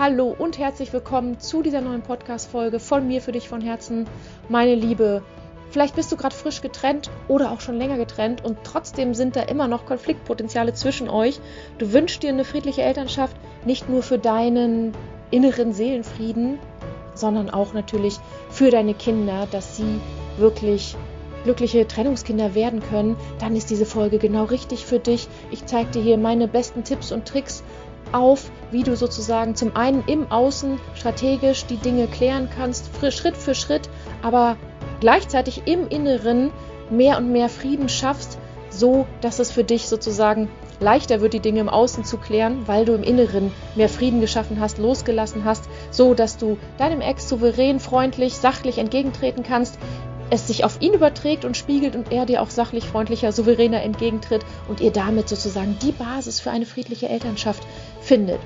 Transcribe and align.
Hallo 0.00 0.32
und 0.38 0.58
herzlich 0.58 0.92
willkommen 0.92 1.40
zu 1.40 1.60
dieser 1.60 1.80
neuen 1.80 2.02
Podcast-Folge 2.02 2.78
von 2.78 3.08
mir 3.08 3.20
für 3.20 3.32
dich 3.32 3.48
von 3.48 3.60
Herzen, 3.60 4.06
meine 4.48 4.76
Liebe. 4.76 5.24
Vielleicht 5.70 5.96
bist 5.96 6.12
du 6.12 6.16
gerade 6.16 6.36
frisch 6.36 6.60
getrennt 6.60 7.10
oder 7.26 7.50
auch 7.50 7.60
schon 7.60 7.76
länger 7.76 7.96
getrennt 7.96 8.44
und 8.44 8.58
trotzdem 8.62 9.12
sind 9.12 9.34
da 9.34 9.42
immer 9.42 9.66
noch 9.66 9.86
Konfliktpotenziale 9.86 10.72
zwischen 10.72 11.08
euch. 11.08 11.40
Du 11.78 11.92
wünschst 11.92 12.22
dir 12.22 12.28
eine 12.28 12.44
friedliche 12.44 12.82
Elternschaft, 12.82 13.34
nicht 13.64 13.88
nur 13.88 14.04
für 14.04 14.18
deinen 14.18 14.92
inneren 15.32 15.72
Seelenfrieden, 15.72 16.60
sondern 17.16 17.50
auch 17.50 17.72
natürlich 17.72 18.18
für 18.50 18.70
deine 18.70 18.94
Kinder, 18.94 19.48
dass 19.50 19.76
sie 19.76 19.98
wirklich 20.36 20.94
glückliche 21.42 21.88
Trennungskinder 21.88 22.54
werden 22.54 22.82
können, 22.82 23.16
dann 23.40 23.56
ist 23.56 23.70
diese 23.70 23.86
Folge 23.86 24.18
genau 24.18 24.44
richtig 24.44 24.84
für 24.84 24.98
dich. 25.00 25.26
Ich 25.50 25.66
zeige 25.66 25.90
dir 25.90 26.02
hier 26.02 26.18
meine 26.18 26.46
besten 26.46 26.84
Tipps 26.84 27.10
und 27.10 27.26
Tricks 27.26 27.64
auf, 28.12 28.50
wie 28.70 28.82
du 28.82 28.96
sozusagen 28.96 29.54
zum 29.54 29.76
einen 29.76 30.04
im 30.06 30.30
Außen 30.30 30.78
strategisch 30.94 31.66
die 31.66 31.76
Dinge 31.76 32.06
klären 32.06 32.48
kannst, 32.54 32.90
Schritt 33.12 33.36
für 33.36 33.54
Schritt, 33.54 33.88
aber 34.22 34.56
gleichzeitig 35.00 35.62
im 35.66 35.88
Inneren 35.88 36.50
mehr 36.90 37.18
und 37.18 37.32
mehr 37.32 37.48
Frieden 37.48 37.88
schaffst, 37.88 38.38
so 38.70 39.06
dass 39.20 39.38
es 39.38 39.50
für 39.50 39.64
dich 39.64 39.88
sozusagen 39.88 40.48
leichter 40.80 41.20
wird, 41.20 41.32
die 41.32 41.40
Dinge 41.40 41.60
im 41.60 41.68
Außen 41.68 42.04
zu 42.04 42.18
klären, 42.18 42.62
weil 42.66 42.84
du 42.84 42.92
im 42.92 43.02
Inneren 43.02 43.50
mehr 43.74 43.88
Frieden 43.88 44.20
geschaffen 44.20 44.60
hast, 44.60 44.78
losgelassen 44.78 45.44
hast, 45.44 45.68
so 45.90 46.14
dass 46.14 46.36
du 46.36 46.58
deinem 46.76 47.00
Ex 47.00 47.28
souverän, 47.28 47.80
freundlich, 47.80 48.34
sachlich 48.34 48.78
entgegentreten 48.78 49.42
kannst, 49.42 49.78
es 50.30 50.46
sich 50.46 50.64
auf 50.64 50.80
ihn 50.80 50.92
überträgt 50.92 51.44
und 51.44 51.56
spiegelt 51.56 51.96
und 51.96 52.12
er 52.12 52.26
dir 52.26 52.42
auch 52.42 52.50
sachlich, 52.50 52.84
freundlicher, 52.84 53.32
souveräner 53.32 53.82
entgegentritt 53.82 54.44
und 54.68 54.80
ihr 54.80 54.90
damit 54.90 55.28
sozusagen 55.28 55.78
die 55.82 55.92
Basis 55.92 56.40
für 56.40 56.50
eine 56.50 56.66
friedliche 56.66 57.08
Elternschaft 57.08 57.62
findet. 58.00 58.40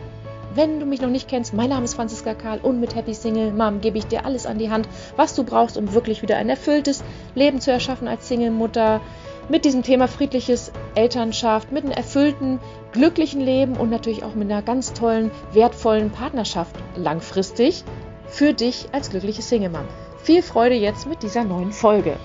Wenn 0.55 0.81
du 0.81 0.87
mich 0.87 1.01
noch 1.01 1.09
nicht 1.09 1.29
kennst, 1.29 1.55
mein 1.55 1.71
Name 1.71 1.85
ist 1.85 1.95
Franziska 1.95 2.35
Karl 2.35 2.59
und 2.63 2.79
mit 2.79 2.95
Happy 2.95 3.15
Single 3.15 3.53
Mom 3.53 3.81
gebe 3.81 3.97
ich 3.97 4.07
dir 4.07 4.27
alles 4.27 4.45
an 4.45 4.59
die 4.59 4.71
Hand, 4.71 4.87
was 5.17 5.35
du 5.35 5.45
brauchst, 5.45 5.79
um 5.79 5.95
wirklich 5.95 6.21
wieder 6.21 6.37
ein 6.37 6.51
erfülltes 6.51 7.03
Leben 7.35 7.61
zu 7.61 7.73
erschaffen 7.73 8.07
als 8.07 8.29
Single-Mutter. 8.29 9.01
Mit 9.49 9.65
diesem 9.65 9.83
Thema 9.83 10.09
friedliches 10.09 10.71
Elternschaft, 10.95 11.73
mit 11.73 11.85
einem 11.85 11.93
erfüllten, 11.93 12.61
glücklichen 12.93 13.41
Leben 13.41 13.77
und 13.77 13.91
natürlich 13.91 14.25
auch 14.25 14.35
mit 14.35 14.51
einer 14.51 14.63
ganz 14.63 14.93
tollen, 14.93 15.31
wertvollen 15.53 16.11
Partnerschaft 16.11 16.77
langfristig 16.97 17.83
für 18.29 18.53
dich 18.53 18.89
als 18.93 19.09
glückliche 19.09 19.43
Single-Mom. 19.43 19.89
Viel 20.23 20.43
Freude 20.43 20.77
jetzt 20.77 21.09
mit 21.09 21.25
dieser 21.25 21.43
neuen 21.43 21.73
Folge. 21.73 22.17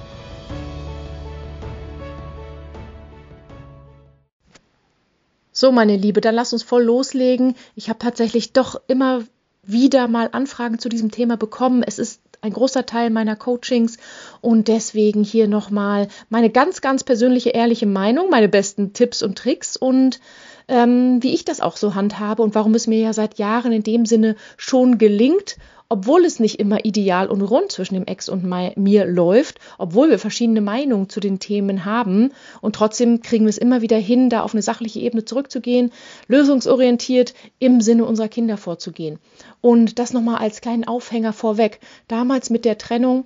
So, 5.52 5.72
meine 5.72 5.98
Liebe, 5.98 6.22
dann 6.22 6.36
lass 6.36 6.54
uns 6.54 6.62
voll 6.62 6.84
loslegen. 6.84 7.56
Ich 7.74 7.90
habe 7.90 7.98
tatsächlich 7.98 8.54
doch 8.54 8.80
immer 8.88 9.24
wieder 9.64 10.08
mal 10.08 10.30
Anfragen 10.32 10.78
zu 10.78 10.90
diesem 10.90 11.10
Thema 11.10 11.38
bekommen. 11.38 11.82
Es 11.82 11.98
ist 11.98 12.22
ein 12.42 12.54
großer 12.54 12.86
Teil 12.86 13.10
meiner 13.10 13.36
Coachings 13.36 13.98
und 14.42 14.68
deswegen 14.68 15.24
hier 15.24 15.48
nochmal 15.48 16.08
meine 16.30 16.52
ganz, 16.52 16.82
ganz 16.82 17.04
persönliche, 17.04 17.50
ehrliche 17.50 17.88
Meinung, 17.88 18.30
meine 18.30 18.48
besten 18.48 18.94
Tipps 18.94 19.24
und 19.24 19.40
Tricks 19.40 19.76
und 19.76 20.20
ähm, 20.68 21.24
wie 21.24 21.34
ich 21.34 21.46
das 21.46 21.62
auch 21.62 21.78
so 21.78 21.96
handhabe 21.96 22.44
und 22.44 22.54
warum 22.54 22.76
es 22.76 22.86
mir 22.86 23.00
ja 23.00 23.14
seit 23.14 23.40
Jahren 23.40 23.72
in 23.72 23.82
dem 23.82 24.06
Sinne 24.06 24.36
schon 24.56 25.00
gelingt 25.00 25.58
obwohl 25.90 26.26
es 26.26 26.40
nicht 26.40 26.60
immer 26.60 26.84
ideal 26.86 27.28
und 27.28 27.42
rund 27.42 27.72
zwischen 27.72 27.96
dem 27.96 28.06
Ex 28.06 28.30
und 28.30 28.44
mir 28.44 29.06
läuft, 29.06 29.60
obwohl 29.78 30.10
wir 30.10 30.20
verschiedene 30.20 30.62
Meinungen 30.62 31.10
zu 31.10 31.20
den 31.20 31.40
Themen 31.40 31.86
haben 31.86 32.32
und 32.62 32.76
trotzdem 32.76 33.22
kriegen 33.22 33.46
wir 33.46 33.50
es 33.50 33.58
immer 33.58 33.82
wieder 33.82 33.98
hin, 33.98 34.30
da 34.30 34.42
auf 34.42 34.54
eine 34.54 34.62
sachliche 34.62 35.00
Ebene 35.00 35.26
zurückzugehen, 35.26 35.92
lösungsorientiert 36.28 37.34
im 37.60 37.82
Sinne 37.82 38.06
unserer 38.06 38.28
Kinder 38.28 38.58
vorzugehen. 38.58 39.20
Und 39.62 40.00
das 40.00 40.14
nochmal 40.14 40.38
als 40.38 40.62
kleinen 40.62 40.86
Aufhänger 40.86 41.34
vorweg. 41.34 41.80
Damals 42.08 42.50
mit 42.50 42.66
der 42.66 42.78
Trennung 42.78 43.26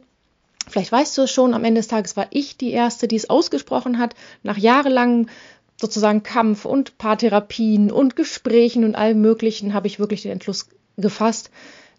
Vielleicht 0.67 0.91
weißt 0.91 1.17
du 1.17 1.23
es 1.23 1.31
schon, 1.31 1.55
am 1.55 1.63
Ende 1.63 1.79
des 1.79 1.87
Tages 1.87 2.15
war 2.15 2.27
ich 2.29 2.55
die 2.55 2.71
Erste, 2.71 3.07
die 3.07 3.15
es 3.15 3.29
ausgesprochen 3.29 3.97
hat, 3.97 4.13
nach 4.43 4.57
jahrelangem 4.57 5.27
sozusagen 5.75 6.21
Kampf 6.21 6.65
und 6.65 6.97
Paartherapien 6.99 7.91
und 7.91 8.15
Gesprächen 8.15 8.85
und 8.85 8.95
allem 8.95 9.21
Möglichen 9.21 9.73
habe 9.73 9.87
ich 9.87 9.99
wirklich 9.99 10.21
den 10.21 10.33
Entschluss 10.33 10.69
gefasst, 10.97 11.49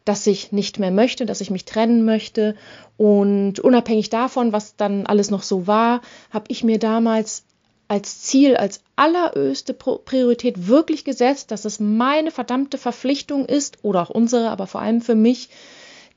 dass 0.05 0.27
ich 0.27 0.53
nicht 0.53 0.79
mehr 0.79 0.91
möchte, 0.91 1.27
dass 1.27 1.41
ich 1.41 1.51
mich 1.51 1.65
trennen 1.65 2.05
möchte. 2.05 2.57
Und 2.97 3.61
unabhängig 3.61 4.11
davon, 4.11 4.53
was 4.53 4.77
dann 4.77 5.07
alles 5.07 5.31
noch 5.31 5.43
so 5.43 5.67
war, 5.67 6.01
habe 6.31 6.47
ich 6.49 6.65
mir 6.65 6.79
damals 6.79 7.45
als 7.89 8.23
Ziel, 8.23 8.57
als 8.57 8.81
allerhöchste 8.97 9.75
Priorität 9.75 10.67
wirklich 10.67 11.05
gesetzt, 11.05 11.51
dass 11.51 11.65
es 11.65 11.79
meine 11.79 12.31
verdammte 12.31 12.79
Verpflichtung 12.79 13.45
ist, 13.45 13.79
oder 13.83 14.03
auch 14.03 14.11
unsere, 14.11 14.49
aber 14.49 14.67
vor 14.67 14.81
allem 14.81 15.03
für 15.03 15.15
mich, 15.15 15.51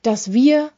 dass 0.02 0.32
wir 0.32 0.72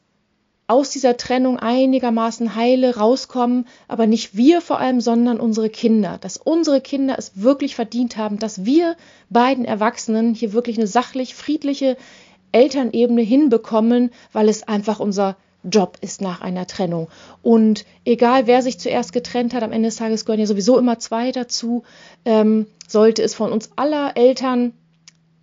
aus 0.66 0.90
dieser 0.90 1.16
Trennung 1.16 1.58
einigermaßen 1.58 2.54
heile 2.54 2.96
rauskommen, 2.96 3.66
aber 3.88 4.06
nicht 4.06 4.36
wir 4.36 4.60
vor 4.60 4.78
allem, 4.78 5.00
sondern 5.00 5.40
unsere 5.40 5.70
Kinder, 5.70 6.18
dass 6.20 6.36
unsere 6.36 6.82
Kinder 6.82 7.14
es 7.16 7.32
wirklich 7.36 7.74
verdient 7.74 8.18
haben, 8.18 8.38
dass 8.38 8.66
wir 8.66 8.96
beiden 9.30 9.64
Erwachsenen 9.64 10.34
hier 10.34 10.52
wirklich 10.52 10.76
eine 10.76 10.86
sachlich, 10.86 11.34
friedliche, 11.34 11.96
Elternebene 12.52 13.22
hinbekommen, 13.22 14.10
weil 14.32 14.48
es 14.48 14.62
einfach 14.66 15.00
unser 15.00 15.36
Job 15.64 15.98
ist 16.00 16.20
nach 16.20 16.40
einer 16.40 16.66
Trennung. 16.66 17.08
Und 17.42 17.84
egal, 18.04 18.46
wer 18.46 18.62
sich 18.62 18.78
zuerst 18.78 19.12
getrennt 19.12 19.54
hat, 19.54 19.62
am 19.62 19.72
Ende 19.72 19.88
des 19.88 19.96
Tages 19.96 20.24
gehören 20.24 20.40
ja 20.40 20.46
sowieso 20.46 20.78
immer 20.78 20.98
zwei 20.98 21.32
dazu, 21.32 21.82
ähm, 22.24 22.66
sollte 22.86 23.22
es 23.22 23.34
von 23.34 23.52
uns 23.52 23.70
aller 23.76 24.16
Eltern 24.16 24.72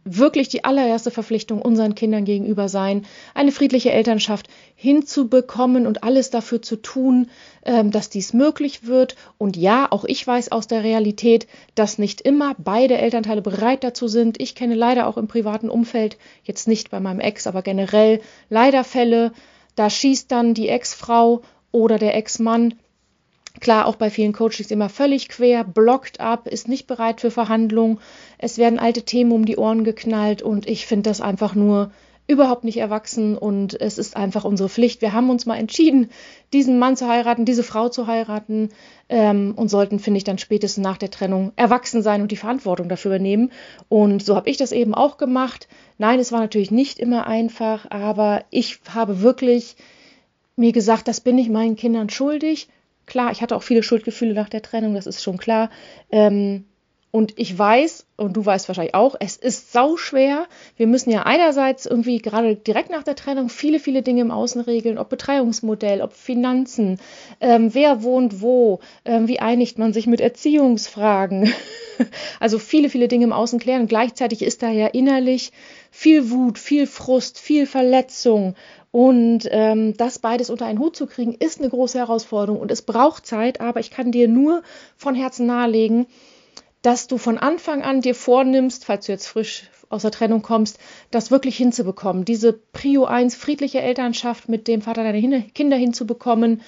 wirklich 0.06 0.50
die 0.50 0.64
allererste 0.64 1.10
Verpflichtung 1.10 1.62
unseren 1.62 1.96
Kindern 1.96 2.26
gegenüber 2.26 2.70
sein, 2.70 3.06
eine 3.34 3.52
friedliche 3.52 3.92
Elternschaft 3.92 4.48
hinzubekommen 4.76 5.88
und 5.88 6.04
alles 6.04 6.30
dafür 6.30 6.62
zu 6.62 6.76
tun, 6.76 7.32
ähm, 7.64 7.90
dass 7.90 8.10
dies 8.10 8.32
möglich 8.32 8.86
wird. 8.86 9.16
Und 9.40 9.58
ja, 9.58 9.88
auch 9.90 10.06
ich 10.06 10.26
weiß 10.26 10.52
aus 10.52 10.68
der 10.68 10.84
Realität, 10.84 11.48
dass 11.74 11.98
nicht 11.98 12.22
immer 12.22 12.56
beide 12.60 12.98
Elternteile 12.98 13.42
bereit 13.42 13.84
dazu 13.84 14.08
sind. 14.08 14.40
Ich 14.40 14.54
kenne 14.54 14.76
leider 14.76 15.08
auch 15.08 15.18
im 15.18 15.28
privaten 15.28 15.70
Umfeld, 15.70 16.18
jetzt 16.44 16.68
nicht 16.68 16.92
bei 16.92 17.00
meinem 17.00 17.20
Ex, 17.20 17.48
aber 17.48 17.64
generell 17.64 18.22
leider 18.50 18.84
Fälle, 18.84 19.34
da 19.76 19.90
schießt 19.90 20.32
dann 20.32 20.54
die 20.54 20.70
Ex-Frau 20.70 21.42
oder 21.72 21.98
der 21.98 22.16
Ex-Mann 22.16 22.76
Klar, 23.62 23.86
auch 23.86 23.96
bei 23.96 24.10
vielen 24.10 24.34
Coaches 24.34 24.70
immer 24.70 24.90
völlig 24.90 25.30
quer, 25.30 25.64
blockt 25.64 26.20
ab, 26.20 26.48
ist 26.48 26.68
nicht 26.68 26.88
bereit 26.88 27.22
für 27.22 27.32
Verhandlungen. 27.32 28.00
Es 28.46 28.60
werden 28.60 28.78
alte 28.78 29.02
Themen 29.02 29.32
um 29.32 29.46
die 29.46 29.58
Ohren 29.58 29.84
geknallt 29.84 30.44
und 30.44 30.70
ich 30.70 30.86
finde 30.86 31.10
das 31.10 31.20
einfach 31.20 31.56
nur 31.56 31.90
überhaupt 32.28 32.64
nicht 32.64 32.78
erwachsen 32.78 33.36
und 33.36 33.82
es 33.82 33.98
ist 33.98 34.16
einfach 34.16 34.44
unsere 34.44 34.70
Pflicht. 34.70 35.02
Wir 35.02 35.14
haben 35.14 35.32
uns 35.32 35.48
mal 35.48 35.58
entschieden, 35.58 36.12
diesen 36.54 36.78
Mann 36.78 36.96
zu 36.96 37.08
heiraten, 37.08 37.46
diese 37.46 37.64
Frau 37.64 37.90
zu 37.90 38.06
heiraten 38.06 38.70
ähm, 39.10 39.54
und 39.56 39.70
sollten, 39.70 39.98
finde 39.98 40.20
ich, 40.20 40.26
dann 40.26 40.38
spätestens 40.38 40.84
nach 40.84 40.98
der 40.98 41.10
Trennung 41.10 41.54
erwachsen 41.56 42.04
sein 42.04 42.22
und 42.22 42.32
die 42.32 42.38
Verantwortung 42.38 42.88
dafür 42.88 43.16
übernehmen. 43.16 43.52
Und 43.90 44.24
so 44.24 44.36
habe 44.36 44.48
ich 44.48 44.58
das 44.58 44.72
eben 44.72 44.94
auch 44.94 45.18
gemacht. 45.18 45.68
Nein, 45.98 46.20
es 46.20 46.32
war 46.32 46.40
natürlich 46.40 46.70
nicht 46.70 47.00
immer 47.00 47.26
einfach, 47.26 47.90
aber 47.90 48.46
ich 48.52 48.80
habe 48.94 49.22
wirklich 49.22 49.76
mir 50.56 50.72
gesagt, 50.72 51.08
das 51.08 51.20
bin 51.20 51.40
ich 51.40 51.50
meinen 51.50 51.78
Kindern 51.78 52.12
schuldig 52.12 52.68
Klar, 53.06 53.32
ich 53.32 53.42
hatte 53.42 53.56
auch 53.56 53.64
viele 53.64 53.84
Schuldgefühle 53.84 54.34
nach 54.34 54.50
der 54.50 54.62
Trennung, 54.62 54.96
das 54.96 55.06
ist 55.06 55.22
schon 55.22 55.38
klar. 55.38 55.70
Ähm, 56.12 56.66
und 57.16 57.32
ich 57.38 57.58
weiß, 57.58 58.08
und 58.18 58.36
du 58.36 58.46
weißt 58.46 58.68
wahrscheinlich 58.68 58.94
auch, 58.94 59.16
es 59.18 59.38
ist 59.38 59.72
sau 59.72 59.96
schwer. 59.96 60.48
Wir 60.76 60.86
müssen 60.86 61.12
ja 61.12 61.24
einerseits 61.24 61.86
irgendwie 61.86 62.18
gerade 62.18 62.58
direkt 62.58 62.90
nach 62.90 63.04
der 63.04 63.16
Trennung 63.16 63.48
viele, 63.48 63.80
viele 63.80 64.02
Dinge 64.02 64.20
im 64.20 64.32
Außen 64.32 64.60
regeln, 64.60 64.98
ob 64.98 65.08
Betreibungsmodell, 65.08 66.02
ob 66.02 66.12
Finanzen, 66.12 67.00
ähm, 67.40 67.74
wer 67.74 68.04
wohnt 68.04 68.42
wo, 68.42 68.82
ähm, 69.06 69.30
wie 69.30 69.40
einigt 69.40 69.80
man 69.80 69.94
sich 69.94 70.08
mit 70.08 70.20
Erziehungsfragen. 70.20 71.54
also 72.42 72.60
viele, 72.60 72.90
viele 72.90 73.08
Dinge 73.08 73.24
im 73.24 73.32
Außen 73.32 73.60
klären. 73.60 73.88
Gleichzeitig 73.88 74.42
ist 74.42 74.62
da 74.62 74.70
ja 74.70 74.88
innerlich 74.88 75.54
viel 75.92 76.32
Wut, 76.32 76.60
viel 76.60 76.86
Frust, 76.86 77.40
viel 77.40 77.66
Verletzung 77.66 78.56
und 78.92 79.48
ähm, 79.52 79.96
das 79.96 80.20
beides 80.20 80.50
unter 80.50 80.66
einen 80.66 80.80
Hut 80.80 80.98
zu 80.98 81.08
kriegen, 81.08 81.34
ist 81.34 81.62
eine 81.62 81.70
große 81.70 81.98
Herausforderung 81.98 82.60
und 82.60 82.72
es 82.72 82.82
braucht 82.82 83.26
Zeit, 83.26 83.62
aber 83.62 83.80
ich 83.80 83.90
kann 83.90 84.12
dir 84.12 84.28
nur 84.28 84.64
von 84.98 85.16
Herzen 85.16 85.46
nahelegen, 85.46 86.08
dass 86.86 87.08
du 87.08 87.18
von 87.18 87.40
Anfang 87.40 87.82
an 87.82 88.02
dir 88.02 88.14
vornimmst, 88.14 88.86
falls 88.86 89.08
du 89.08 89.12
jetzt 89.12 89.28
frisch 89.28 89.72
aus 89.90 90.04
der 90.04 90.12
Trennung 90.12 90.44
kommst, 90.44 90.78
das 91.10 91.32
wirklich 91.32 91.58
hinzubekommen. 91.58 92.26
Diese 92.26 92.54
Prio 92.54 93.06
1 93.06 93.36
friedliche 93.36 93.82
Elternschaft 93.82 94.50
mit 94.50 94.68
dem 94.68 94.82
Vater 94.82 95.04
deiner 95.04 95.42
Kinder 95.42 95.78
hinzubekommen 95.78 96.62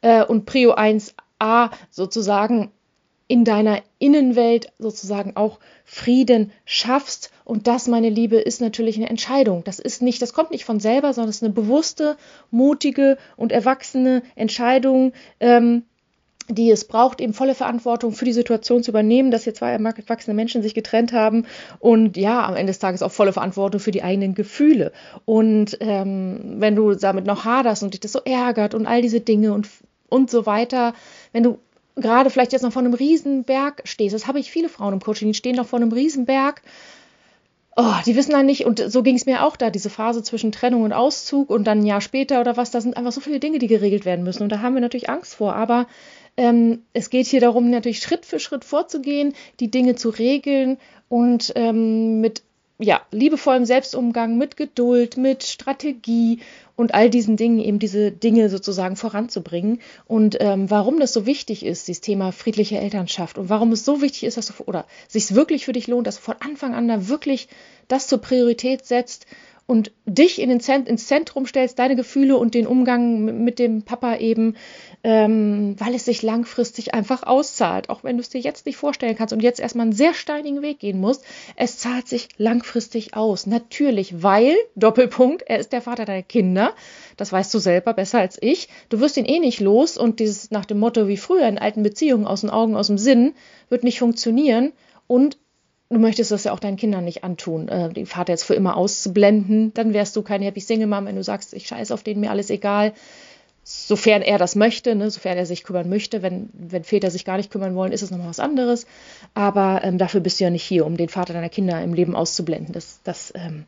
äh, 0.00 0.24
und 0.24 0.46
Prio 0.46 0.74
1a 0.74 1.70
sozusagen 1.90 2.70
in 3.26 3.44
deiner 3.44 3.82
Innenwelt 3.98 4.68
sozusagen 4.78 5.34
auch 5.34 5.58
Frieden 5.84 6.52
schaffst. 6.64 7.32
Und 7.44 7.66
das, 7.66 7.88
meine 7.88 8.10
Liebe, 8.10 8.36
ist 8.36 8.60
natürlich 8.60 8.96
eine 8.96 9.08
Entscheidung. 9.08 9.64
Das 9.64 9.78
ist 9.78 10.02
nicht, 10.02 10.22
das 10.22 10.34
kommt 10.34 10.50
nicht 10.50 10.64
von 10.64 10.78
selber, 10.78 11.12
sondern 11.12 11.30
es 11.30 11.36
ist 11.36 11.42
eine 11.42 11.52
bewusste, 11.52 12.16
mutige 12.50 13.18
und 13.36 13.50
erwachsene 13.50 14.22
Entscheidung, 14.36 15.14
ähm, 15.40 15.84
die 16.48 16.70
es 16.70 16.84
braucht, 16.84 17.20
eben 17.20 17.32
volle 17.32 17.54
Verantwortung 17.54 18.12
für 18.12 18.24
die 18.24 18.32
Situation 18.32 18.82
zu 18.82 18.90
übernehmen, 18.90 19.30
dass 19.30 19.44
hier 19.44 19.54
zwei 19.54 19.70
erwachsene 19.70 20.34
Menschen 20.34 20.62
sich 20.62 20.74
getrennt 20.74 21.12
haben 21.12 21.46
und 21.78 22.16
ja, 22.16 22.44
am 22.46 22.54
Ende 22.54 22.70
des 22.70 22.78
Tages 22.78 23.02
auch 23.02 23.12
volle 23.12 23.32
Verantwortung 23.32 23.80
für 23.80 23.90
die 23.90 24.02
eigenen 24.02 24.34
Gefühle. 24.34 24.92
Und 25.24 25.78
ähm, 25.80 26.56
wenn 26.58 26.76
du 26.76 26.94
damit 26.94 27.26
noch 27.26 27.44
haderst 27.44 27.82
und 27.82 27.94
dich 27.94 28.00
das 28.00 28.12
so 28.12 28.20
ärgert 28.24 28.74
und 28.74 28.86
all 28.86 29.00
diese 29.00 29.20
Dinge 29.20 29.52
und, 29.52 29.68
und 30.08 30.30
so 30.30 30.44
weiter, 30.44 30.94
wenn 31.32 31.42
du 31.42 31.58
gerade 31.96 32.28
vielleicht 32.28 32.52
jetzt 32.52 32.62
noch 32.62 32.72
vor 32.72 32.82
einem 32.82 32.94
Riesenberg 32.94 33.82
stehst, 33.84 34.14
das 34.14 34.26
habe 34.26 34.38
ich 34.38 34.50
viele 34.50 34.68
Frauen 34.68 34.94
im 34.94 35.00
Coaching, 35.00 35.28
die 35.28 35.34
stehen 35.34 35.56
noch 35.56 35.66
vor 35.66 35.78
einem 35.78 35.92
Riesenberg 35.92 36.62
oh, 37.76 37.94
die 38.06 38.16
wissen 38.16 38.32
dann 38.32 38.46
nicht, 38.46 38.64
und 38.64 38.78
so 38.78 39.02
ging 39.02 39.16
es 39.16 39.26
mir 39.26 39.44
auch 39.44 39.56
da, 39.56 39.70
diese 39.70 39.90
Phase 39.90 40.22
zwischen 40.22 40.52
Trennung 40.52 40.82
und 40.82 40.92
Auszug 40.92 41.50
und 41.50 41.64
dann 41.64 41.80
ein 41.80 41.86
Jahr 41.86 42.00
später 42.00 42.40
oder 42.40 42.56
was, 42.56 42.70
da 42.70 42.80
sind 42.80 42.96
einfach 42.96 43.12
so 43.12 43.20
viele 43.20 43.40
Dinge, 43.40 43.58
die 43.58 43.66
geregelt 43.66 44.04
werden 44.04 44.24
müssen. 44.24 44.42
Und 44.42 44.50
da 44.50 44.60
haben 44.60 44.74
wir 44.74 44.80
natürlich 44.80 45.10
Angst 45.10 45.34
vor. 45.34 45.54
Aber 45.56 45.86
ähm, 46.36 46.82
es 46.92 47.10
geht 47.10 47.26
hier 47.26 47.40
darum, 47.40 47.70
natürlich 47.70 48.00
Schritt 48.00 48.26
für 48.26 48.40
Schritt 48.40 48.64
vorzugehen, 48.64 49.34
die 49.60 49.70
Dinge 49.70 49.94
zu 49.94 50.10
regeln 50.10 50.78
und 51.08 51.52
ähm, 51.56 52.20
mit 52.20 52.42
ja, 52.78 53.02
liebevollem 53.12 53.64
Selbstumgang, 53.64 54.36
mit 54.36 54.56
Geduld, 54.56 55.16
mit 55.16 55.44
Strategie 55.44 56.40
und 56.74 56.92
all 56.92 57.08
diesen 57.08 57.36
Dingen 57.36 57.60
eben 57.60 57.78
diese 57.78 58.10
Dinge 58.10 58.50
sozusagen 58.50 58.96
voranzubringen. 58.96 59.80
Und 60.06 60.36
ähm, 60.40 60.70
warum 60.70 60.98
das 60.98 61.12
so 61.12 61.24
wichtig 61.24 61.64
ist, 61.64 61.86
dieses 61.86 62.00
Thema 62.00 62.32
friedliche 62.32 62.78
Elternschaft 62.78 63.38
und 63.38 63.48
warum 63.48 63.70
es 63.70 63.84
so 63.84 64.02
wichtig 64.02 64.24
ist, 64.24 64.36
dass 64.36 64.48
du 64.48 64.54
oder 64.64 64.86
sich 65.06 65.34
wirklich 65.36 65.66
für 65.66 65.72
dich 65.72 65.86
lohnt, 65.86 66.08
dass 66.08 66.16
du 66.16 66.22
von 66.22 66.36
Anfang 66.40 66.74
an 66.74 66.88
da 66.88 67.08
wirklich 67.08 67.48
das 67.86 68.08
zur 68.08 68.18
Priorität 68.18 68.84
setzt 68.84 69.26
und 69.66 69.92
dich 70.04 70.40
in 70.40 70.50
den 70.50 70.60
Zent 70.60 70.88
ins 70.88 71.06
Zentrum 71.06 71.46
stellst, 71.46 71.78
deine 71.78 71.96
Gefühle 71.96 72.36
und 72.36 72.54
den 72.54 72.66
Umgang 72.66 73.44
mit 73.44 73.58
dem 73.58 73.82
Papa 73.82 74.16
eben, 74.16 74.56
ähm, 75.02 75.76
weil 75.78 75.94
es 75.94 76.04
sich 76.04 76.22
langfristig 76.22 76.92
einfach 76.92 77.22
auszahlt. 77.22 77.88
Auch 77.88 78.04
wenn 78.04 78.16
du 78.16 78.20
es 78.20 78.28
dir 78.28 78.40
jetzt 78.40 78.66
nicht 78.66 78.76
vorstellen 78.76 79.16
kannst 79.16 79.32
und 79.32 79.42
jetzt 79.42 79.60
erstmal 79.60 79.84
einen 79.84 79.94
sehr 79.94 80.12
steinigen 80.12 80.60
Weg 80.60 80.80
gehen 80.80 81.00
musst, 81.00 81.24
es 81.56 81.78
zahlt 81.78 82.08
sich 82.08 82.28
langfristig 82.36 83.16
aus. 83.16 83.46
Natürlich, 83.46 84.22
weil, 84.22 84.54
Doppelpunkt, 84.76 85.42
er 85.46 85.58
ist 85.58 85.72
der 85.72 85.82
Vater 85.82 86.04
deiner 86.04 86.22
Kinder. 86.22 86.74
Das 87.16 87.32
weißt 87.32 87.52
du 87.54 87.58
selber 87.58 87.94
besser 87.94 88.18
als 88.18 88.36
ich. 88.40 88.68
Du 88.90 89.00
wirst 89.00 89.16
ihn 89.16 89.24
eh 89.24 89.38
nicht 89.38 89.60
los 89.60 89.96
und 89.96 90.20
dieses 90.20 90.50
nach 90.50 90.66
dem 90.66 90.78
Motto 90.78 91.08
wie 91.08 91.16
früher 91.16 91.48
in 91.48 91.58
alten 91.58 91.82
Beziehungen 91.82 92.26
aus 92.26 92.42
den 92.42 92.50
Augen, 92.50 92.76
aus 92.76 92.88
dem 92.88 92.98
Sinn, 92.98 93.34
wird 93.70 93.82
nicht 93.82 93.98
funktionieren. 93.98 94.72
Und 95.06 95.38
du 95.94 96.00
möchtest 96.00 96.30
das 96.30 96.44
ja 96.44 96.52
auch 96.52 96.60
deinen 96.60 96.76
Kindern 96.76 97.04
nicht 97.04 97.24
antun, 97.24 97.68
äh, 97.68 97.92
den 97.92 98.06
Vater 98.06 98.32
jetzt 98.32 98.44
für 98.44 98.54
immer 98.54 98.76
auszublenden. 98.76 99.72
Dann 99.74 99.94
wärst 99.94 100.16
du 100.16 100.22
keine 100.22 100.44
Happy 100.44 100.60
Single 100.60 100.86
Mom, 100.86 101.06
wenn 101.06 101.16
du 101.16 101.22
sagst, 101.22 101.54
ich 101.54 101.66
scheiße 101.66 101.92
auf 101.92 102.02
den, 102.02 102.20
mir 102.20 102.30
alles 102.30 102.50
egal. 102.50 102.92
Sofern 103.66 104.20
er 104.20 104.36
das 104.36 104.56
möchte, 104.56 104.94
ne, 104.94 105.10
sofern 105.10 105.38
er 105.38 105.46
sich 105.46 105.64
kümmern 105.64 105.88
möchte. 105.88 106.20
Wenn, 106.22 106.50
wenn 106.52 106.84
Väter 106.84 107.10
sich 107.10 107.24
gar 107.24 107.38
nicht 107.38 107.50
kümmern 107.50 107.74
wollen, 107.74 107.92
ist 107.92 108.02
es 108.02 108.10
nochmal 108.10 108.28
was 108.28 108.40
anderes. 108.40 108.86
Aber 109.32 109.80
ähm, 109.82 109.96
dafür 109.96 110.20
bist 110.20 110.38
du 110.38 110.44
ja 110.44 110.50
nicht 110.50 110.64
hier, 110.64 110.84
um 110.84 110.98
den 110.98 111.08
Vater 111.08 111.32
deiner 111.32 111.48
Kinder 111.48 111.82
im 111.82 111.94
Leben 111.94 112.14
auszublenden. 112.14 112.74
Das, 112.74 113.00
das 113.04 113.32
ähm, 113.34 113.64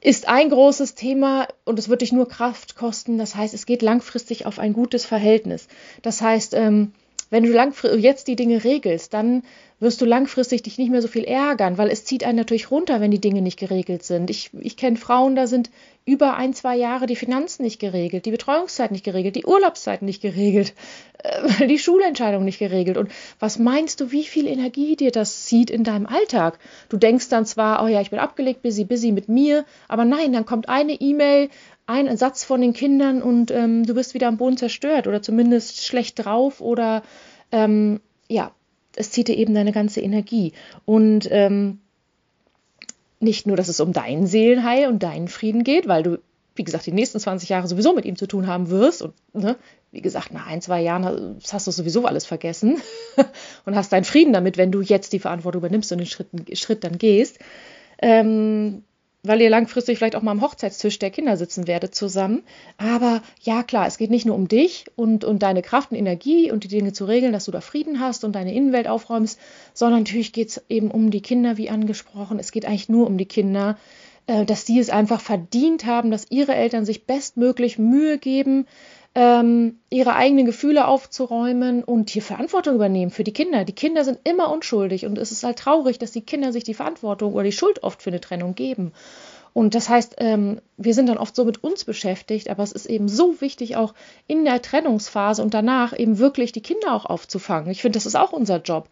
ist 0.00 0.28
ein 0.28 0.48
großes 0.48 0.94
Thema 0.94 1.48
und 1.64 1.78
es 1.78 1.88
wird 1.88 2.00
dich 2.00 2.12
nur 2.12 2.28
Kraft 2.28 2.76
kosten. 2.76 3.18
Das 3.18 3.34
heißt, 3.34 3.52
es 3.52 3.66
geht 3.66 3.82
langfristig 3.82 4.46
auf 4.46 4.58
ein 4.58 4.72
gutes 4.72 5.04
Verhältnis. 5.04 5.68
Das 6.00 6.22
heißt, 6.22 6.54
ähm, 6.54 6.92
wenn 7.30 7.42
du 7.44 7.96
jetzt 7.96 8.28
die 8.28 8.36
Dinge 8.36 8.64
regelst, 8.64 9.14
dann 9.14 9.42
wirst 9.80 10.00
du 10.00 10.04
langfristig 10.04 10.62
dich 10.62 10.78
nicht 10.78 10.90
mehr 10.90 11.02
so 11.02 11.08
viel 11.08 11.24
ärgern, 11.24 11.78
weil 11.78 11.90
es 11.90 12.04
zieht 12.04 12.24
einen 12.24 12.38
natürlich 12.38 12.70
runter, 12.70 13.00
wenn 13.00 13.10
die 13.10 13.20
Dinge 13.20 13.42
nicht 13.42 13.58
geregelt 13.58 14.02
sind. 14.02 14.30
Ich, 14.30 14.50
ich 14.58 14.76
kenne 14.76 14.96
Frauen, 14.96 15.36
da 15.36 15.46
sind 15.46 15.70
über 16.06 16.36
ein, 16.36 16.54
zwei 16.54 16.76
Jahre 16.76 17.06
die 17.06 17.16
Finanzen 17.16 17.62
nicht 17.62 17.80
geregelt, 17.80 18.26
die 18.26 18.30
Betreuungszeit 18.30 18.92
nicht 18.92 19.04
geregelt, 19.04 19.36
die 19.36 19.46
Urlaubszeit 19.46 20.02
nicht 20.02 20.22
geregelt, 20.22 20.74
äh, 21.18 21.66
die 21.66 21.78
Schulentscheidung 21.78 22.44
nicht 22.44 22.58
geregelt. 22.58 22.96
Und 22.96 23.10
was 23.38 23.58
meinst 23.58 24.00
du, 24.00 24.12
wie 24.12 24.24
viel 24.24 24.46
Energie 24.46 24.96
dir 24.96 25.10
das 25.10 25.44
zieht 25.44 25.70
in 25.70 25.82
deinem 25.82 26.06
Alltag? 26.06 26.58
Du 26.88 26.96
denkst 26.96 27.28
dann 27.28 27.46
zwar, 27.46 27.82
oh 27.82 27.88
ja, 27.88 28.00
ich 28.00 28.10
bin 28.10 28.18
abgelegt, 28.18 28.62
busy, 28.62 28.84
busy 28.84 29.12
mit 29.12 29.28
mir, 29.28 29.64
aber 29.88 30.04
nein, 30.04 30.32
dann 30.32 30.46
kommt 30.46 30.68
eine 30.68 30.92
E-Mail, 30.92 31.48
ein 31.86 32.16
Satz 32.16 32.44
von 32.44 32.60
den 32.60 32.72
Kindern 32.72 33.22
und 33.22 33.50
ähm, 33.50 33.84
du 33.84 33.94
bist 33.94 34.14
wieder 34.14 34.28
am 34.28 34.38
Boden 34.38 34.56
zerstört 34.56 35.06
oder 35.06 35.22
zumindest 35.22 35.84
schlecht 35.84 36.24
drauf 36.24 36.60
oder 36.60 37.02
ähm, 37.52 38.00
ja, 38.28 38.52
es 38.96 39.10
zieht 39.10 39.28
dir 39.28 39.36
eben 39.36 39.54
deine 39.54 39.72
ganze 39.72 40.00
Energie. 40.00 40.52
Und 40.84 41.28
ähm, 41.30 41.80
nicht 43.20 43.46
nur, 43.46 43.56
dass 43.56 43.68
es 43.68 43.80
um 43.80 43.92
dein 43.92 44.26
Seelenheil 44.26 44.88
und 44.88 45.02
deinen 45.02 45.28
Frieden 45.28 45.64
geht, 45.64 45.88
weil 45.88 46.02
du, 46.02 46.18
wie 46.54 46.64
gesagt, 46.64 46.86
die 46.86 46.92
nächsten 46.92 47.18
20 47.18 47.48
Jahre 47.48 47.66
sowieso 47.66 47.94
mit 47.94 48.04
ihm 48.04 48.16
zu 48.16 48.26
tun 48.26 48.46
haben 48.46 48.70
wirst. 48.70 49.02
Und 49.02 49.14
ne, 49.32 49.56
wie 49.90 50.02
gesagt, 50.02 50.32
nach 50.32 50.46
ein, 50.46 50.62
zwei 50.62 50.82
Jahren 50.82 51.38
hast 51.50 51.66
du 51.66 51.70
sowieso 51.70 52.06
alles 52.06 52.26
vergessen 52.26 52.80
und 53.64 53.76
hast 53.76 53.92
deinen 53.92 54.04
Frieden 54.04 54.32
damit, 54.32 54.56
wenn 54.56 54.72
du 54.72 54.80
jetzt 54.80 55.12
die 55.12 55.18
Verantwortung 55.18 55.60
übernimmst 55.60 55.90
und 55.92 55.98
den 55.98 56.06
Schritt, 56.06 56.28
Schritt 56.58 56.84
dann 56.84 56.98
gehst. 56.98 57.38
Ähm, 57.98 58.84
weil 59.24 59.40
ihr 59.40 59.50
langfristig 59.50 59.98
vielleicht 59.98 60.16
auch 60.16 60.22
mal 60.22 60.30
am 60.30 60.42
Hochzeitstisch 60.42 60.98
der 60.98 61.10
Kinder 61.10 61.36
sitzen 61.36 61.66
werdet 61.66 61.94
zusammen. 61.94 62.42
Aber 62.76 63.22
ja, 63.40 63.62
klar, 63.62 63.86
es 63.86 63.98
geht 63.98 64.10
nicht 64.10 64.26
nur 64.26 64.36
um 64.36 64.48
dich 64.48 64.84
und, 64.96 65.24
und 65.24 65.42
deine 65.42 65.62
Kraft 65.62 65.90
und 65.90 65.96
Energie 65.96 66.52
und 66.52 66.62
die 66.62 66.68
Dinge 66.68 66.92
zu 66.92 67.06
regeln, 67.06 67.32
dass 67.32 67.46
du 67.46 67.50
da 67.50 67.60
Frieden 67.60 68.00
hast 68.00 68.24
und 68.24 68.34
deine 68.34 68.54
Innenwelt 68.54 68.86
aufräumst, 68.86 69.40
sondern 69.72 70.00
natürlich 70.00 70.32
geht 70.32 70.50
es 70.50 70.64
eben 70.68 70.90
um 70.90 71.10
die 71.10 71.22
Kinder, 71.22 71.56
wie 71.56 71.70
angesprochen. 71.70 72.38
Es 72.38 72.52
geht 72.52 72.66
eigentlich 72.66 72.90
nur 72.90 73.06
um 73.06 73.16
die 73.16 73.26
Kinder, 73.26 73.78
äh, 74.26 74.44
dass 74.44 74.66
die 74.66 74.78
es 74.78 74.90
einfach 74.90 75.20
verdient 75.20 75.86
haben, 75.86 76.10
dass 76.10 76.30
ihre 76.30 76.54
Eltern 76.54 76.84
sich 76.84 77.06
bestmöglich 77.06 77.78
Mühe 77.78 78.18
geben, 78.18 78.66
ähm, 79.14 79.78
ihre 79.90 80.14
eigenen 80.16 80.44
Gefühle 80.44 80.88
aufzuräumen 80.88 81.84
und 81.84 82.10
hier 82.10 82.22
Verantwortung 82.22 82.74
übernehmen 82.74 83.12
für 83.12 83.24
die 83.24 83.32
Kinder. 83.32 83.64
Die 83.64 83.72
Kinder 83.72 84.04
sind 84.04 84.18
immer 84.24 84.50
unschuldig 84.50 85.06
und 85.06 85.18
es 85.18 85.30
ist 85.30 85.44
halt 85.44 85.58
traurig, 85.58 85.98
dass 85.98 86.10
die 86.10 86.22
Kinder 86.22 86.52
sich 86.52 86.64
die 86.64 86.74
Verantwortung 86.74 87.34
oder 87.34 87.44
die 87.44 87.52
Schuld 87.52 87.82
oft 87.82 88.02
für 88.02 88.10
eine 88.10 88.20
Trennung 88.20 88.54
geben. 88.54 88.92
Und 89.54 89.76
das 89.76 89.88
heißt, 89.88 90.16
ähm, 90.18 90.60
wir 90.76 90.94
sind 90.94 91.08
dann 91.08 91.16
oft 91.16 91.36
so 91.36 91.44
mit 91.44 91.62
uns 91.62 91.84
beschäftigt, 91.84 92.50
aber 92.50 92.64
es 92.64 92.72
ist 92.72 92.86
eben 92.86 93.08
so 93.08 93.40
wichtig, 93.40 93.76
auch 93.76 93.94
in 94.26 94.44
der 94.44 94.60
Trennungsphase 94.60 95.40
und 95.42 95.54
danach 95.54 95.96
eben 95.96 96.18
wirklich 96.18 96.50
die 96.50 96.60
Kinder 96.60 96.92
auch 96.92 97.06
aufzufangen. 97.06 97.70
Ich 97.70 97.80
finde, 97.80 97.96
das 97.96 98.04
ist 98.04 98.16
auch 98.16 98.32
unser 98.32 98.60
Job 98.60 98.88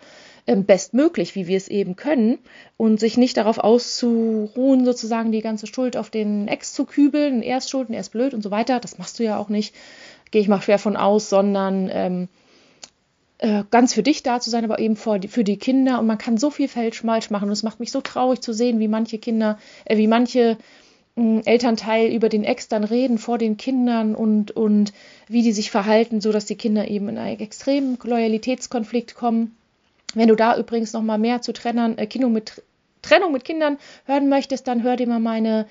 ähm, 0.46 0.64
bestmöglich, 0.64 1.34
wie 1.34 1.48
wir 1.48 1.56
es 1.56 1.66
eben 1.66 1.96
können 1.96 2.38
und 2.76 3.00
sich 3.00 3.16
nicht 3.16 3.36
darauf 3.36 3.58
auszuruhen, 3.58 4.84
sozusagen 4.84 5.32
die 5.32 5.40
ganze 5.40 5.66
Schuld 5.66 5.96
auf 5.96 6.10
den 6.10 6.46
Ex 6.46 6.74
zu 6.74 6.84
kübeln, 6.84 7.42
er 7.42 7.58
ist 7.58 7.68
schuld 7.68 7.90
er 7.90 8.00
ist 8.00 8.10
blöd 8.10 8.32
und 8.32 8.42
so 8.42 8.52
weiter. 8.52 8.78
Das 8.78 8.98
machst 8.98 9.18
du 9.18 9.24
ja 9.24 9.38
auch 9.38 9.48
nicht, 9.48 9.74
gehe 10.32 10.42
ich 10.42 10.48
mal 10.48 10.60
schwer 10.60 10.80
von 10.80 10.96
aus, 10.96 11.28
sondern 11.28 11.88
ähm, 11.92 12.28
äh, 13.38 13.64
ganz 13.70 13.94
für 13.94 14.02
dich 14.02 14.22
da 14.22 14.40
zu 14.40 14.50
sein, 14.50 14.64
aber 14.64 14.78
eben 14.78 14.96
für 14.96 15.18
die, 15.18 15.28
für 15.28 15.44
die 15.44 15.58
Kinder. 15.58 16.00
Und 16.00 16.06
man 16.06 16.18
kann 16.18 16.38
so 16.38 16.50
viel 16.50 16.68
falsch 16.68 17.04
machen. 17.04 17.44
Und 17.44 17.52
es 17.52 17.62
macht 17.62 17.80
mich 17.80 17.92
so 17.92 18.00
traurig 18.00 18.40
zu 18.40 18.52
sehen, 18.52 18.80
wie 18.80 18.88
manche 18.88 19.18
Kinder, 19.18 19.58
äh, 19.84 19.96
wie 19.96 20.06
manche 20.06 20.56
äh, 21.16 21.40
Elternteil 21.44 22.12
über 22.12 22.28
den 22.28 22.44
Ex 22.44 22.68
dann 22.68 22.84
reden 22.84 23.18
vor 23.18 23.38
den 23.38 23.56
Kindern 23.56 24.14
und, 24.14 24.52
und 24.52 24.92
wie 25.28 25.42
die 25.42 25.52
sich 25.52 25.70
verhalten, 25.70 26.20
sodass 26.20 26.46
die 26.46 26.56
Kinder 26.56 26.88
eben 26.88 27.08
in 27.08 27.18
einen 27.18 27.40
extremen 27.40 27.98
Loyalitätskonflikt 28.02 29.14
kommen. 29.14 29.56
Wenn 30.14 30.28
du 30.28 30.36
da 30.36 30.56
übrigens 30.56 30.92
noch 30.92 31.02
mal 31.02 31.18
mehr 31.18 31.42
zu 31.42 31.52
Trennern, 31.52 31.98
äh, 31.98 32.06
Kino 32.06 32.28
mit 32.28 32.62
Trennung 33.02 33.32
mit 33.32 33.44
Kindern 33.44 33.78
hören 34.06 34.28
möchtest, 34.28 34.68
dann 34.68 34.84
hör 34.84 34.96
dir 34.96 35.08
mal 35.08 35.18
meine 35.18 35.66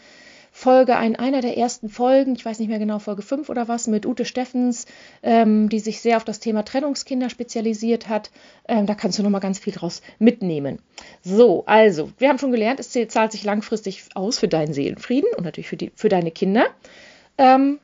Folge, 0.53 0.97
ein, 0.97 1.15
einer 1.15 1.39
der 1.39 1.57
ersten 1.57 1.87
Folgen, 1.87 2.35
ich 2.35 2.45
weiß 2.45 2.59
nicht 2.59 2.67
mehr 2.67 2.77
genau, 2.77 2.99
Folge 2.99 3.21
5 3.21 3.49
oder 3.49 3.69
was, 3.69 3.87
mit 3.87 4.05
Ute 4.05 4.25
Steffens, 4.25 4.85
ähm, 5.23 5.69
die 5.69 5.79
sich 5.79 6.01
sehr 6.01 6.17
auf 6.17 6.25
das 6.25 6.41
Thema 6.41 6.63
Trennungskinder 6.63 7.29
spezialisiert 7.29 8.09
hat. 8.09 8.31
Ähm, 8.67 8.85
da 8.85 8.93
kannst 8.93 9.17
du 9.17 9.23
nochmal 9.23 9.41
ganz 9.41 9.59
viel 9.59 9.73
draus 9.73 10.01
mitnehmen. 10.19 10.79
So, 11.23 11.63
also, 11.65 12.11
wir 12.17 12.27
haben 12.27 12.37
schon 12.37 12.51
gelernt, 12.51 12.81
es 12.81 12.91
zahlt 12.91 13.31
sich 13.31 13.45
langfristig 13.45 14.03
aus 14.13 14.39
für 14.39 14.49
deinen 14.49 14.73
Seelenfrieden 14.73 15.29
und 15.37 15.45
natürlich 15.45 15.69
für, 15.69 15.77
die, 15.77 15.91
für 15.95 16.09
deine 16.09 16.31
Kinder. 16.31 16.65
Ähm, 17.37 17.79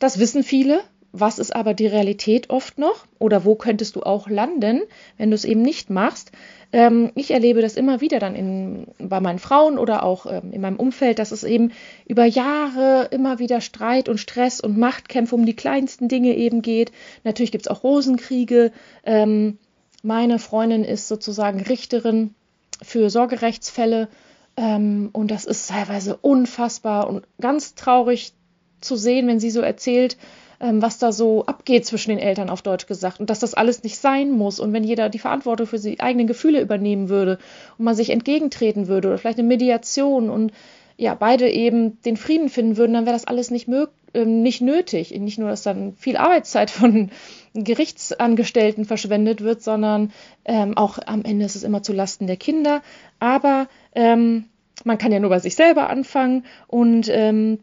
das 0.00 0.18
wissen 0.18 0.42
viele, 0.42 0.82
was 1.12 1.38
ist 1.38 1.54
aber 1.54 1.74
die 1.74 1.86
Realität 1.86 2.50
oft 2.50 2.78
noch 2.78 3.06
oder 3.18 3.44
wo 3.44 3.56
könntest 3.56 3.96
du 3.96 4.02
auch 4.02 4.28
landen, 4.28 4.82
wenn 5.16 5.30
du 5.30 5.34
es 5.34 5.44
eben 5.44 5.62
nicht 5.62 5.90
machst? 5.90 6.30
Ähm, 6.72 7.10
ich 7.16 7.32
erlebe 7.32 7.62
das 7.62 7.76
immer 7.76 8.00
wieder 8.00 8.20
dann 8.20 8.36
in, 8.36 8.86
bei 8.98 9.20
meinen 9.20 9.40
Frauen 9.40 9.78
oder 9.78 10.04
auch 10.04 10.26
ähm, 10.26 10.52
in 10.52 10.60
meinem 10.60 10.76
Umfeld, 10.76 11.18
dass 11.18 11.32
es 11.32 11.42
eben 11.42 11.72
über 12.06 12.24
Jahre 12.24 13.08
immer 13.10 13.40
wieder 13.40 13.60
Streit 13.60 14.08
und 14.08 14.18
Stress 14.18 14.60
und 14.60 14.78
Machtkämpfe 14.78 15.34
um 15.34 15.46
die 15.46 15.56
kleinsten 15.56 16.06
Dinge 16.06 16.36
eben 16.36 16.62
geht. 16.62 16.92
Natürlich 17.24 17.50
gibt 17.50 17.66
es 17.66 17.70
auch 17.70 17.82
Rosenkriege. 17.82 18.70
Ähm, 19.04 19.58
meine 20.02 20.38
Freundin 20.38 20.84
ist 20.84 21.08
sozusagen 21.08 21.60
Richterin 21.60 22.34
für 22.82 23.10
Sorgerechtsfälle 23.10 24.08
ähm, 24.56 25.10
und 25.12 25.30
das 25.30 25.44
ist 25.44 25.70
teilweise 25.70 26.16
unfassbar 26.16 27.08
und 27.08 27.26
ganz 27.40 27.74
traurig 27.74 28.32
zu 28.80 28.96
sehen, 28.96 29.26
wenn 29.26 29.40
sie 29.40 29.50
so 29.50 29.60
erzählt, 29.60 30.16
was 30.60 30.98
da 30.98 31.10
so 31.10 31.46
abgeht 31.46 31.86
zwischen 31.86 32.10
den 32.10 32.18
Eltern 32.18 32.50
auf 32.50 32.62
Deutsch 32.62 32.86
gesagt 32.86 33.18
und 33.18 33.30
dass 33.30 33.38
das 33.38 33.54
alles 33.54 33.82
nicht 33.82 33.96
sein 33.96 34.30
muss 34.30 34.60
und 34.60 34.72
wenn 34.72 34.84
jeder 34.84 35.08
die 35.08 35.18
Verantwortung 35.18 35.66
für 35.66 35.78
die 35.78 36.00
eigenen 36.00 36.26
Gefühle 36.26 36.60
übernehmen 36.60 37.08
würde 37.08 37.38
und 37.78 37.84
man 37.86 37.94
sich 37.94 38.10
entgegentreten 38.10 38.86
würde 38.86 39.08
oder 39.08 39.18
vielleicht 39.18 39.38
eine 39.38 39.48
Mediation 39.48 40.28
und 40.28 40.52
ja, 41.00 41.14
beide 41.14 41.48
eben 41.48 41.98
den 42.02 42.18
Frieden 42.18 42.50
finden 42.50 42.76
würden, 42.76 42.92
dann 42.92 43.06
wäre 43.06 43.14
das 43.16 43.26
alles 43.26 43.50
nicht, 43.50 43.68
mög 43.68 43.88
äh, 44.12 44.26
nicht 44.26 44.60
nötig. 44.60 45.18
Nicht 45.18 45.38
nur, 45.38 45.48
dass 45.48 45.62
dann 45.62 45.94
viel 45.94 46.18
Arbeitszeit 46.18 46.70
von 46.70 47.10
Gerichtsangestellten 47.54 48.84
verschwendet 48.84 49.40
wird, 49.40 49.62
sondern 49.62 50.12
ähm, 50.44 50.76
auch 50.76 50.98
am 51.06 51.24
Ende 51.24 51.46
ist 51.46 51.56
es 51.56 51.62
immer 51.62 51.82
zu 51.82 51.94
Lasten 51.94 52.26
der 52.26 52.36
Kinder. 52.36 52.82
Aber 53.18 53.66
ähm, 53.94 54.44
man 54.84 54.98
kann 54.98 55.10
ja 55.10 55.20
nur 55.20 55.30
bei 55.30 55.38
sich 55.38 55.54
selber 55.54 55.88
anfangen 55.88 56.44
und 56.66 57.08
ähm, 57.10 57.60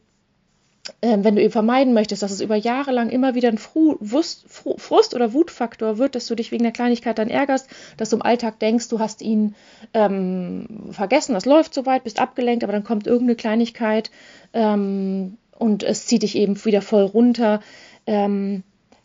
äh, 1.02 1.18
wenn 1.22 1.36
du 1.36 1.42
eben 1.42 1.52
vermeiden 1.52 1.94
möchtest, 1.94 2.24
dass 2.24 2.32
es 2.32 2.42
über 2.42 2.56
Jahre 2.56 2.92
lang 2.92 3.10
immer 3.10 3.36
wieder 3.36 3.50
ein 3.50 3.58
Frust, 3.58 4.46
Frust 4.48 5.14
oder 5.14 5.34
Wutfaktor 5.34 5.98
wird, 5.98 6.16
dass 6.16 6.28
du 6.28 6.36
dich 6.36 6.52
wegen 6.52 6.64
der 6.64 6.72
Kleinigkeit 6.72 7.18
dann 7.18 7.30
ärgerst, 7.30 7.68
dass 7.98 8.10
du 8.10 8.18
im 8.18 8.22
Alltag 8.22 8.60
denkst, 8.60 8.90
du 8.90 9.00
hast 9.00 9.22
ihn 9.22 9.56
ähm, 9.94 10.90
vergessen, 10.92 11.34
das 11.34 11.46
läuft 11.46 11.74
soweit, 11.74 12.04
bist 12.04 12.20
abgelenkt, 12.20 12.64
aber 12.64 12.74
dann 12.74 12.84
kommt 12.84 13.08
irgendeine 13.08 13.36
Kleinigkeit 13.36 14.12
ähm, 14.54 15.38
und 15.58 15.84
es 15.84 16.06
zieht 16.06 16.24
dich 16.24 16.36
eben 16.36 16.64
wieder 16.66 16.82
voll 16.82 17.04
runter. 17.04 17.62
Ähm, 18.06 18.64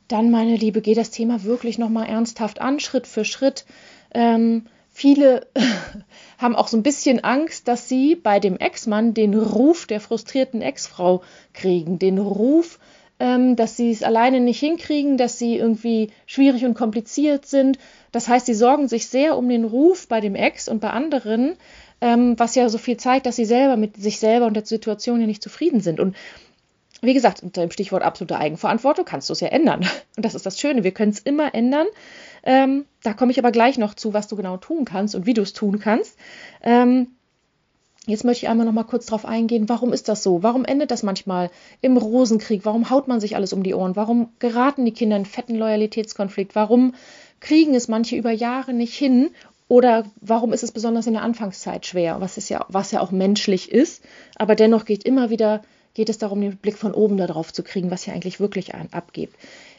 dann, 0.08 0.30
meine 0.30 0.56
Liebe, 0.56 0.82
geh 0.82 0.94
das 0.94 1.10
Thema 1.10 1.44
wirklich 1.44 1.78
nochmal 1.78 2.08
ernsthaft 2.08 2.60
an, 2.60 2.80
Schritt 2.80 3.06
für 3.06 3.24
Schritt. 3.24 3.64
Ähm, 4.14 4.66
viele 4.92 5.46
haben 6.38 6.54
auch 6.54 6.68
so 6.68 6.76
ein 6.76 6.82
bisschen 6.82 7.24
Angst, 7.24 7.68
dass 7.68 7.88
sie 7.88 8.14
bei 8.14 8.38
dem 8.38 8.58
Ex-Mann 8.58 9.14
den 9.14 9.34
Ruf 9.34 9.86
der 9.86 10.00
frustrierten 10.00 10.62
Ex-Frau 10.62 11.22
kriegen, 11.52 11.98
den 11.98 12.18
Ruf, 12.18 12.78
ähm, 13.18 13.56
dass 13.56 13.76
sie 13.76 13.90
es 13.90 14.02
alleine 14.02 14.40
nicht 14.40 14.60
hinkriegen, 14.60 15.16
dass 15.16 15.38
sie 15.38 15.56
irgendwie 15.56 16.10
schwierig 16.26 16.64
und 16.64 16.74
kompliziert 16.74 17.46
sind. 17.46 17.78
Das 18.10 18.28
heißt, 18.28 18.46
sie 18.46 18.54
sorgen 18.54 18.88
sich 18.88 19.06
sehr 19.06 19.36
um 19.36 19.48
den 19.48 19.64
Ruf 19.64 20.08
bei 20.08 20.20
dem 20.20 20.34
Ex 20.34 20.68
und 20.68 20.80
bei 20.80 20.90
anderen, 20.90 21.54
ähm, 22.00 22.38
was 22.38 22.54
ja 22.54 22.68
so 22.68 22.78
viel 22.78 22.96
zeigt, 22.96 23.26
dass 23.26 23.36
sie 23.36 23.44
selber 23.44 23.76
mit 23.76 23.96
sich 23.96 24.18
selber 24.18 24.46
und 24.46 24.54
der 24.54 24.66
Situation 24.66 25.20
ja 25.20 25.26
nicht 25.26 25.42
zufrieden 25.42 25.80
sind. 25.80 26.00
Und 26.00 26.16
wie 27.00 27.14
gesagt, 27.14 27.42
unter 27.42 27.62
dem 27.62 27.70
Stichwort 27.70 28.02
absolute 28.02 28.38
Eigenverantwortung 28.38 29.04
kannst 29.04 29.28
du 29.28 29.32
es 29.32 29.40
ja 29.40 29.48
ändern. 29.48 29.80
Und 30.16 30.24
das 30.24 30.36
ist 30.36 30.46
das 30.46 30.60
Schöne, 30.60 30.84
wir 30.84 30.92
können 30.92 31.10
es 31.10 31.18
immer 31.18 31.52
ändern. 31.52 31.88
Ähm, 32.42 32.86
da 33.02 33.12
komme 33.12 33.32
ich 33.32 33.38
aber 33.38 33.52
gleich 33.52 33.78
noch 33.78 33.94
zu, 33.94 34.12
was 34.12 34.28
du 34.28 34.36
genau 34.36 34.56
tun 34.56 34.84
kannst 34.84 35.14
und 35.14 35.26
wie 35.26 35.34
du 35.34 35.42
es 35.42 35.52
tun 35.52 35.78
kannst. 35.78 36.18
Ähm, 36.62 37.08
Jetzt 38.06 38.24
möchte 38.24 38.46
ich 38.46 38.50
einmal 38.50 38.66
noch 38.66 38.72
mal 38.72 38.82
kurz 38.82 39.06
darauf 39.06 39.24
eingehen, 39.24 39.68
warum 39.68 39.92
ist 39.92 40.08
das 40.08 40.24
so? 40.24 40.42
Warum 40.42 40.64
endet 40.64 40.90
das 40.90 41.04
manchmal 41.04 41.52
im 41.82 41.96
Rosenkrieg? 41.96 42.64
Warum 42.64 42.90
haut 42.90 43.06
man 43.06 43.20
sich 43.20 43.36
alles 43.36 43.52
um 43.52 43.62
die 43.62 43.74
Ohren? 43.74 43.94
Warum 43.94 44.30
geraten 44.40 44.84
die 44.84 44.92
Kinder 44.92 45.16
in 45.16 45.24
fetten 45.24 45.54
Loyalitätskonflikt? 45.54 46.56
Warum 46.56 46.94
kriegen 47.38 47.76
es 47.76 47.86
manche 47.86 48.16
über 48.16 48.32
Jahre 48.32 48.72
nicht 48.72 48.94
hin? 48.94 49.30
Oder 49.68 50.04
warum 50.20 50.52
ist 50.52 50.64
es 50.64 50.72
besonders 50.72 51.06
in 51.06 51.12
der 51.12 51.22
Anfangszeit 51.22 51.86
schwer? 51.86 52.20
Was, 52.20 52.38
ist 52.38 52.48
ja, 52.48 52.66
was 52.68 52.90
ja 52.90 53.00
auch 53.00 53.12
menschlich 53.12 53.70
ist. 53.70 54.02
Aber 54.34 54.56
dennoch 54.56 54.84
geht 54.84 55.04
immer 55.04 55.30
wieder, 55.30 55.62
geht 55.94 56.08
es 56.08 56.18
darum, 56.18 56.40
den 56.40 56.56
Blick 56.56 56.78
von 56.78 56.94
oben 56.94 57.16
darauf 57.18 57.52
zu 57.52 57.62
kriegen, 57.62 57.92
was 57.92 58.02
hier 58.02 58.14
eigentlich 58.14 58.40
wirklich 58.40 58.74
abgeht. 58.74 59.30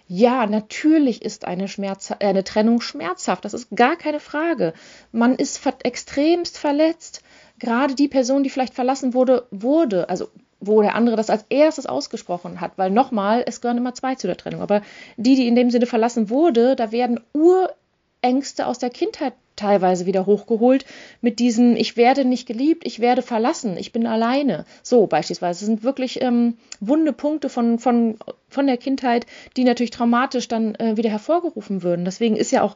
Ja, 0.08 0.46
natürlich 0.46 1.22
ist 1.22 1.46
eine, 1.46 1.68
Schmerz, 1.68 2.12
äh, 2.12 2.16
eine 2.20 2.44
Trennung 2.44 2.82
schmerzhaft, 2.82 3.46
das 3.46 3.54
ist 3.54 3.70
gar 3.76 3.96
keine 3.96 4.20
Frage. 4.20 4.74
Man 5.12 5.36
ist 5.36 5.58
ver 5.58 5.74
extremst 5.84 6.58
verletzt. 6.58 7.22
Gerade 7.60 7.96
die 7.96 8.08
Person, 8.08 8.44
die 8.44 8.50
vielleicht 8.50 8.74
verlassen 8.74 9.14
wurde, 9.14 9.48
wurde, 9.52 10.10
also 10.10 10.30
wo 10.60 10.82
der 10.82 10.96
andere 10.96 11.16
das 11.16 11.30
als 11.30 11.46
erstes 11.50 11.86
ausgesprochen 11.86 12.62
hat, 12.62 12.78
weil 12.78 12.90
nochmal, 12.90 13.44
es 13.46 13.62
gehören 13.62 13.78
immer 13.78 13.94
zwei 13.94 14.16
zu 14.16 14.28
der 14.28 14.38
Trennung, 14.38 14.62
aber 14.62 14.82
die, 15.18 15.36
die 15.36 15.48
in 15.48 15.56
dem 15.56 15.70
Sinne 15.70 15.86
verlassen 15.86 16.30
wurde, 16.30 16.76
da 16.76 16.92
werden 16.92 17.20
Urängste 17.34 18.66
aus 18.66 18.80
der 18.80 18.90
Kindheit 18.90 19.34
teilweise 19.56 20.06
wieder 20.06 20.26
hochgeholt 20.26 20.86
mit 21.22 21.40
diesem 21.40 21.76
Ich 21.76 21.98
werde 21.98 22.26
nicht 22.26 22.48
geliebt, 22.48 22.86
ich 22.86 23.00
werde 23.00 23.22
verlassen, 23.22 23.78
ich 23.78 23.92
bin 23.92 24.08
alleine. 24.08 24.66
So 24.82 25.08
beispielsweise. 25.08 25.60
Das 25.60 25.68
sind 25.68 25.84
wirklich 25.84 26.22
ähm, 26.22 26.58
wunde 26.80 27.14
Punkte 27.14 27.50
von, 27.50 27.80
von, 27.80 28.18
von 28.50 28.68
der 28.68 28.78
Kindheit, 28.78 29.26
die 29.56 29.64
natürlich 29.64 29.92
traumatisch 29.92 30.48
dann 30.48 30.76
äh, 30.76 30.98
wieder 30.98 31.10
hervorgerufen 31.10 31.84
würden. 31.84 32.06
Deswegen 32.06 32.36
ist 32.36 32.52
ja 32.52 32.64
auch 32.64 32.76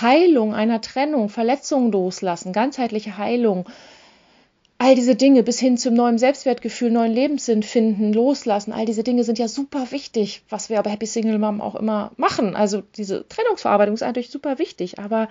Heilung 0.00 0.54
einer 0.54 0.80
Trennung, 0.80 1.28
Verletzungen 1.28 1.92
loslassen, 1.92 2.52
ganzheitliche 2.52 3.18
Heilung 3.18 3.68
all 4.78 4.94
diese 4.94 5.16
Dinge 5.16 5.42
bis 5.42 5.58
hin 5.58 5.78
zum 5.78 5.94
neuen 5.94 6.18
Selbstwertgefühl, 6.18 6.90
neuen 6.90 7.12
Lebenssinn 7.12 7.62
finden, 7.62 8.12
loslassen, 8.12 8.72
all 8.72 8.84
diese 8.84 9.02
Dinge 9.02 9.24
sind 9.24 9.38
ja 9.38 9.48
super 9.48 9.90
wichtig, 9.90 10.42
was 10.50 10.68
wir 10.68 10.82
bei 10.82 10.90
Happy 10.90 11.06
Single 11.06 11.38
Mom 11.38 11.60
auch 11.60 11.74
immer 11.74 12.12
machen. 12.16 12.54
Also 12.54 12.82
diese 12.96 13.26
Trennungsverarbeitung 13.28 13.94
ist 13.94 14.02
natürlich 14.02 14.30
super 14.30 14.58
wichtig, 14.58 14.98
aber 14.98 15.28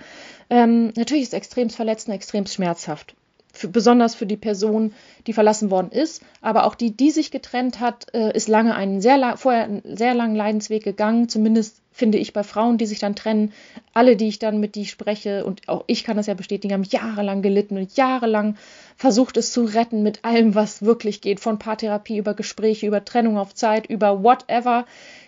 ähm, 0.50 0.92
natürlich 0.96 1.24
ist 1.24 1.34
es 1.34 1.38
extrem 1.38 1.70
verletzend, 1.70 2.16
extrem 2.16 2.48
schmerzhaft. 2.48 3.16
Für, 3.54 3.68
besonders 3.70 4.16
für 4.16 4.26
die 4.26 4.36
Person, 4.36 4.94
die 5.28 5.34
verlassen 5.34 5.72
worden 5.72 5.92
ist, 5.92 6.22
aber 6.42 6.66
auch 6.66 6.76
die, 6.76 6.92
die 6.92 7.12
sich 7.12 7.32
getrennt 7.32 7.80
hat, 7.80 8.08
äh, 8.14 8.36
ist 8.36 8.50
lange 8.50 8.76
einen 8.76 9.00
sehr 9.00 9.18
lang, 9.18 9.38
vorher 9.38 9.64
einen 9.64 9.96
sehr 9.96 10.14
langen 10.14 10.36
Leidensweg 10.36 10.84
gegangen, 10.84 11.30
zumindest 11.30 11.82
finde 11.96 12.18
ich 12.18 12.34
bei 12.34 12.44
Frauen, 12.44 12.78
die 12.78 12.88
sich 12.88 13.00
dann 13.00 13.16
trennen, 13.16 13.54
alle, 13.94 14.18
die 14.18 14.28
ich 14.28 14.38
dann 14.38 14.60
mit 14.60 14.76
die 14.76 14.86
spreche, 14.86 15.46
und 15.46 15.70
auch 15.70 15.86
ich 15.88 16.04
kann 16.04 16.18
das 16.18 16.28
ja 16.28 16.34
bestätigen, 16.34 16.74
haben 16.74 16.84
jahrelang 16.84 17.42
gelitten 17.42 17.78
und 17.78 17.96
jahrelang 17.96 18.58
versucht 18.98 19.38
es 19.38 19.54
zu 19.54 19.64
retten 19.64 20.04
mit 20.04 20.26
allem, 20.26 20.56
was 20.56 20.84
wirklich 20.84 21.22
geht, 21.22 21.40
von 21.40 21.58
Paartherapie 21.58 22.18
über 22.18 22.34
Gespräche, 22.34 22.86
über 22.86 23.06
Trennung 23.06 23.38
auf 23.38 23.56
Zeit, 23.56 23.88
über 23.88 24.22
whatever. 24.24 24.86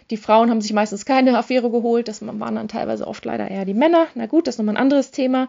Die 0.09 0.17
Frauen 0.17 0.49
haben 0.49 0.59
sich 0.59 0.73
meistens 0.73 1.05
keine 1.05 1.37
Affäre 1.37 1.71
geholt, 1.71 2.09
das 2.09 2.21
waren 2.21 2.55
dann 2.55 2.67
teilweise 2.67 3.07
oft 3.07 3.23
leider 3.23 3.49
eher 3.49 3.63
die 3.63 3.73
Männer. 3.73 4.07
Na 4.15 4.25
gut, 4.25 4.45
das 4.45 4.55
ist 4.55 4.59
nochmal 4.59 4.75
ein 4.75 4.81
anderes 4.81 5.11
Thema. 5.11 5.47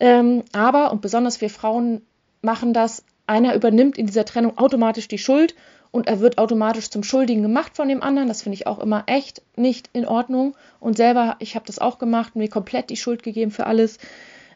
Ähm, 0.00 0.42
aber, 0.50 0.90
und 0.90 1.00
besonders 1.00 1.40
wir 1.40 1.50
Frauen 1.50 2.02
machen 2.42 2.72
das, 2.72 3.04
einer 3.28 3.54
übernimmt 3.54 3.98
in 3.98 4.06
dieser 4.06 4.24
Trennung 4.24 4.58
automatisch 4.58 5.06
die 5.06 5.18
Schuld 5.18 5.54
und 5.90 6.06
er 6.06 6.20
wird 6.20 6.38
automatisch 6.38 6.90
zum 6.90 7.02
Schuldigen 7.02 7.42
gemacht 7.42 7.76
von 7.76 7.88
dem 7.88 8.02
anderen. 8.02 8.28
Das 8.28 8.42
finde 8.42 8.54
ich 8.54 8.66
auch 8.66 8.78
immer 8.78 9.04
echt 9.06 9.42
nicht 9.56 9.90
in 9.92 10.06
Ordnung. 10.06 10.56
Und 10.80 10.96
selber, 10.96 11.36
ich 11.38 11.54
habe 11.54 11.66
das 11.66 11.78
auch 11.78 11.98
gemacht, 11.98 12.36
mir 12.36 12.48
komplett 12.48 12.90
die 12.90 12.96
Schuld 12.96 13.22
gegeben 13.22 13.50
für 13.50 13.66
alles. 13.66 13.98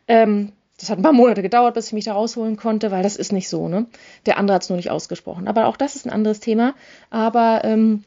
Ähm, 0.09 0.53
das 0.79 0.89
hat 0.89 0.99
ein 0.99 1.03
paar 1.03 1.13
Monate 1.13 1.43
gedauert, 1.43 1.75
bis 1.75 1.89
ich 1.89 1.93
mich 1.93 2.07
da 2.07 2.15
rausholen 2.15 2.57
konnte, 2.57 2.91
weil 2.91 3.03
das 3.03 3.17
ist 3.17 3.33
nicht 3.33 3.49
so. 3.49 3.69
Ne? 3.69 3.87
Der 4.25 4.39
andere 4.39 4.55
hat 4.55 4.63
es 4.63 4.71
nur 4.71 4.77
nicht 4.77 4.91
ausgesprochen. 4.91 5.47
Aber 5.47 5.67
auch 5.67 5.77
das 5.77 5.95
ist 5.95 6.07
ein 6.07 6.13
anderes 6.13 6.41
Thema. 6.41 6.75
Aber 7.11 7.61
ähm, 7.65 8.05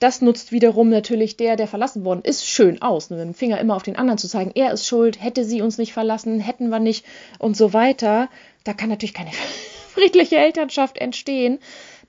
das 0.00 0.22
nutzt 0.22 0.52
wiederum 0.52 0.88
natürlich 0.88 1.36
der, 1.36 1.56
der 1.56 1.66
verlassen 1.66 2.04
worden 2.04 2.22
ist, 2.22 2.46
schön 2.46 2.82
aus. 2.82 3.10
Ne? 3.10 3.16
Mit 3.16 3.26
dem 3.26 3.34
Finger 3.34 3.58
immer 3.58 3.76
auf 3.76 3.82
den 3.82 3.96
anderen 3.96 4.18
zu 4.18 4.28
zeigen, 4.28 4.52
er 4.54 4.72
ist 4.72 4.86
schuld, 4.86 5.22
hätte 5.22 5.44
sie 5.44 5.62
uns 5.62 5.78
nicht 5.78 5.92
verlassen, 5.92 6.40
hätten 6.40 6.68
wir 6.70 6.78
nicht 6.78 7.04
und 7.38 7.56
so 7.56 7.72
weiter. 7.72 8.28
Da 8.64 8.72
kann 8.74 8.88
natürlich 8.88 9.14
keine 9.14 9.30
friedliche 9.94 10.36
Elternschaft 10.36 10.98
entstehen. 10.98 11.58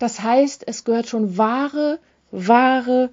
Das 0.01 0.24
heißt, 0.24 0.63
es 0.65 0.84
gehört 0.84 1.08
schon 1.08 1.38
wahre, 1.38 2.00
wahre 2.31 3.12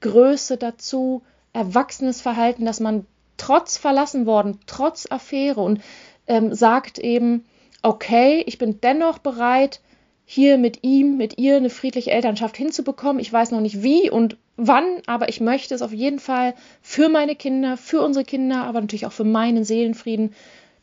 Größe 0.00 0.58
dazu, 0.58 1.22
erwachsenes 1.52 2.20
Verhalten, 2.20 2.64
dass 2.64 2.78
man 2.78 3.04
trotz 3.36 3.76
verlassen 3.76 4.26
worden, 4.26 4.60
trotz 4.66 5.10
Affäre 5.10 5.60
und 5.60 5.80
ähm, 6.28 6.54
sagt 6.54 7.00
eben, 7.00 7.44
okay, 7.82 8.44
ich 8.46 8.58
bin 8.58 8.80
dennoch 8.80 9.18
bereit, 9.18 9.80
hier 10.24 10.56
mit 10.58 10.84
ihm, 10.84 11.16
mit 11.16 11.36
ihr 11.38 11.56
eine 11.56 11.70
friedliche 11.70 12.12
Elternschaft 12.12 12.56
hinzubekommen. 12.56 13.18
Ich 13.18 13.32
weiß 13.32 13.50
noch 13.50 13.60
nicht 13.60 13.82
wie 13.82 14.08
und 14.08 14.36
wann, 14.56 14.84
aber 15.06 15.28
ich 15.28 15.40
möchte 15.40 15.74
es 15.74 15.82
auf 15.82 15.92
jeden 15.92 16.20
Fall 16.20 16.54
für 16.80 17.08
meine 17.08 17.34
Kinder, 17.34 17.76
für 17.76 18.02
unsere 18.02 18.24
Kinder, 18.24 18.62
aber 18.62 18.80
natürlich 18.80 19.06
auch 19.06 19.12
für 19.12 19.24
meinen 19.24 19.64
Seelenfrieden 19.64 20.32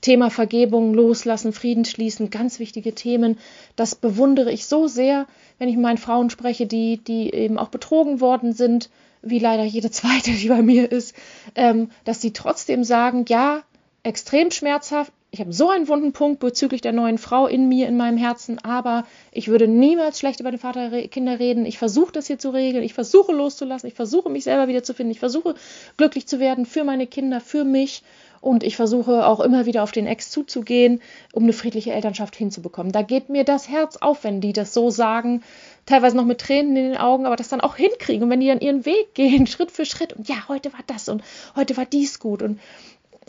Thema 0.02 0.30
Vergebung, 0.30 0.94
Loslassen, 0.94 1.54
Frieden 1.54 1.86
schließen, 1.86 2.30
ganz 2.30 2.60
wichtige 2.60 2.94
Themen. 2.94 3.38
Das 3.76 3.96
bewundere 3.96 4.52
ich 4.52 4.66
so 4.66 4.88
sehr, 4.88 5.28
wenn 5.58 5.70
ich 5.70 5.76
mit 5.76 5.84
meinen 5.84 5.98
Frauen 5.98 6.30
spreche, 6.30 6.68
die, 6.68 6.98
die 6.98 7.34
eben 7.34 7.58
auch 7.58 7.70
betrogen 7.70 8.22
worden 8.22 8.54
sind, 8.54 8.90
wie 9.22 9.40
leider 9.40 9.64
jede 9.64 9.92
zweite, 9.92 10.32
die 10.32 10.50
bei 10.50 10.62
mir 10.62 10.92
ist, 10.92 11.16
ähm, 11.56 11.90
dass 12.06 12.22
sie 12.22 12.34
trotzdem 12.34 12.84
sagen, 12.84 13.26
ja, 13.28 13.64
extrem 14.04 14.52
schmerzhaft, 14.52 15.12
ich 15.30 15.42
habe 15.42 15.52
so 15.52 15.70
einen 15.70 15.90
wunden 15.90 16.14
Punkt 16.14 16.40
bezüglich 16.40 16.80
der 16.80 16.94
neuen 16.94 17.18
Frau 17.18 17.48
in 17.48 17.68
mir, 17.68 17.88
in 17.88 17.98
meinem 17.98 18.18
Herzen, 18.18 18.60
aber 18.64 19.06
ich 19.32 19.50
würde 19.50 19.68
niemals 19.68 20.20
schlecht 20.20 20.40
über 20.40 20.52
den 20.52 20.60
Vater 20.60 20.90
Kinder 21.10 21.38
reden. 21.38 21.66
Ich 21.66 21.78
versuche 21.78 22.14
das 22.14 22.28
hier 22.28 22.40
zu 22.40 22.52
regeln, 22.52 22.84
ich 22.84 22.94
versuche 22.94 23.34
loszulassen, 23.34 23.88
ich 23.88 23.94
versuche 23.94 24.30
mich 24.30 24.46
selber 24.46 24.70
wiederzufinden, 24.70 25.12
ich 25.12 25.20
versuche 25.20 25.56
glücklich 25.98 26.28
zu 26.28 26.40
werden 26.40 26.66
für 26.66 26.86
meine 26.86 27.08
Kinder, 27.08 27.42
für 27.42 27.66
mich 27.66 28.04
und 28.42 28.64
ich 28.64 28.76
versuche 28.76 29.26
auch 29.26 29.40
immer 29.40 29.66
wieder 29.66 29.84
auf 29.84 29.92
den 29.92 30.08
Ex 30.08 30.30
zuzugehen, 30.30 31.02
um 31.34 31.44
eine 31.44 31.54
friedliche 31.54 31.94
Elternschaft 31.94 32.36
hinzubekommen. 32.36 32.92
Da 32.92 33.02
geht 33.02 33.30
mir 33.30 33.44
das 33.44 33.70
Herz 33.70 33.98
auf, 33.98 34.24
wenn 34.24 34.42
die 34.42 34.54
das 34.54 34.74
so 34.74 34.90
sagen, 34.90 35.44
teilweise 35.86 36.16
noch 36.16 36.26
mit 36.26 36.40
Tränen 36.40 36.76
in 36.76 36.92
den 36.92 36.98
Augen, 36.98 37.26
aber 37.26 37.36
das 37.36 37.50
dann 37.50 37.62
auch 37.62 37.76
hinkriegen. 37.76 38.24
Und 38.24 38.30
wenn 38.30 38.40
die 38.40 38.48
dann 38.48 38.60
ihren 38.60 38.86
Weg 38.86 39.14
gehen, 39.14 39.48
Schritt 39.48 39.72
für 39.72 39.86
Schritt, 39.86 40.14
und 40.14 40.28
ja, 40.28 40.48
heute 40.48 40.74
war 40.74 40.82
das 40.88 41.10
und 41.10 41.24
heute 41.56 41.76
war 41.78 41.86
dies 41.86 42.20
gut. 42.20 42.42
Und 42.42 42.60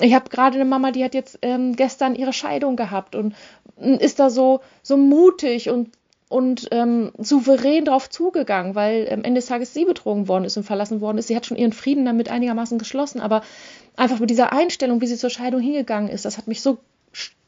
ich 0.01 0.15
habe 0.15 0.29
gerade 0.31 0.57
eine 0.57 0.65
Mama, 0.65 0.93
die 0.93 1.05
hat 1.05 1.15
jetzt 1.15 1.39
ähm, 1.43 1.75
gestern 1.75 2.15
ihre 2.15 2.33
Scheidung 2.33 2.77
gehabt 2.77 3.15
und 3.17 3.35
ist 3.77 4.19
da 4.19 4.31
so, 4.31 4.61
so 4.83 4.97
mutig 4.97 5.71
und 5.71 5.91
und 6.29 6.69
ähm, 6.73 7.13
souverän 7.19 7.85
darauf 7.85 8.11
zugegangen, 8.11 8.75
weil 8.75 9.09
am 9.11 9.25
Ende 9.25 9.41
des 9.41 9.47
Tages 9.47 9.73
sie 9.73 9.85
betrogen 9.85 10.29
worden 10.29 10.45
ist 10.45 10.57
und 10.57 10.65
verlassen 10.65 11.01
worden 11.01 11.19
ist. 11.19 11.29
Sie 11.29 11.37
hat 11.37 11.47
schon 11.47 11.57
ihren 11.57 11.73
Frieden 11.73 12.05
damit 12.05 12.29
einigermaßen 12.29 12.79
geschlossen, 12.79 13.21
aber 13.21 13.43
einfach 13.97 14.19
mit 14.21 14.31
dieser 14.31 14.53
Einstellung, 14.53 15.01
wie 15.01 15.07
sie 15.07 15.17
zur 15.17 15.31
Scheidung 15.31 15.61
hingegangen 15.61 16.11
ist, 16.11 16.25
das 16.25 16.37
hat 16.37 16.47
mich 16.47 16.61
so 16.61 16.79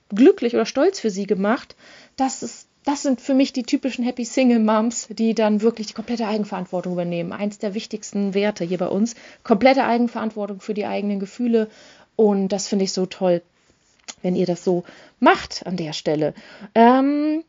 glücklich 0.09 0.55
oder 0.55 0.67
stolz 0.67 0.99
für 0.99 1.11
sie 1.11 1.27
gemacht, 1.27 1.77
dass 2.17 2.43
es 2.43 2.67
das 2.85 3.03
sind 3.03 3.21
für 3.21 3.35
mich 3.35 3.53
die 3.53 3.63
typischen 3.63 4.05
Happy 4.05 4.25
Single 4.25 4.59
Moms, 4.59 5.09
die 5.11 5.35
dann 5.35 5.61
wirklich 5.61 5.89
die 5.89 5.93
komplette 5.93 6.27
Eigenverantwortung 6.27 6.95
übernehmen. 6.95 7.33
Eins 7.33 7.59
der 7.59 7.75
wichtigsten 7.75 8.33
Werte 8.33 8.65
hier 8.65 8.79
bei 8.79 8.89
uns. 8.89 9.17
Komplette 9.45 9.85
Eigenverantwortung 9.85 10.61
für 10.61 10.73
die 10.73 10.87
eigenen 10.87 11.21
Gefühle. 11.21 11.69
Und 12.17 12.49
das 12.49 12.69
finde 12.69 12.87
ich 12.87 12.93
so 12.93 13.05
toll, 13.05 13.43
wenn 14.23 14.35
ihr 14.35 14.47
das 14.47 14.65
so 14.65 14.85
macht 15.19 15.67
an 15.67 15.77
der 15.77 15.93
Stelle. 15.93 16.33
Ähm, 16.75 17.45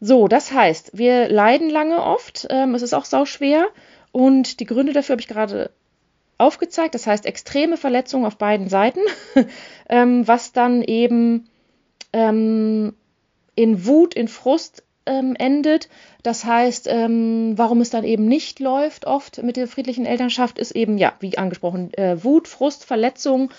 so, 0.00 0.28
das 0.28 0.50
heißt, 0.52 0.96
wir 0.96 1.28
leiden 1.28 1.68
lange 1.68 2.02
oft. 2.02 2.46
Ähm, 2.48 2.74
es 2.74 2.82
ist 2.82 2.94
auch 2.94 3.04
sau 3.04 3.26
schwer. 3.26 3.68
Und 4.12 4.60
die 4.60 4.66
Gründe 4.66 4.92
dafür 4.92 5.14
habe 5.14 5.20
ich 5.20 5.28
gerade 5.28 5.70
aufgezeigt. 6.38 6.94
Das 6.94 7.06
heißt, 7.06 7.26
extreme 7.26 7.76
Verletzungen 7.76 8.24
auf 8.24 8.36
beiden 8.36 8.68
Seiten, 8.68 9.00
ähm, 9.88 10.26
was 10.26 10.52
dann 10.52 10.82
eben 10.82 11.48
ähm, 12.12 12.94
in 13.54 13.86
Wut, 13.86 14.14
in 14.14 14.28
Frust 14.28 14.84
ähm, 15.04 15.36
endet. 15.38 15.90
Das 16.22 16.46
heißt, 16.46 16.86
ähm, 16.88 17.52
warum 17.56 17.82
es 17.82 17.90
dann 17.90 18.04
eben 18.04 18.24
nicht 18.24 18.58
läuft, 18.58 19.06
oft 19.06 19.42
mit 19.42 19.56
der 19.56 19.68
friedlichen 19.68 20.06
Elternschaft, 20.06 20.58
ist 20.58 20.72
eben, 20.72 20.96
ja, 20.96 21.12
wie 21.20 21.36
angesprochen, 21.36 21.92
äh, 21.94 22.22
Wut, 22.24 22.48
Frust, 22.48 22.84
Verletzung 22.84 23.50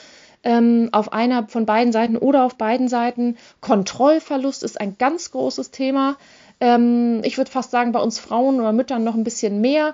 ähm, 0.43 0.89
auf 0.91 1.13
einer 1.13 1.47
von 1.47 1.65
beiden 1.65 1.91
Seiten 1.91 2.17
oder 2.17 2.43
auf 2.43 2.55
beiden 2.55 2.87
Seiten. 2.87 3.37
Kontrollverlust 3.59 4.63
ist 4.63 4.79
ein 4.79 4.97
ganz 4.97 5.31
großes 5.31 5.71
Thema. 5.71 6.17
Ähm, 6.59 7.21
ich 7.23 7.37
würde 7.37 7.51
fast 7.51 7.71
sagen, 7.71 7.91
bei 7.91 7.99
uns 7.99 8.19
Frauen 8.19 8.59
oder 8.59 8.71
Müttern 8.71 9.03
noch 9.03 9.15
ein 9.15 9.23
bisschen 9.23 9.61
mehr 9.61 9.93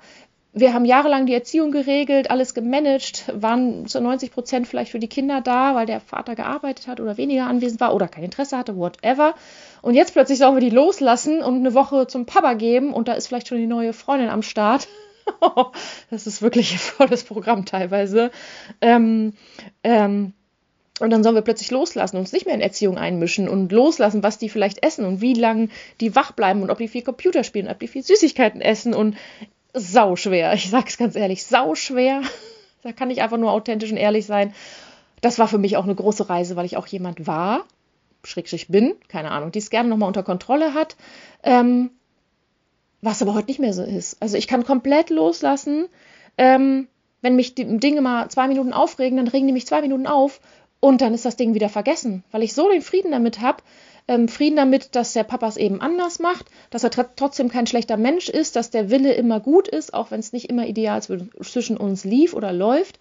wir 0.59 0.73
haben 0.73 0.85
jahrelang 0.85 1.25
die 1.25 1.33
Erziehung 1.33 1.71
geregelt, 1.71 2.31
alles 2.31 2.53
gemanagt, 2.53 3.31
waren 3.33 3.85
zu 3.87 4.01
90 4.01 4.31
Prozent 4.31 4.67
vielleicht 4.67 4.91
für 4.91 4.99
die 4.99 5.07
Kinder 5.07 5.41
da, 5.41 5.75
weil 5.75 5.85
der 5.85 5.99
Vater 5.99 6.35
gearbeitet 6.35 6.87
hat 6.87 6.99
oder 6.99 7.17
weniger 7.17 7.45
anwesend 7.45 7.79
war 7.79 7.93
oder 7.93 8.07
kein 8.07 8.23
Interesse 8.23 8.57
hatte, 8.57 8.77
whatever. 8.77 9.35
Und 9.81 9.93
jetzt 9.93 10.13
plötzlich 10.13 10.39
sollen 10.39 10.55
wir 10.55 10.61
die 10.61 10.75
loslassen 10.75 11.41
und 11.41 11.55
eine 11.55 11.73
Woche 11.73 12.07
zum 12.07 12.25
Papa 12.25 12.53
geben 12.53 12.93
und 12.93 13.07
da 13.07 13.13
ist 13.13 13.27
vielleicht 13.27 13.47
schon 13.47 13.59
die 13.59 13.67
neue 13.67 13.93
Freundin 13.93 14.29
am 14.29 14.41
Start. 14.41 14.87
das 16.09 16.27
ist 16.27 16.41
wirklich 16.41 16.73
ein 16.73 16.79
volles 16.79 17.23
Programm 17.23 17.65
teilweise. 17.65 18.31
Ähm, 18.81 19.33
ähm, 19.83 20.33
und 20.99 21.11
dann 21.11 21.23
sollen 21.23 21.35
wir 21.35 21.43
plötzlich 21.43 21.69
loslassen, 21.69 22.17
uns 22.17 22.31
nicht 22.31 22.45
mehr 22.45 22.55
in 22.55 22.61
Erziehung 22.61 22.97
einmischen 22.97 23.47
und 23.47 23.71
loslassen, 23.71 24.23
was 24.23 24.39
die 24.39 24.49
vielleicht 24.49 24.83
essen 24.83 25.05
und 25.05 25.21
wie 25.21 25.35
lange 25.35 25.69
die 26.01 26.15
wach 26.15 26.31
bleiben 26.31 26.63
und 26.63 26.71
ob 26.71 26.79
die 26.79 26.87
viel 26.87 27.03
Computer 27.03 27.43
spielen, 27.43 27.67
ob 27.67 27.79
die 27.79 27.87
viel 27.87 28.03
Süßigkeiten 28.03 28.61
essen. 28.61 28.95
Und 28.95 29.15
sau 29.73 30.15
schwer. 30.15 30.53
Ich 30.53 30.69
sag's 30.69 30.97
ganz 30.97 31.15
ehrlich, 31.15 31.45
sau 31.45 31.75
schwer. 31.75 32.21
Da 32.83 32.93
kann 32.93 33.09
ich 33.09 33.21
einfach 33.21 33.37
nur 33.37 33.51
authentisch 33.51 33.91
und 33.91 33.97
ehrlich 33.97 34.27
sein. 34.27 34.53
Das 35.19 35.39
war 35.39 35.47
für 35.47 35.57
mich 35.57 35.75
auch 35.75 35.83
eine 35.83 35.95
große 35.95 36.29
Reise, 36.29 36.55
weil 36.55 36.65
ich 36.65 36.77
auch 36.77 36.87
jemand 36.87 37.25
war, 37.27 37.65
schrägstrich 38.23 38.67
bin, 38.67 38.93
keine 39.09 39.31
Ahnung, 39.31 39.51
die 39.51 39.59
es 39.59 39.71
gerne 39.71 39.89
nochmal 39.89 40.07
unter 40.07 40.23
Kontrolle 40.23 40.73
hat, 40.73 40.95
ähm, 41.43 41.89
was 43.07 43.21
aber 43.21 43.33
heute 43.33 43.47
nicht 43.47 43.59
mehr 43.59 43.73
so 43.73 43.83
ist. 43.83 44.21
Also 44.21 44.37
ich 44.37 44.47
kann 44.47 44.65
komplett 44.65 45.09
loslassen. 45.09 45.87
Ähm, 46.37 46.87
wenn 47.21 47.35
mich 47.35 47.55
die 47.55 47.65
Dinge 47.79 48.01
mal 48.01 48.29
zwei 48.29 48.47
Minuten 48.47 48.73
aufregen, 48.73 49.17
dann 49.17 49.27
regen 49.27 49.47
die 49.47 49.53
mich 49.53 49.65
zwei 49.65 49.81
Minuten 49.81 50.05
auf 50.05 50.39
und 50.79 51.01
dann 51.01 51.13
ist 51.13 51.25
das 51.25 51.35
Ding 51.35 51.53
wieder 51.53 51.69
vergessen, 51.69 52.23
weil 52.31 52.43
ich 52.43 52.53
so 52.53 52.69
den 52.69 52.81
Frieden 52.81 53.11
damit 53.11 53.41
habe, 53.41 53.63
ähm, 54.07 54.27
Frieden 54.27 54.55
damit, 54.55 54.95
dass 54.95 55.13
der 55.13 55.23
Papa 55.23 55.47
es 55.47 55.57
eben 55.57 55.81
anders 55.81 56.19
macht, 56.19 56.45
dass 56.69 56.83
er 56.83 56.91
trotzdem 56.91 57.49
kein 57.49 57.67
schlechter 57.67 57.97
Mensch 57.97 58.29
ist, 58.29 58.55
dass 58.55 58.69
der 58.69 58.89
Wille 58.89 59.13
immer 59.13 59.39
gut 59.39 59.67
ist, 59.67 59.93
auch 59.93 60.11
wenn 60.11 60.19
es 60.19 60.33
nicht 60.33 60.49
immer 60.49 60.67
ideal 60.67 61.01
zwischen 61.01 61.77
uns 61.77 62.03
lief 62.03 62.33
oder 62.33 62.53
läuft. 62.53 62.99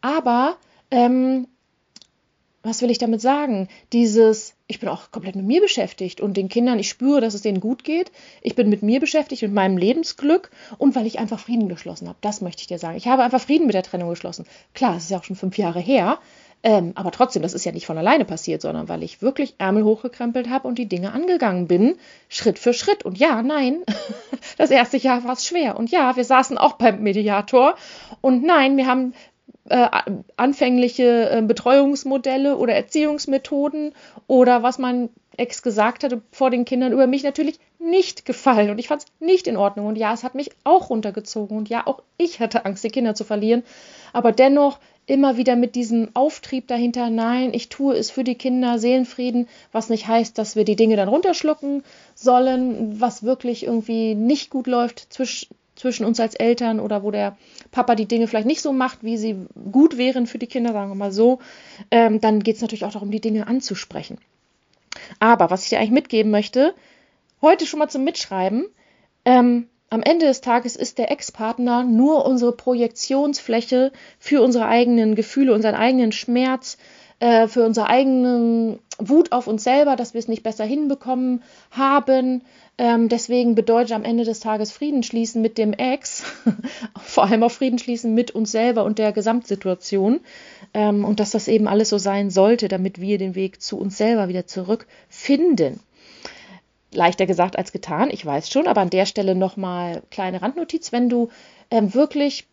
Aber 0.00 0.56
ähm, 0.90 1.48
was 2.66 2.82
will 2.82 2.90
ich 2.90 2.98
damit 2.98 3.20
sagen? 3.20 3.68
Dieses, 3.92 4.54
ich 4.66 4.80
bin 4.80 4.88
auch 4.88 5.10
komplett 5.10 5.36
mit 5.36 5.46
mir 5.46 5.60
beschäftigt 5.60 6.20
und 6.20 6.36
den 6.36 6.48
Kindern, 6.48 6.78
ich 6.78 6.88
spüre, 6.88 7.20
dass 7.20 7.34
es 7.34 7.42
denen 7.42 7.60
gut 7.60 7.84
geht. 7.84 8.10
Ich 8.42 8.54
bin 8.54 8.68
mit 8.68 8.82
mir 8.82 9.00
beschäftigt, 9.00 9.42
mit 9.42 9.52
meinem 9.52 9.76
Lebensglück 9.76 10.50
und 10.78 10.94
weil 10.94 11.06
ich 11.06 11.18
einfach 11.18 11.40
Frieden 11.40 11.68
geschlossen 11.68 12.08
habe. 12.08 12.18
Das 12.20 12.40
möchte 12.40 12.62
ich 12.62 12.66
dir 12.66 12.78
sagen. 12.78 12.96
Ich 12.96 13.08
habe 13.08 13.22
einfach 13.22 13.40
Frieden 13.40 13.66
mit 13.66 13.74
der 13.74 13.82
Trennung 13.82 14.10
geschlossen. 14.10 14.46
Klar, 14.74 14.96
es 14.96 15.04
ist 15.04 15.10
ja 15.10 15.18
auch 15.18 15.24
schon 15.24 15.36
fünf 15.36 15.56
Jahre 15.58 15.80
her, 15.80 16.18
ähm, 16.62 16.92
aber 16.96 17.12
trotzdem, 17.12 17.42
das 17.42 17.54
ist 17.54 17.64
ja 17.64 17.70
nicht 17.70 17.86
von 17.86 17.96
alleine 17.96 18.24
passiert, 18.24 18.60
sondern 18.60 18.88
weil 18.88 19.04
ich 19.04 19.22
wirklich 19.22 19.54
Ärmel 19.58 19.84
hochgekrempelt 19.84 20.50
habe 20.50 20.66
und 20.66 20.78
die 20.78 20.88
Dinge 20.88 21.12
angegangen 21.12 21.68
bin, 21.68 21.96
Schritt 22.28 22.58
für 22.58 22.72
Schritt. 22.72 23.04
Und 23.04 23.18
ja, 23.18 23.42
nein, 23.42 23.84
das 24.58 24.70
erste 24.70 24.96
Jahr 24.96 25.22
war 25.22 25.34
es 25.34 25.46
schwer. 25.46 25.78
Und 25.78 25.92
ja, 25.92 26.16
wir 26.16 26.24
saßen 26.24 26.58
auch 26.58 26.72
beim 26.72 27.02
Mediator. 27.02 27.76
Und 28.20 28.42
nein, 28.42 28.76
wir 28.76 28.86
haben 28.86 29.14
äh, 29.68 29.88
anfängliche 30.36 31.30
äh, 31.30 31.42
Betreuungsmodelle 31.42 32.56
oder 32.56 32.74
Erziehungsmethoden 32.74 33.92
oder 34.26 34.62
was 34.62 34.78
mein 34.78 35.08
Ex 35.36 35.62
gesagt 35.62 36.02
hatte 36.04 36.22
vor 36.30 36.50
den 36.50 36.64
Kindern 36.64 36.92
über 36.92 37.06
mich 37.06 37.22
natürlich 37.22 37.58
nicht 37.78 38.24
gefallen. 38.24 38.70
Und 38.70 38.78
ich 38.78 38.88
fand 38.88 39.02
es 39.02 39.08
nicht 39.20 39.46
in 39.46 39.56
Ordnung. 39.56 39.86
Und 39.86 39.96
ja, 39.96 40.12
es 40.12 40.24
hat 40.24 40.34
mich 40.34 40.50
auch 40.64 40.90
runtergezogen. 40.90 41.56
Und 41.56 41.68
ja, 41.68 41.86
auch 41.86 42.02
ich 42.16 42.40
hatte 42.40 42.64
Angst, 42.64 42.84
die 42.84 42.88
Kinder 42.88 43.14
zu 43.14 43.24
verlieren, 43.24 43.62
aber 44.12 44.32
dennoch 44.32 44.78
immer 45.06 45.36
wieder 45.36 45.54
mit 45.54 45.76
diesem 45.76 46.08
Auftrieb 46.14 46.66
dahinter, 46.66 47.10
nein, 47.10 47.54
ich 47.54 47.68
tue 47.68 47.94
es 47.94 48.10
für 48.10 48.24
die 48.24 48.34
Kinder, 48.34 48.78
Seelenfrieden, 48.78 49.48
was 49.70 49.88
nicht 49.88 50.08
heißt, 50.08 50.36
dass 50.36 50.56
wir 50.56 50.64
die 50.64 50.74
Dinge 50.74 50.96
dann 50.96 51.08
runterschlucken 51.08 51.84
sollen, 52.14 53.00
was 53.00 53.22
wirklich 53.22 53.64
irgendwie 53.64 54.16
nicht 54.16 54.50
gut 54.50 54.66
läuft 54.66 55.12
zwisch, 55.12 55.48
zwischen 55.76 56.04
uns 56.04 56.18
als 56.18 56.34
Eltern 56.34 56.80
oder 56.80 57.02
wo 57.02 57.10
der 57.10 57.36
Papa 57.70 57.94
die 57.94 58.06
Dinge 58.06 58.26
vielleicht 58.26 58.46
nicht 58.46 58.62
so 58.62 58.72
macht, 58.72 59.04
wie 59.04 59.16
sie 59.16 59.36
gut 59.70 59.96
wären 59.96 60.26
für 60.26 60.38
die 60.38 60.46
Kinder, 60.46 60.72
sagen 60.72 60.90
wir 60.90 60.96
mal 60.96 61.12
so, 61.12 61.38
ähm, 61.90 62.20
dann 62.20 62.42
geht 62.42 62.56
es 62.56 62.62
natürlich 62.62 62.84
auch 62.84 62.92
darum, 62.92 63.10
die 63.10 63.20
Dinge 63.20 63.46
anzusprechen. 63.46 64.18
Aber 65.20 65.50
was 65.50 65.64
ich 65.64 65.70
dir 65.70 65.78
eigentlich 65.78 65.90
mitgeben 65.90 66.32
möchte, 66.32 66.74
heute 67.42 67.66
schon 67.66 67.78
mal 67.78 67.88
zum 67.88 68.04
Mitschreiben, 68.04 68.66
ähm, 69.24 69.68
am 69.88 70.02
Ende 70.02 70.26
des 70.26 70.40
Tages 70.40 70.74
ist 70.74 70.98
der 70.98 71.12
Ex-Partner 71.12 71.84
nur 71.84 72.26
unsere 72.26 72.52
Projektionsfläche 72.52 73.92
für 74.18 74.42
unsere 74.42 74.66
eigenen 74.66 75.14
Gefühle, 75.14 75.54
unseren 75.54 75.76
eigenen 75.76 76.10
Schmerz, 76.10 76.76
äh, 77.18 77.48
für 77.48 77.64
unsere 77.64 77.88
eigenen 77.88 78.78
Wut 78.98 79.32
auf 79.32 79.46
uns 79.46 79.64
selber, 79.64 79.96
dass 79.96 80.14
wir 80.14 80.18
es 80.18 80.28
nicht 80.28 80.42
besser 80.42 80.64
hinbekommen 80.64 81.42
haben. 81.70 82.42
Ähm, 82.78 83.08
deswegen 83.08 83.54
bedeutet 83.54 83.92
am 83.92 84.04
Ende 84.04 84.24
des 84.24 84.40
Tages 84.40 84.70
Frieden 84.70 85.02
schließen 85.02 85.40
mit 85.40 85.56
dem 85.56 85.72
Ex, 85.72 86.24
vor 87.00 87.24
allem 87.24 87.42
auch 87.42 87.50
Frieden 87.50 87.78
schließen 87.78 88.14
mit 88.14 88.32
uns 88.32 88.52
selber 88.52 88.84
und 88.84 88.98
der 88.98 89.12
Gesamtsituation. 89.12 90.20
Ähm, 90.74 91.04
und 91.04 91.20
dass 91.20 91.30
das 91.30 91.48
eben 91.48 91.68
alles 91.68 91.88
so 91.88 91.98
sein 91.98 92.30
sollte, 92.30 92.68
damit 92.68 93.00
wir 93.00 93.18
den 93.18 93.34
Weg 93.34 93.62
zu 93.62 93.78
uns 93.78 93.96
selber 93.96 94.28
wieder 94.28 94.46
zurückfinden 94.46 95.80
leichter 96.92 97.26
gesagt 97.26 97.58
als 97.58 97.72
getan, 97.72 98.08
ich 98.10 98.24
weiß 98.24 98.50
schon, 98.50 98.66
aber 98.66 98.80
an 98.80 98.88
der 98.88 99.06
Stelle 99.06 99.34
nochmal 99.34 100.02
kleine 100.10 100.40
Randnotiz, 100.40 100.92
wenn 100.92 101.10
du 101.10 101.28
ähm, 101.70 101.92
wirklich 101.92 102.46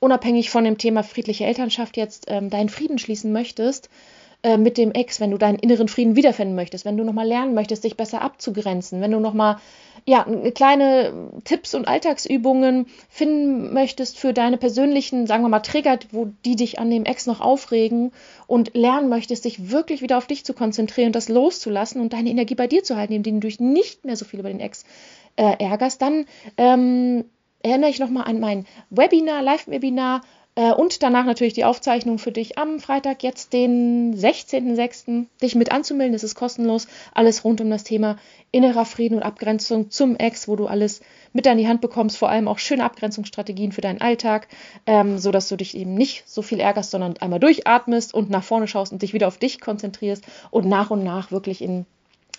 unabhängig 0.00 0.50
von 0.50 0.64
dem 0.64 0.78
Thema 0.78 1.02
friedliche 1.02 1.44
Elternschaft 1.44 1.96
jetzt 1.96 2.26
ähm, 2.28 2.50
deinen 2.50 2.68
Frieden 2.68 2.98
schließen 2.98 3.32
möchtest, 3.32 3.88
äh, 4.44 4.56
mit 4.56 4.78
dem 4.78 4.92
Ex, 4.92 5.20
wenn 5.20 5.32
du 5.32 5.38
deinen 5.38 5.58
inneren 5.58 5.88
Frieden 5.88 6.14
wiederfinden 6.14 6.54
möchtest, 6.54 6.84
wenn 6.84 6.96
du 6.96 7.02
nochmal 7.02 7.26
lernen 7.26 7.54
möchtest, 7.54 7.82
dich 7.82 7.96
besser 7.96 8.22
abzugrenzen, 8.22 9.00
wenn 9.00 9.10
du 9.10 9.18
nochmal 9.18 9.56
ja, 10.06 10.24
kleine 10.54 11.12
Tipps 11.42 11.74
und 11.74 11.88
Alltagsübungen 11.88 12.86
finden 13.08 13.74
möchtest 13.74 14.16
für 14.16 14.32
deine 14.32 14.56
persönlichen, 14.56 15.26
sagen 15.26 15.42
wir 15.42 15.48
mal, 15.48 15.58
Trigger, 15.58 15.98
wo 16.12 16.28
die 16.44 16.54
dich 16.54 16.78
an 16.78 16.88
dem 16.88 17.04
Ex 17.04 17.26
noch 17.26 17.40
aufregen 17.40 18.12
und 18.46 18.74
lernen 18.74 19.08
möchtest, 19.08 19.44
dich 19.44 19.70
wirklich 19.70 20.00
wieder 20.00 20.16
auf 20.16 20.28
dich 20.28 20.44
zu 20.44 20.54
konzentrieren, 20.54 21.12
das 21.12 21.28
loszulassen 21.28 22.00
und 22.00 22.12
deine 22.12 22.30
Energie 22.30 22.54
bei 22.54 22.68
dir 22.68 22.84
zu 22.84 22.96
halten, 22.96 23.12
indem 23.12 23.40
du 23.40 23.48
dich 23.48 23.58
nicht 23.58 24.04
mehr 24.04 24.16
so 24.16 24.24
viel 24.24 24.38
über 24.40 24.50
den 24.50 24.60
Ex 24.60 24.84
äh, 25.34 25.56
ärgerst, 25.58 26.00
dann 26.00 26.26
ähm, 26.56 27.24
erinnere 27.68 27.90
ich 27.90 27.98
nochmal 27.98 28.24
an 28.24 28.40
mein 28.40 28.66
Webinar, 28.90 29.42
Live-Webinar 29.42 30.22
äh, 30.58 30.72
und 30.72 31.04
danach 31.04 31.24
natürlich 31.24 31.54
die 31.54 31.64
Aufzeichnung 31.64 32.18
für 32.18 32.32
dich 32.32 32.58
am 32.58 32.80
Freitag, 32.80 33.22
jetzt 33.22 33.52
den 33.52 34.16
16.06. 34.16 35.26
Dich 35.40 35.54
mit 35.54 35.70
anzumelden. 35.70 36.14
Das 36.14 36.24
ist 36.24 36.34
kostenlos. 36.34 36.88
Alles 37.14 37.44
rund 37.44 37.60
um 37.60 37.70
das 37.70 37.84
Thema 37.84 38.16
innerer 38.50 38.84
Frieden 38.84 39.14
und 39.14 39.22
Abgrenzung 39.22 39.92
zum 39.92 40.16
Ex, 40.16 40.48
wo 40.48 40.56
du 40.56 40.66
alles 40.66 41.00
mit 41.32 41.46
an 41.46 41.58
die 41.58 41.68
Hand 41.68 41.80
bekommst. 41.80 42.18
Vor 42.18 42.28
allem 42.28 42.48
auch 42.48 42.58
schöne 42.58 42.82
Abgrenzungsstrategien 42.82 43.70
für 43.70 43.82
deinen 43.82 44.00
Alltag, 44.00 44.48
ähm, 44.86 45.18
sodass 45.18 45.48
du 45.48 45.54
dich 45.54 45.76
eben 45.76 45.94
nicht 45.94 46.28
so 46.28 46.42
viel 46.42 46.58
ärgerst, 46.58 46.90
sondern 46.90 47.16
einmal 47.18 47.38
durchatmest 47.38 48.12
und 48.12 48.28
nach 48.28 48.42
vorne 48.42 48.66
schaust 48.66 48.90
und 48.90 49.02
dich 49.02 49.14
wieder 49.14 49.28
auf 49.28 49.38
dich 49.38 49.60
konzentrierst 49.60 50.24
und 50.50 50.66
nach 50.66 50.90
und 50.90 51.04
nach 51.04 51.30
wirklich 51.30 51.62
in, 51.62 51.86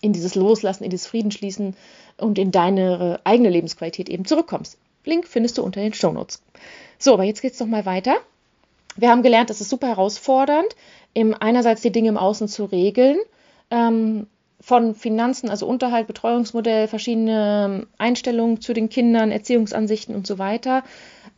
in 0.01 0.11
dieses 0.11 0.35
Loslassen, 0.35 0.83
in 0.83 0.89
dieses 0.89 1.07
Friedensschließen 1.07 1.73
und 2.17 2.37
in 2.37 2.51
deine 2.51 3.21
eigene 3.23 3.49
Lebensqualität 3.49 4.09
eben 4.09 4.25
zurückkommst. 4.25 4.77
Link 5.05 5.27
findest 5.27 5.57
du 5.57 5.63
unter 5.63 5.81
den 5.81 5.93
Shownotes. 5.93 6.41
So, 6.97 7.13
aber 7.13 7.23
jetzt 7.23 7.41
geht 7.41 7.53
es 7.53 7.59
nochmal 7.59 7.85
weiter. 7.85 8.17
Wir 8.95 9.09
haben 9.09 9.23
gelernt, 9.23 9.49
es 9.49 9.61
ist 9.61 9.69
super 9.69 9.87
herausfordernd, 9.87 10.75
im, 11.13 11.35
einerseits 11.39 11.81
die 11.81 11.91
Dinge 11.91 12.09
im 12.09 12.17
Außen 12.17 12.47
zu 12.47 12.65
regeln, 12.65 13.17
ähm, 13.71 14.27
von 14.61 14.93
Finanzen, 14.93 15.49
also 15.49 15.65
Unterhalt, 15.67 16.07
Betreuungsmodell, 16.07 16.87
verschiedene 16.87 17.87
Einstellungen 17.97 18.59
zu 18.59 18.73
den 18.73 18.89
Kindern, 18.89 19.31
Erziehungsansichten 19.31 20.15
und 20.15 20.27
so 20.27 20.37
weiter. 20.37 20.83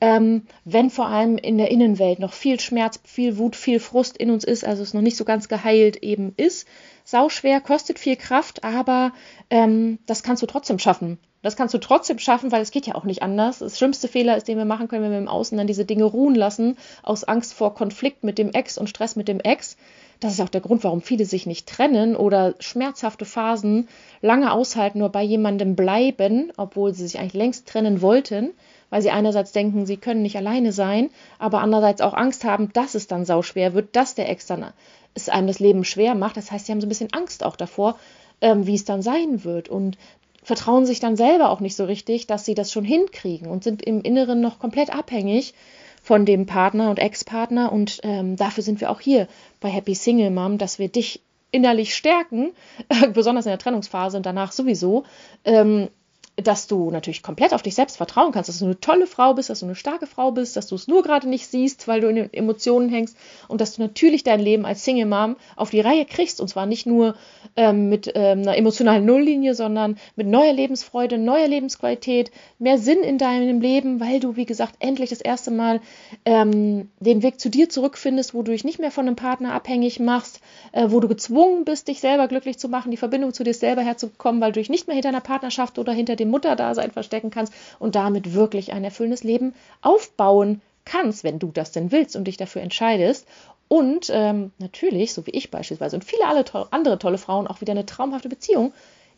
Ähm, 0.01 0.43
wenn 0.65 0.89
vor 0.89 1.07
allem 1.07 1.37
in 1.37 1.59
der 1.59 1.69
Innenwelt 1.69 2.19
noch 2.19 2.33
viel 2.33 2.59
Schmerz, 2.59 2.99
viel 3.03 3.37
Wut, 3.37 3.55
viel 3.55 3.79
Frust 3.79 4.17
in 4.17 4.31
uns 4.31 4.43
ist, 4.43 4.65
also 4.65 4.81
es 4.81 4.95
noch 4.95 5.01
nicht 5.01 5.15
so 5.15 5.25
ganz 5.25 5.47
geheilt 5.47 5.97
eben 5.97 6.33
ist. 6.37 6.67
Sauschwer, 7.05 7.61
kostet 7.61 7.99
viel 7.99 8.15
Kraft, 8.15 8.63
aber 8.63 9.13
ähm, 9.51 9.99
das 10.07 10.23
kannst 10.23 10.41
du 10.41 10.47
trotzdem 10.47 10.79
schaffen. 10.79 11.19
Das 11.43 11.55
kannst 11.55 11.73
du 11.73 11.79
trotzdem 11.79 12.19
schaffen, 12.19 12.51
weil 12.51 12.61
es 12.61 12.71
geht 12.71 12.87
ja 12.87 12.95
auch 12.95 13.03
nicht 13.03 13.23
anders. 13.23 13.59
Das 13.59 13.77
schlimmste 13.77 14.07
Fehler 14.07 14.37
ist, 14.37 14.47
den 14.47 14.57
wir 14.57 14.65
machen 14.65 14.87
können, 14.87 15.03
wenn 15.03 15.11
wir 15.11 15.17
im 15.17 15.27
Außen 15.27 15.57
dann 15.57 15.67
diese 15.67 15.85
Dinge 15.85 16.03
ruhen 16.03 16.35
lassen, 16.35 16.77
aus 17.03 17.23
Angst 17.23 17.53
vor 17.53 17.73
Konflikt 17.73 18.23
mit 18.23 18.37
dem 18.37 18.51
Ex 18.51 18.77
und 18.77 18.89
Stress 18.89 19.15
mit 19.15 19.27
dem 19.27 19.39
Ex. 19.39 19.77
Das 20.19 20.33
ist 20.33 20.41
auch 20.41 20.49
der 20.49 20.61
Grund, 20.61 20.83
warum 20.83 21.01
viele 21.01 21.25
sich 21.25 21.47
nicht 21.47 21.67
trennen 21.67 22.15
oder 22.15 22.53
schmerzhafte 22.59 23.25
Phasen 23.25 23.87
lange 24.21 24.51
aushalten, 24.51 24.99
nur 24.99 25.09
bei 25.09 25.23
jemandem 25.23 25.75
bleiben, 25.75 26.51
obwohl 26.57 26.93
sie 26.93 27.07
sich 27.07 27.19
eigentlich 27.19 27.33
längst 27.33 27.67
trennen 27.67 28.03
wollten, 28.03 28.51
weil 28.91 29.01
sie 29.01 29.09
einerseits 29.09 29.51
denken, 29.51 29.87
sie 29.87 29.97
können 29.97 30.21
nicht 30.21 30.37
alleine 30.37 30.71
sein, 30.71 31.09
aber 31.39 31.61
andererseits 31.61 32.01
auch 32.01 32.13
Angst 32.13 32.43
haben, 32.43 32.71
dass 32.73 32.93
es 32.93 33.07
dann 33.07 33.25
sauschwer 33.25 33.73
wird, 33.73 33.95
dass 33.95 34.13
der 34.13 34.29
Ex 34.29 34.45
dann 34.45 34.67
es 35.15 35.29
einem 35.29 35.47
das 35.47 35.59
Leben 35.59 35.83
schwer 35.83 36.13
macht. 36.13 36.37
Das 36.37 36.51
heißt, 36.51 36.67
sie 36.67 36.71
haben 36.71 36.81
so 36.81 36.85
ein 36.85 36.89
bisschen 36.89 37.11
Angst 37.13 37.43
auch 37.43 37.55
davor, 37.55 37.97
ähm, 38.41 38.67
wie 38.67 38.75
es 38.75 38.85
dann 38.85 39.01
sein 39.01 39.43
wird 39.43 39.69
und 39.69 39.97
vertrauen 40.43 40.85
sich 40.85 40.99
dann 40.99 41.15
selber 41.15 41.49
auch 41.49 41.59
nicht 41.59 41.75
so 41.75 41.85
richtig, 41.85 42.27
dass 42.27 42.45
sie 42.45 42.55
das 42.55 42.71
schon 42.71 42.83
hinkriegen 42.83 43.47
und 43.47 43.63
sind 43.63 43.81
im 43.81 44.01
Inneren 44.01 44.41
noch 44.41 44.59
komplett 44.59 44.93
abhängig 44.93 45.53
von 46.01 46.25
dem 46.25 46.45
Partner 46.45 46.89
und 46.89 46.99
Ex-Partner. 46.99 47.71
Und 47.71 47.99
ähm, 48.03 48.35
dafür 48.35 48.63
sind 48.63 48.81
wir 48.81 48.89
auch 48.89 48.99
hier 48.99 49.27
bei 49.59 49.69
Happy 49.69 49.95
Single 49.95 50.31
Mom, 50.31 50.57
dass 50.57 50.79
wir 50.79 50.89
dich 50.89 51.21
innerlich 51.51 51.95
stärken, 51.95 52.51
äh, 52.89 53.07
besonders 53.13 53.45
in 53.45 53.51
der 53.51 53.59
Trennungsphase 53.59 54.17
und 54.17 54.25
danach 54.25 54.51
sowieso, 54.51 55.03
ähm, 55.45 55.89
dass 56.37 56.67
du 56.67 56.91
natürlich 56.91 57.23
komplett 57.23 57.53
auf 57.53 57.61
dich 57.61 57.75
selbst 57.75 57.97
vertrauen 57.97 58.31
kannst, 58.31 58.49
dass 58.49 58.59
du 58.59 58.65
eine 58.65 58.79
tolle 58.79 59.05
Frau 59.05 59.33
bist, 59.33 59.49
dass 59.49 59.59
du 59.59 59.65
eine 59.65 59.75
starke 59.75 60.07
Frau 60.07 60.31
bist, 60.31 60.55
dass 60.55 60.67
du 60.67 60.75
es 60.75 60.87
nur 60.87 61.03
gerade 61.03 61.27
nicht 61.27 61.47
siehst, 61.47 61.87
weil 61.87 62.01
du 62.01 62.07
in 62.07 62.15
den 62.15 62.33
Emotionen 62.33 62.89
hängst 62.89 63.17
und 63.47 63.61
dass 63.61 63.75
du 63.75 63.81
natürlich 63.81 64.23
dein 64.23 64.39
Leben 64.39 64.65
als 64.65 64.83
Single 64.83 65.05
Mom 65.05 65.35
auf 65.55 65.71
die 65.71 65.81
Reihe 65.81 66.05
kriegst 66.05 66.39
und 66.39 66.47
zwar 66.47 66.65
nicht 66.65 66.85
nur 66.85 67.15
ähm, 67.57 67.89
mit 67.89 68.11
ähm, 68.15 68.41
einer 68.41 68.57
emotionalen 68.57 69.05
Nulllinie, 69.05 69.55
sondern 69.55 69.97
mit 70.15 70.27
neuer 70.27 70.53
Lebensfreude, 70.53 71.17
neuer 71.17 71.47
Lebensqualität, 71.47 72.31
mehr 72.59 72.77
Sinn 72.77 73.03
in 73.03 73.17
deinem 73.17 73.59
Leben, 73.59 73.99
weil 73.99 74.19
du, 74.19 74.35
wie 74.37 74.45
gesagt, 74.45 74.75
endlich 74.79 75.09
das 75.09 75.21
erste 75.21 75.51
Mal 75.51 75.81
ähm, 76.23 76.89
den 76.99 77.23
Weg 77.23 77.39
zu 77.41 77.49
dir 77.49 77.69
zurückfindest, 77.69 78.33
wo 78.33 78.41
du 78.41 78.51
dich 78.51 78.63
nicht 78.63 78.79
mehr 78.79 78.91
von 78.91 79.05
einem 79.05 79.17
Partner 79.17 79.53
abhängig 79.53 79.99
machst, 79.99 80.39
äh, 80.71 80.87
wo 80.89 81.01
du 81.01 81.09
gezwungen 81.09 81.65
bist, 81.65 81.89
dich 81.89 81.99
selber 81.99 82.27
glücklich 82.27 82.57
zu 82.57 82.69
machen, 82.69 82.91
die 82.91 82.97
Verbindung 82.97 83.33
zu 83.33 83.43
dir 83.43 83.53
selber 83.53 83.81
herzukommen, 83.81 84.39
weil 84.39 84.53
du 84.53 84.59
dich 84.59 84.69
nicht 84.69 84.87
mehr 84.87 84.95
hinter 84.95 85.09
einer 85.09 85.19
Partnerschaft 85.19 85.77
oder 85.77 85.91
hinter 85.91 86.15
dem 86.21 86.29
Mutterdasein 86.29 86.91
verstecken 86.91 87.31
kannst 87.31 87.53
und 87.79 87.95
damit 87.95 88.33
wirklich 88.33 88.73
ein 88.73 88.83
erfüllendes 88.83 89.23
Leben 89.23 89.53
aufbauen 89.81 90.61
kannst, 90.85 91.23
wenn 91.23 91.39
du 91.39 91.51
das 91.51 91.71
denn 91.71 91.91
willst 91.91 92.15
und 92.15 92.25
dich 92.25 92.37
dafür 92.37 92.61
entscheidest. 92.61 93.27
Und 93.67 94.09
ähm, 94.13 94.51
natürlich, 94.57 95.13
so 95.13 95.25
wie 95.25 95.31
ich 95.31 95.51
beispielsweise 95.51 95.95
und 95.95 96.03
viele 96.03 96.27
alle 96.27 96.43
to 96.43 96.67
andere 96.71 96.99
tolle 96.99 97.17
Frauen, 97.17 97.47
auch 97.47 97.61
wieder 97.61 97.71
eine 97.71 97.85
traumhafte 97.85 98.29
Beziehung, 98.29 98.73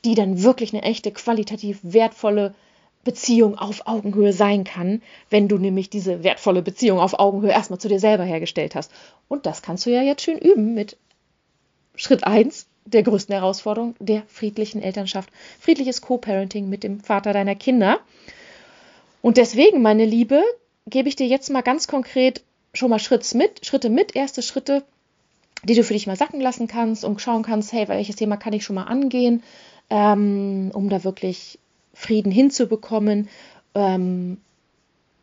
die 0.05 0.15
dann 0.15 0.43
wirklich 0.43 0.73
eine 0.73 0.83
echte, 0.83 1.11
qualitativ 1.11 1.79
wertvolle 1.81 2.53
Beziehung 3.03 3.57
auf 3.57 3.87
Augenhöhe 3.87 4.31
sein 4.31 4.63
kann, 4.63 5.01
wenn 5.29 5.47
du 5.47 5.57
nämlich 5.57 5.89
diese 5.89 6.23
wertvolle 6.23 6.61
Beziehung 6.61 6.99
auf 6.99 7.19
Augenhöhe 7.19 7.51
erstmal 7.51 7.79
zu 7.79 7.87
dir 7.87 7.99
selber 7.99 8.23
hergestellt 8.23 8.75
hast. 8.75 8.91
Und 9.27 9.45
das 9.45 9.61
kannst 9.61 9.85
du 9.85 9.89
ja 9.89 10.01
jetzt 10.01 10.21
schön 10.21 10.37
üben 10.37 10.73
mit 10.73 10.97
Schritt 11.95 12.23
1, 12.23 12.67
der 12.85 13.03
größten 13.03 13.33
Herausforderung 13.33 13.95
der 13.99 14.23
friedlichen 14.27 14.81
Elternschaft. 14.81 15.29
Friedliches 15.59 16.01
Co-Parenting 16.01 16.69
mit 16.69 16.83
dem 16.83 16.99
Vater 16.99 17.33
deiner 17.33 17.55
Kinder. 17.55 17.99
Und 19.21 19.37
deswegen, 19.37 19.81
meine 19.81 20.05
Liebe, 20.05 20.43
gebe 20.87 21.07
ich 21.09 21.15
dir 21.15 21.27
jetzt 21.27 21.49
mal 21.49 21.61
ganz 21.61 21.87
konkret 21.87 22.43
schon 22.73 22.89
mal 22.89 22.99
Schritt 22.99 23.33
mit, 23.35 23.65
Schritte 23.65 23.89
mit, 23.89 24.15
erste 24.15 24.41
Schritte, 24.41 24.83
die 25.63 25.75
du 25.75 25.83
für 25.83 25.93
dich 25.93 26.07
mal 26.07 26.17
sacken 26.17 26.41
lassen 26.41 26.67
kannst 26.67 27.05
und 27.05 27.21
schauen 27.21 27.43
kannst, 27.43 27.71
hey, 27.71 27.87
welches 27.87 28.15
Thema 28.15 28.37
kann 28.37 28.53
ich 28.53 28.63
schon 28.63 28.75
mal 28.75 28.83
angehen, 28.83 29.43
ähm, 29.89 30.71
um 30.73 30.89
da 30.89 31.03
wirklich 31.03 31.59
Frieden 31.93 32.31
hinzubekommen. 32.31 33.29
Ähm, 33.75 34.37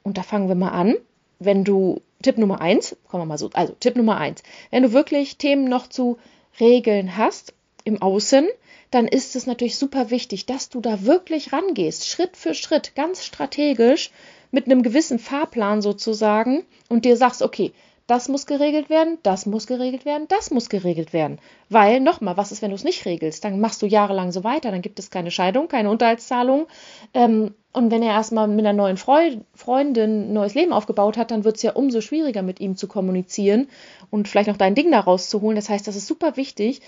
und 0.02 0.16
da 0.16 0.22
fangen 0.22 0.48
wir 0.48 0.54
mal 0.54 0.70
an. 0.70 0.94
Wenn 1.38 1.64
du, 1.64 2.00
Tipp 2.22 2.38
Nummer 2.38 2.60
eins, 2.60 2.96
kommen 3.08 3.22
wir 3.22 3.26
mal 3.26 3.38
so, 3.38 3.50
also 3.52 3.74
Tipp 3.80 3.96
Nummer 3.96 4.18
eins, 4.18 4.42
wenn 4.70 4.82
du 4.82 4.92
wirklich 4.92 5.36
Themen 5.36 5.64
noch 5.64 5.88
zu 5.88 6.18
Regeln 6.60 7.16
hast 7.16 7.54
im 7.84 8.02
Außen, 8.02 8.48
dann 8.90 9.06
ist 9.06 9.36
es 9.36 9.46
natürlich 9.46 9.76
super 9.76 10.10
wichtig, 10.10 10.46
dass 10.46 10.68
du 10.68 10.80
da 10.80 11.04
wirklich 11.04 11.52
rangehst, 11.52 12.08
Schritt 12.08 12.36
für 12.36 12.54
Schritt, 12.54 12.94
ganz 12.94 13.24
strategisch, 13.24 14.10
mit 14.50 14.66
einem 14.66 14.82
gewissen 14.82 15.18
Fahrplan 15.18 15.80
sozusagen 15.80 16.64
und 16.88 17.04
dir 17.04 17.16
sagst, 17.16 17.42
okay, 17.42 17.72
das 18.10 18.28
muss 18.28 18.46
geregelt 18.46 18.90
werden, 18.90 19.18
das 19.22 19.46
muss 19.46 19.68
geregelt 19.68 20.04
werden, 20.04 20.26
das 20.26 20.50
muss 20.50 20.68
geregelt 20.68 21.12
werden. 21.12 21.38
Weil, 21.68 22.00
nochmal, 22.00 22.36
was 22.36 22.50
ist, 22.50 22.60
wenn 22.60 22.70
du 22.70 22.74
es 22.74 22.82
nicht 22.82 23.04
regelst? 23.04 23.44
Dann 23.44 23.60
machst 23.60 23.80
du 23.82 23.86
jahrelang 23.86 24.32
so 24.32 24.42
weiter, 24.42 24.72
dann 24.72 24.82
gibt 24.82 24.98
es 24.98 25.10
keine 25.10 25.30
Scheidung, 25.30 25.68
keine 25.68 25.90
Unterhaltszahlung. 25.90 26.66
Ähm, 27.14 27.54
und 27.72 27.92
wenn 27.92 28.02
er 28.02 28.14
erstmal 28.14 28.48
mit 28.48 28.66
einer 28.66 28.72
neuen 28.72 28.96
Freundin 28.96 30.30
ein 30.30 30.32
neues 30.32 30.54
Leben 30.54 30.72
aufgebaut 30.72 31.16
hat, 31.16 31.30
dann 31.30 31.44
wird 31.44 31.56
es 31.56 31.62
ja 31.62 31.72
umso 31.72 32.00
schwieriger, 32.00 32.42
mit 32.42 32.58
ihm 32.58 32.74
zu 32.76 32.88
kommunizieren 32.88 33.68
und 34.10 34.26
vielleicht 34.26 34.48
noch 34.48 34.56
dein 34.56 34.74
Ding 34.74 34.90
da 34.90 34.98
rauszuholen. 34.98 35.54
Das 35.54 35.68
heißt, 35.68 35.86
das 35.86 35.94
ist 35.94 36.08
super 36.08 36.36
wichtig. 36.36 36.80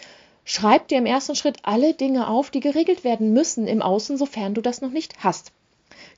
Schreib 0.44 0.88
dir 0.88 0.98
im 0.98 1.06
ersten 1.06 1.37
Schritt 1.37 1.58
alle 1.62 1.94
Dinge 1.94 2.26
auf, 2.26 2.50
die 2.50 2.58
geregelt 2.58 3.04
werden 3.04 3.32
müssen 3.32 3.68
im 3.68 3.80
Außen, 3.80 4.16
sofern 4.18 4.54
du 4.54 4.61
das 4.61 4.80
noch 4.80 4.90
nicht 4.90 5.22
hast. 5.22 5.52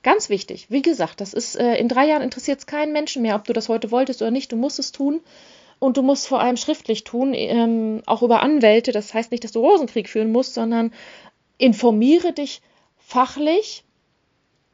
Ganz 0.05 0.29
wichtig, 0.29 0.67
wie 0.69 0.83
gesagt, 0.83 1.19
das 1.19 1.33
ist 1.33 1.55
äh, 1.55 1.77
in 1.77 1.87
drei 1.87 2.05
Jahren 2.05 2.21
interessiert 2.21 2.59
es 2.59 2.67
keinen 2.67 2.93
Menschen 2.93 3.23
mehr, 3.23 3.35
ob 3.35 3.45
du 3.45 3.53
das 3.53 3.69
heute 3.69 3.89
wolltest 3.89 4.21
oder 4.21 4.29
nicht. 4.29 4.51
Du 4.51 4.55
musst 4.55 4.77
es 4.77 4.91
tun 4.91 5.19
und 5.79 5.97
du 5.97 6.03
musst 6.03 6.27
vor 6.27 6.39
allem 6.39 6.57
schriftlich 6.57 7.05
tun, 7.05 7.33
ähm, 7.33 8.03
auch 8.05 8.21
über 8.21 8.43
Anwälte. 8.43 8.91
Das 8.91 9.15
heißt 9.15 9.31
nicht, 9.31 9.43
dass 9.43 9.51
du 9.51 9.61
Rosenkrieg 9.61 10.07
führen 10.07 10.31
musst, 10.31 10.53
sondern 10.53 10.93
informiere 11.57 12.33
dich 12.33 12.61
fachlich 12.99 13.83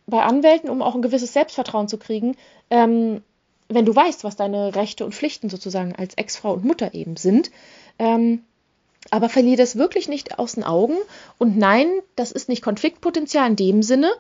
bei 0.06 0.22
Anwälten, 0.22 0.70
um 0.70 0.82
auch 0.82 0.96
ein 0.96 1.02
gewisses 1.02 1.32
Selbstvertrauen 1.32 1.88
zu 1.88 1.98
kriegen, 1.98 2.36
ähm, 2.70 3.24
wenn 3.70 3.86
du 3.86 3.96
weißt, 3.96 4.26
was 4.26 4.36
deine 4.36 4.76
Rechte 4.76 5.06
und 5.06 5.16
Pflichten 5.16 5.50
sozusagen 5.50 5.96
als 5.96 6.16
Ex-Frau 6.16 6.52
und 6.52 6.66
Mutter 6.66 6.94
eben 6.94 7.16
sind. 7.16 7.52
Ähm, 8.00 8.44
aber 9.12 9.30
verliere 9.30 9.58
das 9.58 9.76
wirklich 9.76 10.08
nicht 10.10 10.40
aus 10.40 10.54
den 10.54 10.64
Augen. 10.64 10.96
Und 11.38 11.58
nein, 11.58 11.88
das 12.16 12.32
ist 12.32 12.50
nicht 12.50 12.64
Konfliktpotenzial 12.64 13.50
in 13.50 13.56
dem 13.56 13.84
Sinne, 13.84 14.12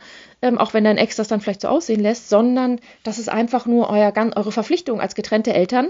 ähm, 0.42 0.58
auch 0.58 0.74
wenn 0.74 0.84
dein 0.84 0.98
Ex 0.98 1.16
das 1.16 1.30
dann 1.30 1.42
vielleicht 1.42 1.62
so 1.62 1.70
aussehen 1.70 2.02
lässt, 2.02 2.30
sondern 2.30 2.80
das 3.04 3.18
ist 3.18 3.30
einfach 3.30 3.66
nur 3.66 3.90
euer, 3.90 4.14
eure 4.36 4.52
Verpflichtung 4.52 5.02
als 5.02 5.16
getrennte 5.16 5.54
Eltern 5.54 5.90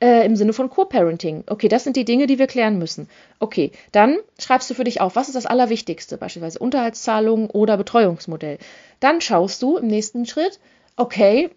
äh, 0.00 0.26
im 0.26 0.34
Sinne 0.34 0.52
von 0.52 0.68
Co-Parenting. 0.68 1.44
Okay, 1.46 1.68
das 1.68 1.84
sind 1.84 1.96
die 1.96 2.04
Dinge, 2.04 2.26
die 2.26 2.40
wir 2.40 2.48
klären 2.48 2.76
müssen. 2.78 3.08
Okay, 3.38 3.70
dann 3.92 4.18
schreibst 4.38 4.68
du 4.68 4.74
für 4.74 4.84
dich 4.84 5.00
auf, 5.00 5.14
was 5.14 5.28
ist 5.28 5.36
das 5.36 5.46
Allerwichtigste, 5.46 6.18
beispielsweise 6.18 6.58
Unterhaltszahlung 6.58 7.48
oder 7.50 7.76
Betreuungsmodell. 7.76 8.58
Dann 8.98 9.20
schaust 9.20 9.62
du 9.62 9.76
im 9.76 9.86
nächsten 9.86 10.26
Schritt, 10.26 10.58
okay, 10.96 11.50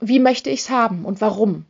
wie 0.00 0.20
möchte 0.20 0.50
ich 0.50 0.60
es 0.60 0.70
haben 0.70 1.04
und 1.04 1.20
warum? 1.20 1.66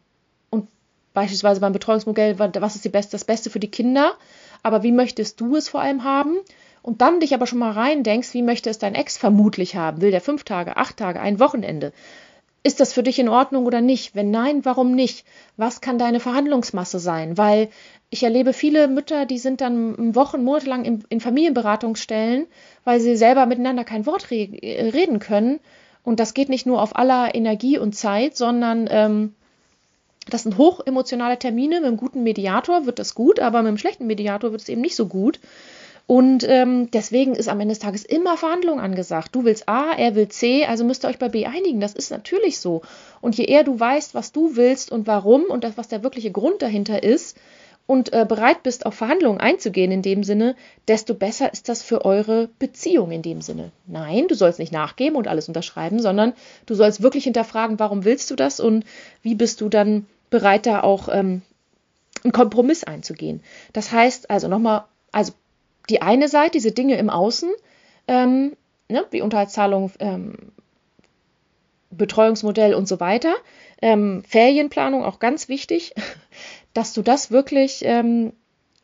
Beispielsweise 1.13 1.61
beim 1.61 1.73
Betreuungsmodell, 1.73 2.39
was 2.39 2.77
ist 2.77 2.91
Beste, 2.93 3.13
das 3.13 3.25
Beste 3.25 3.51
für 3.51 3.61
die 3.61 3.71
Kinder, 3.71 4.15
aber 4.63 4.83
wie 4.83 4.93
möchtest 4.93 5.41
du 5.41 5.57
es 5.57 5.69
vor 5.69 5.81
allem 5.81 6.05
haben? 6.05 6.39
Und 6.83 7.03
dann 7.03 7.21
dich 7.21 7.35
aber 7.35 7.47
schon 7.47 7.59
mal 7.59 7.73
rein 7.73 8.03
denkst, 8.03 8.33
wie 8.33 8.43
möchte 8.43 8.71
es 8.71 8.79
dein 8.79 8.95
Ex 8.95 9.19
vermutlich 9.19 9.77
haben? 9.77 10.01
Will 10.01 10.11
der 10.11 10.21
fünf 10.21 10.45
Tage, 10.45 10.77
acht 10.77 10.97
Tage, 10.97 11.21
ein 11.21 11.41
Wochenende? 11.41 11.93
Ist 12.63 12.81
das 12.81 12.93
für 12.93 13.03
dich 13.03 13.19
in 13.19 13.29
Ordnung 13.29 13.65
oder 13.67 13.81
nicht? 13.81 14.15
Wenn 14.15 14.31
nein, 14.31 14.65
warum 14.65 14.95
nicht? 14.95 15.25
Was 15.57 15.81
kann 15.81 15.99
deine 15.99 16.21
Verhandlungsmasse 16.21 16.99
sein? 16.99 17.39
Weil 17.39 17.69
ich 18.11 18.23
erlebe 18.23 18.53
viele 18.53 18.87
Mütter, 18.89 19.25
die 19.25 19.39
sind 19.39 19.61
dann 19.61 20.15
Wochen, 20.15 20.45
Monate 20.45 20.69
lang 20.69 20.85
in, 20.85 21.05
in 21.09 21.21
Familienberatungsstellen, 21.21 22.47
weil 22.85 23.01
sie 23.01 23.17
selber 23.17 23.47
miteinander 23.47 23.85
kein 23.85 24.05
Wort 24.05 24.31
re 24.31 24.49
reden 24.63 25.21
können. 25.21 25.61
Und 26.03 26.21
das 26.21 26.35
geht 26.35 26.49
nicht 26.49 26.67
nur 26.67 26.83
auf 26.83 26.97
aller 26.97 27.35
Energie 27.35 27.79
und 27.79 27.95
Zeit, 27.95 28.37
sondern 28.37 28.89
ähm, 28.91 29.35
das 30.29 30.43
sind 30.43 30.59
hochemotionale 30.59 31.39
Termine. 31.39 31.81
Mit 31.81 31.87
einem 31.87 31.97
guten 31.97 32.23
Mediator 32.23 32.87
wird 32.87 32.99
das 32.99 33.15
gut, 33.15 33.41
aber 33.41 33.63
mit 33.63 33.69
einem 33.69 33.79
schlechten 33.79 34.07
Mediator 34.07 34.53
wird 34.53 34.63
es 34.63 34.69
eben 34.69 34.81
nicht 34.81 34.97
so 34.97 35.07
gut. 35.07 35.41
Und 36.07 36.45
ähm, 36.49 36.91
deswegen 36.91 37.37
ist 37.37 37.49
am 37.49 37.61
Ende 37.61 37.73
des 37.73 37.79
Tages 37.79 38.05
immer 38.05 38.37
Verhandlung 38.37 38.81
angesagt. 38.81 39.33
Du 39.33 39.45
willst 39.45 39.69
A, 39.69 39.93
er 39.93 40.17
will 40.17 40.27
C, 40.29 40.65
also 40.65 40.85
müsst 40.85 41.05
ihr 41.05 41.09
euch 41.09 41.21
bei 41.21 41.29
B 41.29 41.47
einigen. 41.47 41.79
Das 41.79 41.95
ist 41.95 42.11
natürlich 42.11 42.59
so. 42.59 42.83
Und 43.21 43.37
je 43.37 43.45
eher 43.45 43.63
du 43.63 43.79
weißt, 43.79 44.13
was 44.13 44.33
du 44.33 44.57
willst 44.57 44.91
und 44.91 45.07
warum 45.07 45.45
und 45.45 45.63
das, 45.63 45.77
was 45.77 45.87
der 45.87 46.03
wirkliche 46.03 46.33
Grund 46.33 46.63
dahinter 46.63 47.05
ist 47.05 47.37
und 47.91 48.13
äh, 48.13 48.25
bereit 48.25 48.63
bist, 48.63 48.87
auf 48.87 48.95
Verhandlungen 48.95 49.41
einzugehen 49.41 49.91
in 49.91 50.01
dem 50.01 50.23
Sinne, 50.23 50.55
desto 50.87 51.13
besser 51.13 51.53
ist 51.53 51.69
das 51.69 51.83
für 51.83 52.05
eure 52.05 52.49
Beziehung 52.61 53.11
in 53.11 53.21
dem 53.21 53.43
Sinne. 53.43 53.73
Nein, 53.89 54.29
du 54.29 54.37
sollst 54.37 54.61
nicht 54.61 54.71
nachgeben 54.71 55.17
und 55.17 55.27
alles 55.27 55.49
unterschreiben, 55.49 55.99
sondern 55.99 56.35
du 56.67 56.77
sollst 56.77 57.03
wirklich 57.03 57.25
hinterfragen, 57.25 57.81
warum 57.81 58.05
willst 58.05 58.31
du 58.31 58.37
das 58.37 58.61
und 58.61 58.85
wie 59.23 59.35
bist 59.35 59.61
du 59.61 59.69
dann 59.69 60.07
bereit, 60.31 60.67
da 60.67 60.85
auch 60.85 61.09
ähm, 61.11 61.43
einen 62.23 62.33
Kompromiss 62.33 62.85
einzugehen. 62.85 63.43
Das 63.73 63.91
heißt 63.91 64.31
also 64.31 64.47
nochmal, 64.47 64.85
also 65.11 65.33
die 65.89 66.01
eine 66.01 66.29
Seite, 66.29 66.53
diese 66.53 66.71
Dinge 66.71 66.97
im 66.97 67.11
Außen, 67.11 67.51
ähm, 68.07 68.57
ne, 68.89 69.05
wie 69.11 69.21
Unterhaltszahlung, 69.21 69.91
ähm, 69.99 70.37
Betreuungsmodell 71.91 72.75
und 72.75 72.87
so 72.87 73.01
weiter. 73.01 73.35
Ähm, 73.83 74.23
Ferienplanung 74.29 75.05
auch 75.05 75.19
ganz 75.19 75.49
wichtig, 75.49 75.93
dass 76.75 76.93
du 76.93 77.03
das 77.03 77.31
wirklich 77.31 77.83
ähm, 77.85 78.33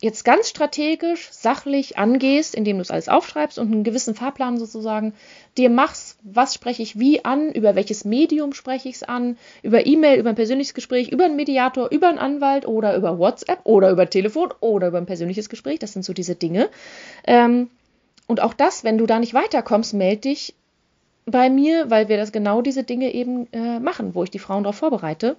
jetzt 0.00 0.24
ganz 0.24 0.50
strategisch, 0.50 1.28
sachlich 1.30 1.96
angehst, 1.96 2.54
indem 2.54 2.76
du 2.76 2.82
es 2.82 2.90
alles 2.90 3.08
aufschreibst 3.08 3.58
und 3.58 3.72
einen 3.72 3.84
gewissen 3.84 4.14
Fahrplan 4.14 4.58
sozusagen 4.58 5.14
dir 5.56 5.70
machst, 5.70 6.18
was 6.22 6.52
spreche 6.52 6.82
ich 6.82 6.98
wie 6.98 7.24
an, 7.24 7.50
über 7.50 7.74
welches 7.74 8.04
Medium 8.04 8.52
spreche 8.52 8.90
ich 8.90 8.96
es 8.96 9.02
an, 9.02 9.38
über 9.62 9.86
E-Mail, 9.86 10.18
über 10.18 10.28
ein 10.30 10.34
persönliches 10.34 10.74
Gespräch, 10.74 11.08
über 11.08 11.24
einen 11.24 11.36
Mediator, 11.36 11.90
über 11.90 12.08
einen 12.08 12.18
Anwalt 12.18 12.66
oder 12.66 12.94
über 12.94 13.18
WhatsApp 13.18 13.60
oder 13.64 13.90
über 13.90 14.10
Telefon 14.10 14.52
oder 14.60 14.88
über 14.88 14.98
ein 14.98 15.06
persönliches 15.06 15.48
Gespräch. 15.48 15.78
Das 15.78 15.94
sind 15.94 16.04
so 16.04 16.12
diese 16.12 16.34
Dinge. 16.34 16.68
Ähm, 17.26 17.70
und 18.26 18.42
auch 18.42 18.52
das, 18.52 18.84
wenn 18.84 18.98
du 18.98 19.06
da 19.06 19.18
nicht 19.18 19.32
weiterkommst, 19.32 19.94
melde 19.94 20.22
dich 20.22 20.54
bei 21.24 21.48
mir, 21.48 21.90
weil 21.90 22.08
wir 22.08 22.18
das 22.18 22.32
genau 22.32 22.60
diese 22.60 22.84
Dinge 22.84 23.14
eben 23.14 23.50
äh, 23.52 23.80
machen, 23.80 24.14
wo 24.14 24.24
ich 24.24 24.30
die 24.30 24.38
Frauen 24.38 24.64
darauf 24.64 24.76
vorbereite, 24.76 25.36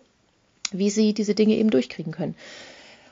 wie 0.71 0.89
sie 0.89 1.13
diese 1.13 1.35
Dinge 1.35 1.55
eben 1.55 1.69
durchkriegen 1.69 2.11
können. 2.11 2.35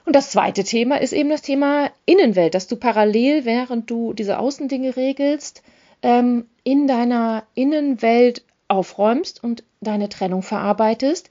Und 0.06 0.16
das 0.16 0.32
zweite 0.32 0.64
Thema 0.64 1.02
ist 1.02 1.14
eben 1.14 1.30
das 1.30 1.42
Thema 1.42 1.92
Innenwelt, 2.06 2.54
dass 2.54 2.68
du 2.68 2.76
parallel, 2.76 3.46
während 3.46 3.90
du 3.90 4.14
diese 4.14 4.38
Außendinge 4.38 4.96
regelst, 4.96 5.64
ähm, 6.04 6.46
in 6.64 6.88
deiner 6.88 7.44
Innenwelt 7.56 8.44
aufräumst 8.68 9.44
und 9.44 9.64
deine 9.82 10.10
Trennung 10.10 10.44
verarbeitest, 10.44 11.30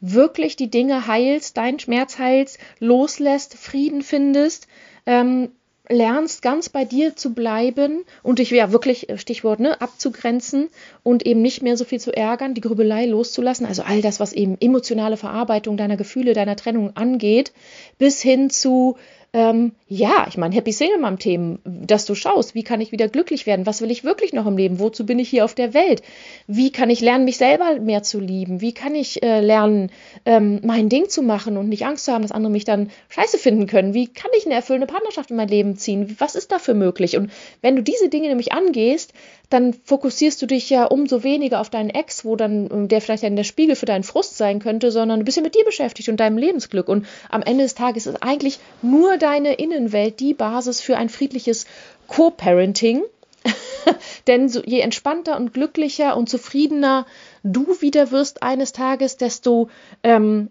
wirklich 0.00 0.56
die 0.56 0.70
Dinge 0.70 1.06
heilst, 1.06 1.56
deinen 1.56 1.78
Schmerz 1.78 2.18
heilst, 2.18 2.58
loslässt, 2.78 3.54
Frieden 3.54 4.02
findest, 4.02 4.66
ähm, 5.06 5.52
lernst, 5.90 6.42
ganz 6.42 6.68
bei 6.68 6.84
dir 6.84 7.16
zu 7.16 7.34
bleiben 7.34 8.04
und 8.22 8.38
dich 8.38 8.50
ja 8.50 8.72
wirklich, 8.72 9.08
äh, 9.08 9.18
Stichwort, 9.18 9.60
ne, 9.60 9.80
abzugrenzen 9.80 10.68
und 11.02 11.26
eben 11.26 11.42
nicht 11.42 11.62
mehr 11.62 11.76
so 11.76 11.84
viel 11.84 12.00
zu 12.00 12.16
ärgern, 12.16 12.54
die 12.54 12.60
Grübelei 12.60 13.06
loszulassen, 13.06 13.66
also 13.66 13.82
all 13.82 14.00
das, 14.00 14.20
was 14.20 14.32
eben 14.32 14.56
emotionale 14.60 15.16
Verarbeitung 15.16 15.76
deiner 15.76 15.96
Gefühle, 15.96 16.32
deiner 16.32 16.56
Trennung 16.56 16.96
angeht, 16.96 17.52
bis 17.98 18.22
hin 18.22 18.50
zu 18.50 18.96
ähm, 19.32 19.72
ja, 19.86 20.26
ich 20.28 20.36
meine, 20.36 20.54
Happy 20.54 20.72
Single 20.72 20.98
Mom 20.98 21.18
Themen, 21.18 21.60
dass 21.64 22.04
du 22.04 22.14
schaust, 22.14 22.54
wie 22.54 22.64
kann 22.64 22.80
ich 22.80 22.90
wieder 22.90 23.08
glücklich 23.08 23.46
werden? 23.46 23.66
Was 23.66 23.80
will 23.80 23.90
ich 23.90 24.02
wirklich 24.02 24.32
noch 24.32 24.46
im 24.46 24.56
Leben? 24.56 24.80
Wozu 24.80 25.06
bin 25.06 25.18
ich 25.20 25.28
hier 25.28 25.44
auf 25.44 25.54
der 25.54 25.72
Welt? 25.72 26.02
Wie 26.48 26.72
kann 26.72 26.90
ich 26.90 27.00
lernen, 27.00 27.24
mich 27.24 27.36
selber 27.36 27.78
mehr 27.78 28.02
zu 28.02 28.18
lieben? 28.18 28.60
Wie 28.60 28.72
kann 28.72 28.94
ich 28.94 29.22
äh, 29.22 29.40
lernen, 29.40 29.90
ähm, 30.24 30.60
mein 30.64 30.88
Ding 30.88 31.08
zu 31.08 31.22
machen 31.22 31.56
und 31.56 31.68
nicht 31.68 31.86
Angst 31.86 32.06
zu 32.06 32.12
haben, 32.12 32.22
dass 32.22 32.32
andere 32.32 32.50
mich 32.50 32.64
dann 32.64 32.90
scheiße 33.08 33.38
finden 33.38 33.66
können? 33.66 33.94
Wie 33.94 34.08
kann 34.08 34.30
ich 34.36 34.46
eine 34.46 34.54
erfüllende 34.54 34.88
Partnerschaft 34.88 35.30
in 35.30 35.36
mein 35.36 35.48
Leben 35.48 35.76
ziehen? 35.76 36.16
Was 36.18 36.34
ist 36.34 36.50
dafür 36.50 36.74
möglich? 36.74 37.16
Und 37.16 37.30
wenn 37.62 37.76
du 37.76 37.82
diese 37.82 38.08
Dinge 38.08 38.28
nämlich 38.28 38.52
angehst, 38.52 39.12
dann 39.50 39.74
fokussierst 39.84 40.40
du 40.40 40.46
dich 40.46 40.70
ja 40.70 40.84
umso 40.84 41.24
weniger 41.24 41.60
auf 41.60 41.70
deinen 41.70 41.90
Ex, 41.90 42.24
wo 42.24 42.36
dann 42.36 42.70
ähm, 42.72 42.88
der 42.88 43.00
vielleicht 43.00 43.24
dann 43.24 43.36
der 43.36 43.44
Spiegel 43.44 43.74
für 43.74 43.84
deinen 43.84 44.04
Frust 44.04 44.36
sein 44.36 44.60
könnte, 44.60 44.90
sondern 44.92 45.20
du 45.20 45.24
bist 45.24 45.36
ja 45.36 45.42
mit 45.42 45.56
dir 45.56 45.64
beschäftigt 45.64 46.08
und 46.08 46.18
deinem 46.18 46.38
Lebensglück. 46.38 46.88
Und 46.88 47.06
am 47.28 47.42
Ende 47.42 47.64
des 47.64 47.74
Tages 47.74 48.06
ist 48.06 48.22
eigentlich 48.22 48.60
nur 48.80 49.16
deine 49.18 49.54
Innenwelt 49.54 50.20
die 50.20 50.34
Basis 50.34 50.80
für 50.80 50.96
ein 50.96 51.08
friedliches 51.08 51.66
Co-Parenting. 52.06 53.02
Denn 54.28 54.48
so, 54.48 54.62
je 54.64 54.80
entspannter 54.80 55.36
und 55.36 55.52
glücklicher 55.52 56.16
und 56.16 56.28
zufriedener 56.28 57.06
du 57.42 57.80
wieder 57.80 58.12
wirst 58.12 58.42
eines 58.42 58.72
Tages, 58.72 59.16
desto 59.16 59.68
ähm, 60.04 60.50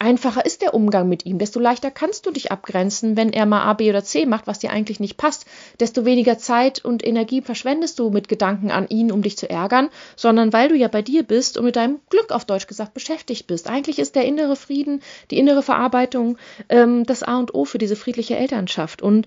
einfacher 0.00 0.44
ist 0.44 0.62
der 0.62 0.74
Umgang 0.74 1.08
mit 1.08 1.26
ihm, 1.26 1.38
desto 1.38 1.60
leichter 1.60 1.90
kannst 1.90 2.26
du 2.26 2.30
dich 2.30 2.50
abgrenzen, 2.50 3.16
wenn 3.16 3.32
er 3.32 3.46
mal 3.46 3.62
A, 3.62 3.74
B 3.74 3.90
oder 3.90 4.02
C 4.02 4.26
macht, 4.26 4.46
was 4.46 4.58
dir 4.58 4.70
eigentlich 4.70 4.98
nicht 4.98 5.16
passt, 5.16 5.46
desto 5.78 6.04
weniger 6.04 6.38
Zeit 6.38 6.84
und 6.84 7.06
Energie 7.06 7.42
verschwendest 7.42 7.98
du 7.98 8.10
mit 8.10 8.28
Gedanken 8.28 8.70
an 8.70 8.88
ihn, 8.88 9.12
um 9.12 9.22
dich 9.22 9.36
zu 9.36 9.48
ärgern, 9.48 9.90
sondern 10.16 10.52
weil 10.52 10.68
du 10.68 10.74
ja 10.74 10.88
bei 10.88 11.02
dir 11.02 11.22
bist 11.22 11.58
und 11.58 11.66
mit 11.66 11.76
deinem 11.76 12.00
Glück 12.08 12.32
auf 12.32 12.44
Deutsch 12.44 12.66
gesagt 12.66 12.94
beschäftigt 12.94 13.46
bist. 13.46 13.68
Eigentlich 13.68 13.98
ist 13.98 14.16
der 14.16 14.24
innere 14.24 14.56
Frieden, 14.56 15.02
die 15.30 15.38
innere 15.38 15.62
Verarbeitung 15.62 16.38
ähm, 16.68 17.04
das 17.04 17.22
A 17.22 17.38
und 17.38 17.54
O 17.54 17.64
für 17.64 17.78
diese 17.78 17.96
friedliche 17.96 18.36
Elternschaft. 18.36 19.02
Und 19.02 19.26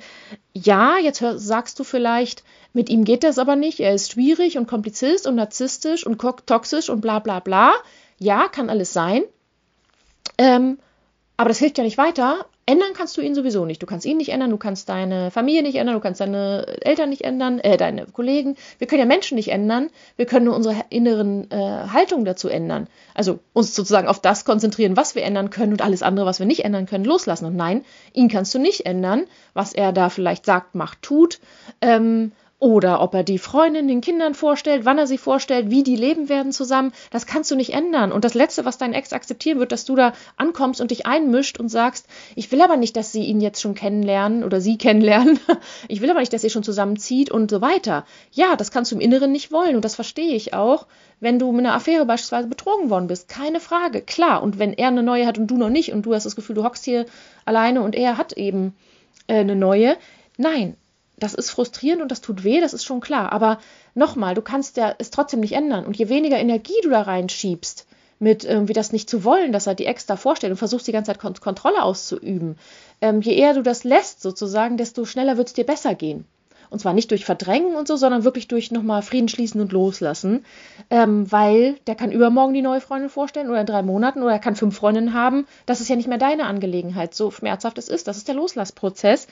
ja, 0.54 0.98
jetzt 0.98 1.24
sagst 1.36 1.80
du 1.80 1.84
vielleicht, 1.84 2.44
mit 2.74 2.90
ihm 2.90 3.04
geht 3.06 3.24
das 3.24 3.38
aber 3.38 3.56
nicht, 3.56 3.80
er 3.80 3.94
ist 3.94 4.12
schwierig 4.12 4.58
und 4.58 4.68
kompliziert 4.68 5.28
und 5.28 5.36
narzisstisch 5.36 6.06
und 6.06 6.20
toxisch 6.20 6.90
und 6.90 7.02
bla 7.02 7.20
bla 7.20 7.40
bla. 7.40 7.74
Ja, 8.18 8.48
kann 8.48 8.70
alles 8.70 8.94
sein. 8.94 9.24
Ähm, 10.38 10.78
aber 11.38 11.50
das 11.50 11.60
hilft 11.60 11.78
ja 11.78 11.84
nicht 11.84 11.98
weiter. 11.98 12.46
Ändern 12.66 12.94
kannst 12.96 13.18
du 13.18 13.22
ihn 13.22 13.36
sowieso 13.36 13.66
nicht. 13.66 13.82
Du 13.82 13.86
kannst 13.86 14.06
ihn 14.06 14.16
nicht 14.16 14.30
ändern, 14.30 14.50
du 14.50 14.58
kannst 14.58 14.88
deine 14.88 15.32
Familie 15.32 15.64
nicht 15.64 15.76
ändern, 15.76 15.96
du 15.96 16.00
kannst 16.02 16.22
deine 16.22 16.66
Eltern 16.82 17.10
nicht 17.10 17.24
ändern, 17.24 17.60
äh, 17.60 17.76
deine 17.76 18.06
Kollegen. 18.06 18.56
Wir 18.78 18.88
können 18.88 19.02
ja 19.02 19.06
Menschen 19.06 19.36
nicht 19.36 19.52
ändern. 19.52 19.90
Wir 20.16 20.26
können 20.26 20.46
nur 20.46 20.56
unsere 20.56 20.76
inneren 20.90 21.52
äh, 21.52 21.56
Haltung 21.58 22.24
dazu 22.24 22.48
ändern. 22.48 22.88
Also 23.14 23.40
uns 23.52 23.76
sozusagen 23.76 24.08
auf 24.08 24.22
das 24.22 24.46
konzentrieren, 24.46 24.96
was 24.96 25.16
wir 25.16 25.24
ändern 25.24 25.50
können 25.50 25.74
und 25.74 25.82
alles 25.82 26.04
andere, 26.04 26.26
was 26.26 26.40
wir 26.40 26.46
nicht 26.46 26.64
ändern 26.64 26.86
können, 26.86 27.04
loslassen. 27.04 27.46
Und 27.46 27.58
nein, 27.58 27.84
ihn 28.14 28.30
kannst 28.30 28.56
du 28.56 28.60
nicht 28.60 28.86
ändern, 28.86 29.26
was 29.54 29.74
er 29.74 29.92
da 29.92 30.08
vielleicht 30.08 30.46
sagt, 30.46 30.74
macht, 30.76 31.02
tut. 31.02 31.42
Ähm, 31.82 32.32
oder 32.64 33.02
ob 33.02 33.14
er 33.14 33.24
die 33.24 33.40
Freundin 33.40 33.90
den 33.90 34.00
Kindern 34.00 34.34
vorstellt, 34.34 34.86
wann 34.86 34.98
er 34.98 35.06
sie 35.06 35.18
vorstellt, 35.18 35.70
wie 35.70 35.84
die 35.84 35.98
leben 35.98 36.30
werden 36.30 36.54
zusammen, 36.54 36.94
das 37.12 37.26
kannst 37.26 37.52
du 37.52 37.58
nicht 37.58 37.74
ändern. 37.74 38.14
Und 38.14 38.24
das 38.24 38.36
Letzte, 38.36 38.64
was 38.64 38.78
dein 38.78 38.94
Ex 38.94 39.12
akzeptieren 39.12 39.60
wird, 39.60 39.74
dass 39.74 39.84
du 39.84 39.98
da 39.98 40.14
ankommst 40.38 40.80
und 40.80 40.90
dich 40.90 41.06
einmischt 41.06 41.60
und 41.60 41.68
sagst, 41.68 42.08
ich 42.38 42.54
will 42.54 42.62
aber 42.62 42.78
nicht, 42.78 42.96
dass 42.96 43.12
sie 43.12 43.26
ihn 43.26 43.42
jetzt 43.42 43.60
schon 43.60 43.76
kennenlernen 43.76 44.46
oder 44.46 44.62
sie 44.62 44.78
kennenlernen. 44.78 45.42
Ich 45.90 46.00
will 46.00 46.10
aber 46.10 46.22
nicht, 46.22 46.32
dass 46.32 46.46
ihr 46.46 46.50
schon 46.50 46.64
zusammenzieht 46.64 47.30
und 47.30 47.52
so 47.52 47.60
weiter. 47.60 48.06
Ja, 48.32 48.56
das 48.56 48.72
kannst 48.72 48.94
du 48.94 48.96
im 48.96 49.02
Inneren 49.02 49.34
nicht 49.34 49.52
wollen 49.52 49.76
und 49.76 49.84
das 49.84 49.96
verstehe 49.96 50.34
ich 50.34 50.54
auch, 50.54 50.88
wenn 51.20 51.40
du 51.40 51.52
mit 51.52 51.66
einer 51.66 51.76
Affäre 51.76 52.06
beispielsweise 52.06 52.48
betrogen 52.48 52.90
worden 52.90 53.08
bist. 53.08 53.28
Keine 53.28 53.60
Frage, 53.60 54.00
klar. 54.00 54.42
Und 54.42 54.58
wenn 54.58 54.72
er 54.72 54.88
eine 54.88 55.04
neue 55.04 55.28
hat 55.28 55.38
und 55.38 55.48
du 55.48 55.58
noch 55.58 55.70
nicht 55.70 55.92
und 55.92 56.06
du 56.06 56.14
hast 56.14 56.26
das 56.26 56.38
Gefühl, 56.38 56.56
du 56.56 56.64
hockst 56.64 56.86
hier 56.86 57.08
alleine 57.44 57.82
und 57.82 57.94
er 57.94 58.18
hat 58.18 58.32
eben 58.32 58.74
äh, 59.28 59.40
eine 59.40 59.58
neue. 59.58 59.98
Nein, 60.38 60.78
das 61.24 61.34
ist 61.34 61.50
frustrierend 61.50 62.02
und 62.02 62.12
das 62.12 62.22
tut 62.22 62.44
weh, 62.44 62.60
das 62.60 62.74
ist 62.74 62.84
schon 62.84 63.00
klar. 63.00 63.32
Aber 63.32 63.60
nochmal, 63.96 64.36
du 64.36 64.42
kannst 64.42 64.78
ja 64.78 64.94
es 64.98 65.10
trotzdem 65.10 65.40
nicht 65.40 65.54
ändern. 65.54 65.86
Und 65.86 65.98
je 65.98 66.10
weniger 66.10 66.38
Energie 66.38 66.80
du 66.84 66.90
da 66.90 67.02
reinschiebst, 67.02 67.88
mit 68.20 68.44
irgendwie 68.44 68.74
das 68.74 68.92
nicht 68.92 69.10
zu 69.10 69.24
wollen, 69.24 69.52
dass 69.52 69.68
er 69.68 69.76
die 69.76 69.86
Ex 69.86 70.06
da 70.06 70.18
vorstellt 70.18 70.52
und 70.52 70.58
versuchst 70.58 70.88
die 70.88 70.92
ganze 70.92 71.12
Zeit 71.12 71.20
Kont 71.20 71.42
Kontrolle 71.42 71.82
auszuüben, 71.82 72.58
ähm, 73.02 73.22
je 73.22 73.34
eher 73.34 73.54
du 73.54 73.62
das 73.62 73.84
lässt 73.84 74.22
sozusagen, 74.22 74.78
desto 74.78 75.06
schneller 75.06 75.38
wird 75.38 75.48
es 75.48 75.54
dir 75.54 75.66
besser 75.66 75.96
gehen. 75.96 76.26
Und 76.70 76.80
zwar 76.80 76.94
nicht 76.94 77.12
durch 77.12 77.24
Verdrängen 77.24 77.76
und 77.76 77.88
so, 77.88 77.96
sondern 77.98 78.24
wirklich 78.24 78.48
durch 78.48 78.72
nochmal 78.72 79.04
Frieden 79.04 79.28
schließen 79.30 79.62
und 79.62 79.72
loslassen. 79.72 80.44
Ähm, 80.90 81.32
weil 81.32 81.76
der 81.88 81.96
kann 81.96 82.12
übermorgen 82.12 82.54
die 82.54 82.64
neue 82.64 82.82
Freundin 82.82 83.10
vorstellen 83.10 83.50
oder 83.50 83.62
in 83.62 83.68
drei 83.68 83.84
Monaten 83.84 84.24
oder 84.24 84.34
er 84.34 84.40
kann 84.40 84.56
fünf 84.56 84.76
Freundinnen 84.76 85.14
haben. 85.14 85.46
Das 85.68 85.82
ist 85.82 85.90
ja 85.90 85.96
nicht 85.96 86.10
mehr 86.10 86.18
deine 86.18 86.46
Angelegenheit, 86.46 87.14
so 87.14 87.30
schmerzhaft 87.32 87.78
es 87.78 87.90
ist. 87.90 88.08
Das 88.08 88.18
ist 88.18 88.28
der 88.28 88.36
Loslassprozess. 88.36 89.28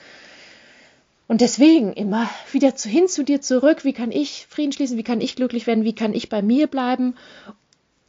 Und 1.32 1.40
deswegen 1.40 1.94
immer 1.94 2.28
wieder 2.50 2.76
zu, 2.76 2.90
hin 2.90 3.08
zu 3.08 3.24
dir 3.24 3.40
zurück, 3.40 3.84
wie 3.84 3.94
kann 3.94 4.12
ich 4.12 4.46
Frieden 4.50 4.70
schließen, 4.70 4.98
wie 4.98 5.02
kann 5.02 5.22
ich 5.22 5.34
glücklich 5.34 5.66
werden, 5.66 5.82
wie 5.82 5.94
kann 5.94 6.12
ich 6.12 6.28
bei 6.28 6.42
mir 6.42 6.66
bleiben. 6.66 7.14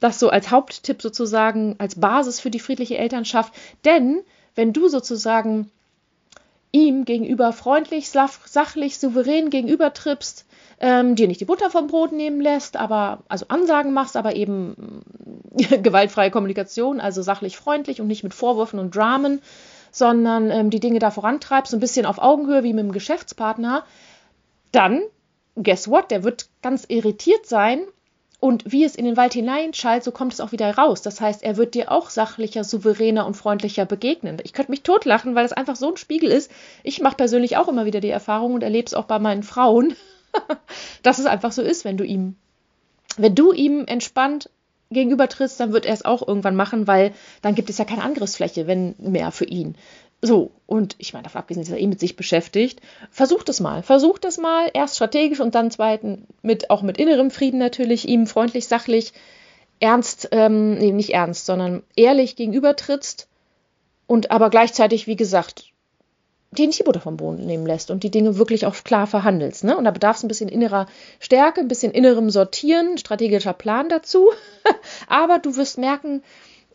Das 0.02 0.20
so 0.20 0.28
als 0.28 0.52
Haupttipp 0.52 1.02
sozusagen, 1.02 1.76
als 1.78 1.98
Basis 1.98 2.42
für 2.42 2.50
die 2.50 2.60
friedliche 2.60 2.98
Elternschaft. 2.98 3.54
Denn 3.86 4.20
wenn 4.56 4.74
du 4.74 4.90
sozusagen 4.90 5.72
ihm 6.74 7.06
gegenüber 7.06 7.54
freundlich, 7.54 8.10
sachlich, 8.10 8.98
souverän 8.98 9.50
gegenüber 9.50 9.94
trippst, 9.94 10.46
ähm, 10.82 11.16
dir 11.16 11.30
nicht 11.30 11.40
die 11.40 11.46
Butter 11.46 11.70
vom 11.70 11.88
Brot 11.88 12.12
nehmen 12.12 12.42
lässt, 12.42 12.76
aber 12.76 13.24
also 13.30 13.46
Ansagen 13.48 13.94
machst, 13.94 14.18
aber 14.18 14.36
eben 14.36 15.02
gewaltfreie 15.82 16.30
Kommunikation, 16.30 17.00
also 17.00 17.22
sachlich 17.22 17.56
freundlich 17.56 18.02
und 18.02 18.08
nicht 18.08 18.24
mit 18.24 18.34
Vorwürfen 18.34 18.80
und 18.80 18.94
Dramen, 18.94 19.42
sondern 19.94 20.50
ähm, 20.50 20.70
die 20.72 20.80
Dinge 20.82 21.00
da 21.00 21.12
vorantreibst, 21.12 21.72
so 21.72 21.78
ein 21.78 21.80
bisschen 21.80 22.06
auf 22.06 22.18
Augenhöhe 22.18 22.64
wie 22.64 22.74
mit 22.74 22.84
dem 22.84 22.92
Geschäftspartner, 22.92 23.86
dann, 24.72 25.04
guess 25.56 25.88
what, 25.88 26.10
der 26.12 26.24
wird 26.24 26.50
ganz 26.64 26.86
irritiert 26.90 27.46
sein 27.46 27.86
und 28.40 28.70
wie 28.70 28.84
es 28.84 28.96
in 28.96 29.06
den 29.06 29.16
Wald 29.16 29.34
hineinschallt, 29.34 30.04
so 30.04 30.12
kommt 30.12 30.34
es 30.34 30.42
auch 30.42 30.52
wieder 30.52 30.76
raus. 30.76 31.04
Das 31.04 31.22
heißt, 31.22 31.44
er 31.44 31.58
wird 31.58 31.76
dir 31.76 31.92
auch 31.92 32.10
sachlicher, 32.10 32.64
souveräner 32.64 33.28
und 33.28 33.36
freundlicher 33.36 33.86
begegnen. 33.86 34.40
Ich 34.44 34.52
könnte 34.52 34.72
mich 34.72 34.82
totlachen, 34.82 35.36
weil 35.36 35.46
es 35.46 35.54
einfach 35.54 35.76
so 35.76 35.92
ein 35.92 35.98
Spiegel 35.98 36.32
ist. 36.32 36.52
Ich 36.82 37.00
mache 37.00 37.16
persönlich 37.16 37.56
auch 37.56 37.68
immer 37.68 37.86
wieder 37.86 38.02
die 38.02 38.10
Erfahrung 38.10 38.56
und 38.56 38.64
erlebe 38.64 38.88
es 38.88 38.96
auch 38.96 39.06
bei 39.06 39.20
meinen 39.20 39.44
Frauen, 39.44 39.96
dass 41.04 41.20
es 41.20 41.28
einfach 41.28 41.52
so 41.52 41.62
ist, 41.62 41.86
wenn 41.86 41.98
du 41.98 42.04
ihm, 42.04 42.36
wenn 43.16 43.36
du 43.36 43.54
ihm 43.54 43.86
entspannt 43.86 44.50
gegenüber 44.94 45.28
trittst, 45.28 45.60
dann 45.60 45.74
wird 45.74 45.86
er 45.86 45.94
es 45.94 46.06
auch 46.06 46.28
irgendwann 46.28 46.56
machen, 46.56 46.88
weil 46.88 47.14
dann 47.42 47.56
gibt 47.56 47.70
es 47.70 47.78
ja 47.78 47.86
keine 47.86 48.04
Angriffsfläche, 48.04 48.68
wenn 48.68 48.96
mehr 49.00 49.32
für 49.32 49.46
ihn. 49.46 49.76
So, 50.22 50.52
und 50.68 50.96
ich 51.00 51.12
meine, 51.12 51.24
davon 51.24 51.40
abgesehen 51.40 51.64
ist 51.64 51.70
er 51.70 51.80
eh 51.80 51.88
mit 51.88 52.00
sich 52.00 52.16
beschäftigt. 52.16 52.80
Versucht 53.12 53.50
es 53.50 53.60
mal. 53.60 53.84
Versucht 53.84 54.24
es 54.24 54.38
mal, 54.38 54.72
erst 54.74 54.96
strategisch 54.96 55.42
und 55.42 55.54
dann 55.54 55.70
zweiten 55.70 56.28
mit, 56.42 56.70
auch 56.70 56.82
mit 56.82 56.98
innerem 56.98 57.30
Frieden 57.30 57.60
natürlich, 57.60 58.08
ihm 58.08 58.26
freundlich, 58.26 58.68
sachlich, 58.70 59.12
ernst, 59.82 60.30
ähm, 60.32 60.76
nee, 60.76 60.94
nicht 60.94 61.14
ernst, 61.14 61.46
sondern 61.46 61.84
ehrlich 61.98 62.38
gegenüber 62.38 62.78
trittst 62.78 63.28
und 64.08 64.32
aber 64.32 64.50
gleichzeitig, 64.50 65.08
wie 65.08 65.18
gesagt, 65.18 65.73
den 66.54 66.72
Tierbutter 66.72 67.02
vom 67.02 67.18
Boden 67.18 67.46
nehmen 67.46 67.66
lässt 67.66 67.92
und 67.92 68.04
die 68.04 68.12
Dinge 68.12 68.38
wirklich 68.38 68.66
auch 68.66 68.76
klar 68.84 69.08
verhandelst. 69.08 69.64
Ne? 69.64 69.78
Und 69.78 69.86
da 69.86 69.92
bedarf 69.92 70.18
es 70.18 70.24
ein 70.24 70.28
bisschen 70.28 70.50
innerer 70.50 70.88
Stärke, 71.20 71.62
ein 71.62 71.68
bisschen 71.68 71.92
innerem 71.92 72.30
Sortieren, 72.30 72.98
strategischer 72.98 73.54
Plan 73.54 73.90
dazu. 73.90 74.30
Aber 75.08 75.40
du 75.40 75.56
wirst 75.56 75.78
merken, 75.78 76.24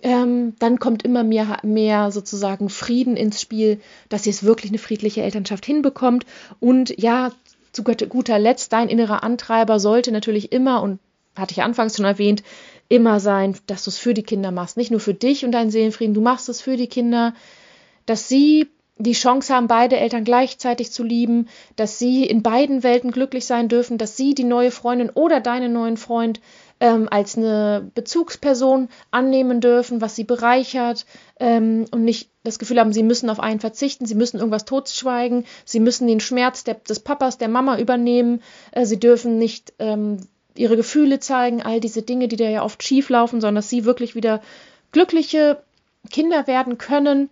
ähm, 0.03 0.55
dann 0.59 0.79
kommt 0.79 1.03
immer 1.05 1.25
mehr, 1.25 1.59
mehr 1.63 2.11
sozusagen 2.11 2.69
Frieden 2.69 3.17
ins 3.17 3.41
Spiel, 3.41 3.81
dass 4.09 4.27
ihr 4.27 4.31
es 4.31 4.45
wirklich 4.45 4.71
eine 4.71 4.79
friedliche 4.79 5.23
Elternschaft 5.23 5.67
hinbekommt. 5.67 6.25
Und 6.61 6.95
ja, 7.01 7.33
zu 7.73 7.83
guter 7.85 8.39
Letzt, 8.39 8.73
dein 8.73 8.89
innerer 8.89 9.23
Antreiber 9.23 9.81
sollte 9.81 10.13
natürlich 10.13 10.53
immer, 10.53 10.83
und 10.83 11.01
hatte 11.37 11.53
ich 11.53 11.63
anfangs 11.63 11.97
schon 11.97 12.05
erwähnt, 12.05 12.43
immer 12.89 13.21
sein, 13.21 13.57
dass 13.67 13.85
du 13.85 13.91
es 13.91 13.99
für 13.99 14.15
die 14.15 14.23
Kinder 14.23 14.51
machst. 14.51 14.77
Nicht 14.77 14.91
nur 14.91 15.01
für 15.01 15.15
dich 15.15 15.45
und 15.45 15.53
deinen 15.53 15.71
Seelenfrieden, 15.71 16.15
du 16.15 16.21
machst 16.21 16.49
es 16.49 16.61
für 16.61 16.77
die 16.77 16.89
Kinder, 16.89 17.35
dass 18.07 18.29
sie 18.29 18.69
die 18.99 19.13
Chance 19.13 19.55
haben, 19.55 19.69
beide 19.69 19.97
Eltern 19.97 20.25
gleichzeitig 20.25 20.91
zu 20.91 21.05
lieben, 21.05 21.49
dass 21.77 21.99
sie 21.99 22.25
in 22.25 22.43
beiden 22.43 22.83
Welten 22.83 23.13
glücklich 23.13 23.47
sein 23.47 23.69
dürfen, 23.69 23.97
dass 23.97 24.17
sie 24.17 24.35
die 24.35 24.45
neue 24.45 24.71
Freundin 24.71 25.11
oder 25.11 25.41
deinen 25.41 25.73
neuen 25.73 25.97
Freund 25.97 26.41
ähm, 26.81 27.09
als 27.11 27.37
eine 27.37 27.91
Bezugsperson 27.95 28.89
annehmen 29.11 29.61
dürfen, 29.61 30.01
was 30.01 30.17
sie 30.17 30.25
bereichert 30.25 31.07
ähm, 31.39 31.87
und 31.91 32.05
nicht 32.05 32.31
das 32.45 32.59
Gefühl 32.59 32.81
haben, 32.81 32.93
sie 32.93 33.03
müssen 33.03 33.31
auf 33.31 33.41
einen 33.41 33.61
verzichten, 33.61 34.07
sie 34.07 34.15
müssen 34.15 34.39
irgendwas 34.39 34.65
totschweigen, 34.65 35.45
sie 35.65 35.81
müssen 35.81 36.07
den 36.07 36.21
Schmerz 36.21 36.65
der, 36.65 36.75
des 36.75 37.01
Papas, 37.01 37.39
der 37.39 37.49
Mama 37.49 37.79
übernehmen, 37.79 38.43
äh, 38.73 38.85
sie 38.85 38.99
dürfen 38.99 39.39
nicht 39.39 39.75
ähm, 39.79 40.19
ihre 40.55 40.77
Gefühle 40.77 41.21
zeigen, 41.21 41.63
all 41.63 41.81
diese 41.81 42.03
Dinge, 42.03 42.27
die 42.27 42.37
da 42.37 42.49
ja 42.49 42.65
oft 42.65 42.83
schief 42.83 43.11
laufen, 43.11 43.41
sondern 43.41 43.57
dass 43.57 43.71
sie 43.71 43.85
wirklich 43.85 44.15
wieder 44.15 44.41
glückliche 44.91 45.63
Kinder 46.11 46.47
werden 46.47 46.79
können 46.79 47.31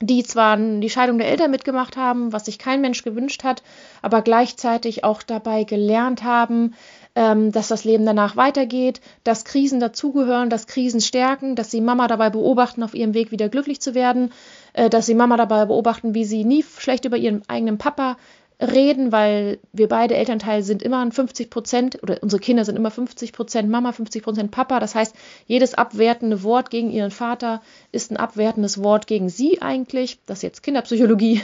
die 0.00 0.22
zwar 0.22 0.56
die 0.56 0.90
Scheidung 0.90 1.18
der 1.18 1.28
Eltern 1.28 1.50
mitgemacht 1.50 1.96
haben, 1.96 2.32
was 2.32 2.44
sich 2.44 2.58
kein 2.58 2.80
Mensch 2.80 3.02
gewünscht 3.02 3.44
hat, 3.44 3.62
aber 4.02 4.22
gleichzeitig 4.22 5.04
auch 5.04 5.22
dabei 5.22 5.64
gelernt 5.64 6.22
haben, 6.22 6.74
ähm, 7.14 7.50
dass 7.50 7.68
das 7.68 7.84
Leben 7.84 8.06
danach 8.06 8.36
weitergeht, 8.36 9.00
dass 9.24 9.44
Krisen 9.44 9.80
dazugehören, 9.80 10.50
dass 10.50 10.66
Krisen 10.66 11.00
stärken, 11.00 11.56
dass 11.56 11.70
sie 11.70 11.80
Mama 11.80 12.06
dabei 12.06 12.30
beobachten, 12.30 12.82
auf 12.82 12.94
ihrem 12.94 13.14
Weg 13.14 13.32
wieder 13.32 13.48
glücklich 13.48 13.80
zu 13.80 13.94
werden, 13.94 14.30
äh, 14.72 14.88
dass 14.88 15.06
sie 15.06 15.14
Mama 15.14 15.36
dabei 15.36 15.64
beobachten, 15.64 16.14
wie 16.14 16.24
sie 16.24 16.44
nie 16.44 16.64
schlecht 16.78 17.04
über 17.04 17.16
ihren 17.16 17.42
eigenen 17.48 17.78
Papa 17.78 18.16
reden, 18.60 19.12
weil 19.12 19.58
wir 19.72 19.88
beide 19.88 20.16
Elternteile 20.16 20.62
sind 20.62 20.82
immer 20.82 20.98
an 20.98 21.12
50 21.12 21.48
Prozent 21.48 22.02
oder 22.02 22.18
unsere 22.22 22.40
Kinder 22.40 22.64
sind 22.64 22.76
immer 22.76 22.90
50 22.90 23.32
Prozent 23.32 23.70
Mama, 23.70 23.92
50 23.92 24.22
Prozent 24.22 24.50
Papa. 24.50 24.80
Das 24.80 24.94
heißt, 24.94 25.14
jedes 25.46 25.74
abwertende 25.74 26.42
Wort 26.42 26.70
gegen 26.70 26.90
ihren 26.90 27.12
Vater 27.12 27.62
ist 27.92 28.10
ein 28.10 28.16
abwertendes 28.16 28.82
Wort 28.82 29.06
gegen 29.06 29.28
sie 29.28 29.62
eigentlich. 29.62 30.18
Das 30.26 30.38
ist 30.38 30.42
jetzt 30.42 30.62
Kinderpsychologie. 30.62 31.42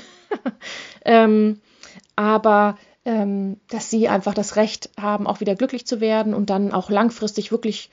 ähm, 1.05 1.61
aber 2.17 2.77
ähm, 3.05 3.59
dass 3.69 3.91
sie 3.91 4.09
einfach 4.09 4.35
das 4.35 4.57
Recht 4.57 4.91
haben, 4.99 5.27
auch 5.27 5.41
wieder 5.41 5.55
glücklich 5.55 5.87
zu 5.87 6.01
werden 6.01 6.35
und 6.35 6.51
dann 6.51 6.73
auch 6.73 6.91
langfristig 6.91 7.53
wirklich 7.53 7.91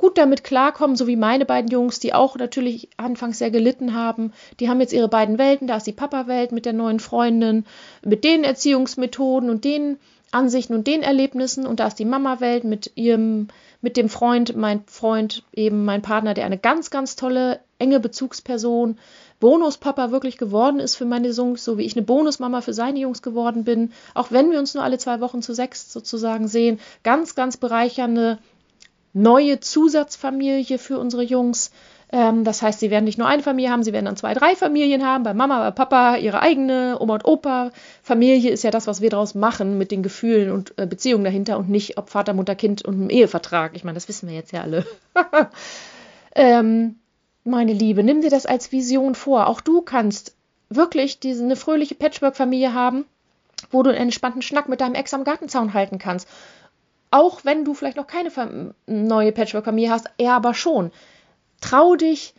gut 0.00 0.16
damit 0.16 0.44
klarkommen, 0.44 0.96
so 0.96 1.06
wie 1.06 1.16
meine 1.16 1.44
beiden 1.44 1.70
Jungs, 1.70 2.00
die 2.00 2.14
auch 2.14 2.36
natürlich 2.36 2.88
anfangs 2.96 3.38
sehr 3.38 3.50
gelitten 3.50 3.94
haben. 3.94 4.32
Die 4.58 4.68
haben 4.68 4.80
jetzt 4.80 4.94
ihre 4.94 5.08
beiden 5.08 5.38
Welten, 5.38 5.66
da 5.68 5.76
ist 5.76 5.86
die 5.86 5.92
Papa-Welt 5.92 6.52
mit 6.52 6.64
der 6.64 6.72
neuen 6.72 7.00
Freundin, 7.00 7.66
mit 8.02 8.24
den 8.24 8.42
Erziehungsmethoden 8.42 9.50
und 9.50 9.64
den 9.64 9.98
Ansichten 10.32 10.74
und 10.74 10.86
den 10.86 11.02
Erlebnissen 11.02 11.66
und 11.66 11.80
da 11.80 11.88
ist 11.88 11.98
die 11.98 12.04
Mama-Welt 12.04 12.64
mit 12.64 12.92
ihrem, 12.94 13.48
mit 13.82 13.96
dem 13.96 14.08
Freund, 14.08 14.56
mein 14.56 14.84
Freund, 14.86 15.42
eben 15.52 15.84
mein 15.84 16.02
Partner, 16.02 16.34
der 16.34 16.46
eine 16.46 16.58
ganz, 16.58 16.90
ganz 16.90 17.14
tolle, 17.16 17.60
enge 17.78 18.00
Bezugsperson, 18.00 18.96
Bonuspapa 19.40 20.12
wirklich 20.12 20.38
geworden 20.38 20.80
ist 20.80 20.96
für 20.96 21.04
meine 21.04 21.28
Jungs, 21.28 21.64
so 21.64 21.78
wie 21.78 21.84
ich 21.84 21.96
eine 21.96 22.06
Bonusmama 22.06 22.60
für 22.60 22.74
seine 22.74 23.00
Jungs 23.00 23.22
geworden 23.22 23.64
bin, 23.64 23.92
auch 24.14 24.30
wenn 24.30 24.50
wir 24.50 24.58
uns 24.58 24.74
nur 24.74 24.84
alle 24.84 24.98
zwei 24.98 25.20
Wochen 25.20 25.42
zu 25.42 25.52
sechs 25.52 25.92
sozusagen 25.92 26.46
sehen, 26.46 26.78
ganz, 27.02 27.34
ganz 27.34 27.56
bereichernde 27.56 28.38
neue 29.12 29.60
Zusatzfamilie 29.60 30.78
für 30.78 30.98
unsere 30.98 31.22
Jungs. 31.22 31.70
Ähm, 32.12 32.44
das 32.44 32.62
heißt, 32.62 32.80
sie 32.80 32.90
werden 32.90 33.04
nicht 33.04 33.18
nur 33.18 33.28
eine 33.28 33.42
Familie 33.42 33.70
haben, 33.70 33.82
sie 33.82 33.92
werden 33.92 34.06
dann 34.06 34.16
zwei, 34.16 34.34
drei 34.34 34.56
Familien 34.56 35.04
haben, 35.04 35.22
bei 35.22 35.34
Mama, 35.34 35.60
bei 35.60 35.70
Papa, 35.70 36.16
ihre 36.16 36.40
eigene, 36.40 36.96
Oma 36.98 37.14
und 37.14 37.24
Opa. 37.24 37.70
Familie 38.02 38.50
ist 38.50 38.64
ja 38.64 38.70
das, 38.70 38.86
was 38.86 39.00
wir 39.00 39.10
daraus 39.10 39.34
machen 39.34 39.78
mit 39.78 39.90
den 39.90 40.02
Gefühlen 40.02 40.50
und 40.50 40.76
äh, 40.76 40.86
Beziehungen 40.86 41.24
dahinter 41.24 41.58
und 41.58 41.68
nicht 41.68 41.98
ob 41.98 42.10
Vater, 42.10 42.34
Mutter, 42.34 42.54
Kind 42.54 42.84
und 42.84 42.94
einem 42.94 43.10
Ehevertrag. 43.10 43.72
Ich 43.74 43.84
meine, 43.84 43.94
das 43.94 44.08
wissen 44.08 44.28
wir 44.28 44.34
jetzt 44.34 44.52
ja 44.52 44.62
alle. 44.62 44.84
ähm, 46.34 46.96
meine 47.44 47.72
Liebe, 47.72 48.02
nimm 48.02 48.22
dir 48.22 48.30
das 48.30 48.46
als 48.46 48.72
Vision 48.72 49.14
vor. 49.14 49.46
Auch 49.46 49.60
du 49.60 49.80
kannst 49.80 50.34
wirklich 50.68 51.20
diese, 51.20 51.44
eine 51.44 51.56
fröhliche 51.56 51.94
Patchwork-Familie 51.94 52.74
haben, 52.74 53.04
wo 53.70 53.82
du 53.82 53.90
einen 53.90 53.98
entspannten 53.98 54.42
Schnack 54.42 54.68
mit 54.68 54.80
deinem 54.80 54.94
Ex 54.94 55.14
am 55.14 55.24
Gartenzaun 55.24 55.74
halten 55.74 55.98
kannst 55.98 56.28
auch 57.10 57.44
wenn 57.44 57.64
du 57.64 57.74
vielleicht 57.74 57.96
noch 57.96 58.06
keine 58.06 58.74
neue 58.86 59.32
Patchwork-Familie 59.32 59.90
hast, 59.90 60.10
er 60.18 60.34
aber 60.34 60.54
schon. 60.54 60.92
Trau 61.60 61.96
dich, 61.96 62.34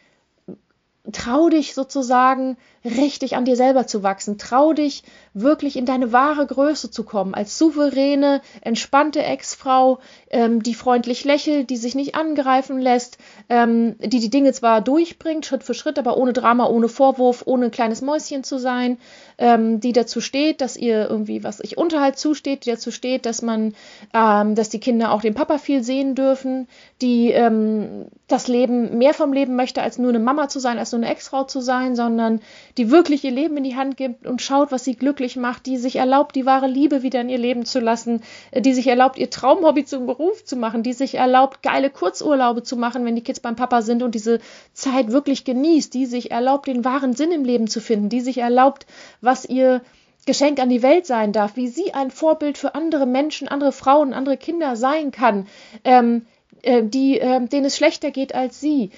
trau 1.11 1.49
dich 1.49 1.73
sozusagen 1.73 2.57
richtig 2.83 3.35
an 3.35 3.45
dir 3.45 3.55
selber 3.55 3.87
zu 3.87 4.03
wachsen. 4.03 4.37
Trau 4.37 4.73
dich 4.73 5.03
wirklich 5.33 5.75
in 5.75 5.85
deine 5.85 6.11
wahre 6.11 6.45
Größe 6.45 6.91
zu 6.91 7.03
kommen, 7.03 7.33
als 7.33 7.57
souveräne, 7.57 8.41
entspannte 8.61 9.23
Ex-Frau, 9.23 9.99
ähm, 10.29 10.61
die 10.61 10.73
freundlich 10.73 11.23
lächelt, 11.23 11.69
die 11.69 11.77
sich 11.77 11.95
nicht 11.95 12.15
angreifen 12.15 12.79
lässt, 12.79 13.17
ähm, 13.49 13.95
die 13.99 14.19
die 14.19 14.29
Dinge 14.29 14.53
zwar 14.53 14.81
durchbringt, 14.81 15.45
Schritt 15.45 15.63
für 15.63 15.73
Schritt, 15.73 15.99
aber 15.99 16.17
ohne 16.17 16.33
Drama, 16.33 16.67
ohne 16.67 16.87
Vorwurf, 16.87 17.43
ohne 17.45 17.65
ein 17.65 17.71
kleines 17.71 18.01
Mäuschen 18.01 18.43
zu 18.43 18.57
sein, 18.57 18.97
ähm, 19.37 19.79
die 19.79 19.93
dazu 19.93 20.21
steht, 20.21 20.61
dass 20.61 20.77
ihr 20.77 21.09
irgendwie, 21.09 21.43
was 21.43 21.59
ich 21.61 21.77
Unterhalt 21.77 22.17
zusteht, 22.17 22.65
die 22.65 22.71
dazu 22.71 22.91
steht, 22.91 23.25
dass 23.25 23.41
man, 23.41 23.73
ähm, 24.13 24.55
dass 24.55 24.69
die 24.69 24.79
Kinder 24.79 25.11
auch 25.11 25.21
den 25.21 25.33
Papa 25.33 25.57
viel 25.57 25.83
sehen 25.83 26.15
dürfen, 26.15 26.67
die 27.01 27.31
ähm, 27.31 28.05
das 28.27 28.47
Leben 28.47 28.97
mehr 28.97 29.13
vom 29.13 29.33
Leben 29.33 29.55
möchte, 29.55 29.81
als 29.81 29.97
nur 29.97 30.09
eine 30.09 30.19
Mama 30.19 30.47
zu 30.47 30.59
sein, 30.59 30.79
als 30.79 30.90
nur 30.91 31.01
eine 31.01 31.11
Ex-Frau 31.11 31.43
zu 31.43 31.61
sein, 31.61 31.95
sondern 31.95 32.41
die 32.77 32.91
wirklich 32.91 33.23
ihr 33.23 33.31
Leben 33.31 33.57
in 33.57 33.63
die 33.63 33.75
Hand 33.75 33.97
gibt 33.97 34.25
und 34.25 34.41
schaut, 34.41 34.71
was 34.71 34.83
sie 34.83 34.95
glücklich 34.95 35.35
macht, 35.35 35.65
die 35.65 35.77
sich 35.77 35.97
erlaubt, 35.97 36.35
die 36.35 36.45
wahre 36.45 36.67
Liebe 36.67 37.03
wieder 37.03 37.21
in 37.21 37.29
ihr 37.29 37.37
Leben 37.37 37.65
zu 37.65 37.79
lassen, 37.79 38.21
äh, 38.51 38.61
die 38.61 38.73
sich 38.73 38.87
erlaubt, 38.87 39.17
ihr 39.17 39.29
Traumhobby 39.29 39.85
zum 39.85 40.05
Beruf 40.05 40.43
zu 40.45 40.55
machen, 40.55 40.83
die 40.83 40.93
sich 40.93 41.15
erlaubt, 41.15 41.63
geile 41.63 41.89
Kurzurlaube 41.89 42.63
zu 42.63 42.77
machen, 42.77 43.05
wenn 43.05 43.15
die 43.15 43.23
Kids 43.23 43.39
beim 43.39 43.55
Papa 43.55 43.81
sind 43.81 44.03
und 44.03 44.15
diese 44.15 44.39
Zeit 44.73 45.11
wirklich 45.11 45.45
genießt, 45.45 45.93
die 45.93 46.05
sich 46.05 46.31
erlaubt, 46.31 46.67
den 46.67 46.85
wahren 46.85 47.13
Sinn 47.13 47.31
im 47.31 47.43
Leben 47.43 47.67
zu 47.67 47.81
finden, 47.81 48.09
die 48.09 48.21
sich 48.21 48.37
erlaubt, 48.37 48.85
was 49.21 49.45
ihr 49.45 49.81
Geschenk 50.25 50.59
an 50.59 50.69
die 50.69 50.83
Welt 50.83 51.05
sein 51.05 51.31
darf, 51.31 51.55
wie 51.55 51.67
sie 51.67 51.93
ein 51.93 52.11
Vorbild 52.11 52.57
für 52.57 52.75
andere 52.75 53.05
Menschen, 53.05 53.47
andere 53.47 53.71
Frauen, 53.71 54.13
andere 54.13 54.37
Kinder 54.37 54.75
sein 54.75 55.11
kann, 55.11 55.47
ähm, 55.83 56.27
äh, 56.61 56.83
die, 56.83 57.19
äh, 57.19 57.43
denen 57.47 57.65
es 57.65 57.75
schlechter 57.75 58.11
geht 58.11 58.35
als 58.35 58.59
sie, 58.59 58.91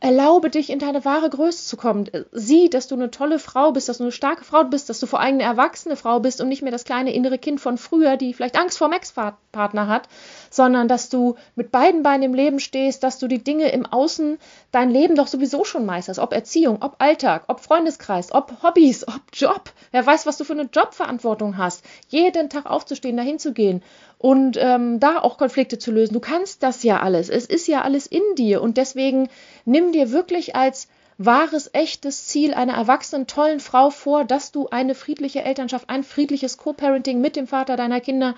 Erlaube 0.00 0.50
dich, 0.50 0.68
in 0.68 0.78
deine 0.78 1.04
wahre 1.06 1.30
Größe 1.30 1.66
zu 1.66 1.76
kommen. 1.78 2.10
Sieh, 2.32 2.68
dass 2.68 2.88
du 2.88 2.94
eine 2.94 3.10
tolle 3.10 3.38
Frau 3.38 3.72
bist, 3.72 3.88
dass 3.88 3.98
du 3.98 4.04
eine 4.04 4.12
starke 4.12 4.44
Frau 4.44 4.64
bist, 4.64 4.90
dass 4.90 5.00
du 5.00 5.06
vor 5.06 5.20
allem 5.20 5.36
eine 5.36 5.44
erwachsene 5.44 5.96
Frau 5.96 6.20
bist 6.20 6.42
und 6.42 6.48
nicht 6.48 6.60
mehr 6.60 6.72
das 6.72 6.84
kleine 6.84 7.14
innere 7.14 7.38
Kind 7.38 7.60
von 7.60 7.78
früher, 7.78 8.16
die 8.18 8.34
vielleicht 8.34 8.58
Angst 8.58 8.76
vor 8.76 8.88
dem 8.88 8.94
Ex-Partner 8.94 9.88
hat, 9.88 10.08
sondern 10.50 10.88
dass 10.88 11.08
du 11.08 11.36
mit 11.54 11.70
beiden 11.70 12.02
Beinen 12.02 12.22
im 12.22 12.34
Leben 12.34 12.60
stehst, 12.60 13.02
dass 13.02 13.18
du 13.18 13.28
die 13.28 13.42
Dinge 13.42 13.70
im 13.72 13.86
Außen, 13.86 14.38
dein 14.72 14.90
Leben 14.90 15.16
doch 15.16 15.26
sowieso 15.26 15.64
schon 15.64 15.86
meisterst. 15.86 16.20
Ob 16.20 16.34
Erziehung, 16.34 16.82
ob 16.82 16.96
Alltag, 16.98 17.44
ob 17.48 17.60
Freundeskreis, 17.60 18.30
ob 18.32 18.62
Hobbys, 18.62 19.08
ob 19.08 19.22
Job. 19.32 19.70
Wer 19.90 20.04
weiß, 20.04 20.26
was 20.26 20.36
du 20.36 20.44
für 20.44 20.52
eine 20.52 20.68
Jobverantwortung 20.70 21.56
hast. 21.56 21.82
Jeden 22.08 22.50
Tag 22.50 22.66
aufzustehen, 22.66 23.16
dahin 23.16 23.38
zu 23.38 23.52
gehen 23.52 23.82
und 24.24 24.56
ähm, 24.58 25.00
da 25.00 25.20
auch 25.20 25.36
Konflikte 25.36 25.78
zu 25.78 25.92
lösen. 25.92 26.14
Du 26.14 26.20
kannst 26.20 26.62
das 26.62 26.82
ja 26.82 27.00
alles. 27.00 27.28
Es 27.28 27.44
ist 27.44 27.68
ja 27.68 27.82
alles 27.82 28.06
in 28.06 28.22
dir 28.38 28.62
und 28.62 28.78
deswegen 28.78 29.28
nimm 29.66 29.92
dir 29.92 30.12
wirklich 30.12 30.56
als 30.56 30.88
wahres, 31.18 31.68
echtes 31.74 32.26
Ziel 32.26 32.54
einer 32.54 32.72
erwachsenen, 32.72 33.26
tollen 33.26 33.60
Frau 33.60 33.90
vor, 33.90 34.24
dass 34.24 34.50
du 34.50 34.70
eine 34.70 34.94
friedliche 34.94 35.42
Elternschaft, 35.42 35.90
ein 35.90 36.02
friedliches 36.04 36.56
Co-Parenting 36.56 37.20
mit 37.20 37.36
dem 37.36 37.46
Vater 37.46 37.76
deiner 37.76 38.00
Kinder 38.00 38.34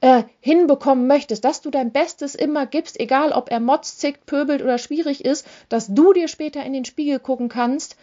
äh, 0.00 0.24
hinbekommen 0.40 1.06
möchtest, 1.06 1.44
dass 1.44 1.60
du 1.60 1.70
dein 1.70 1.92
Bestes 1.92 2.34
immer 2.34 2.66
gibst, 2.66 2.98
egal 2.98 3.30
ob 3.30 3.52
er 3.52 3.60
motzt, 3.60 4.00
zickt, 4.00 4.26
pöbelt 4.26 4.62
oder 4.62 4.78
schwierig 4.78 5.24
ist, 5.24 5.46
dass 5.68 5.94
du 5.94 6.12
dir 6.12 6.26
später 6.26 6.64
in 6.64 6.72
den 6.72 6.84
Spiegel 6.84 7.20
gucken 7.20 7.48
kannst, 7.48 7.96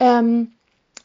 ähm, 0.00 0.52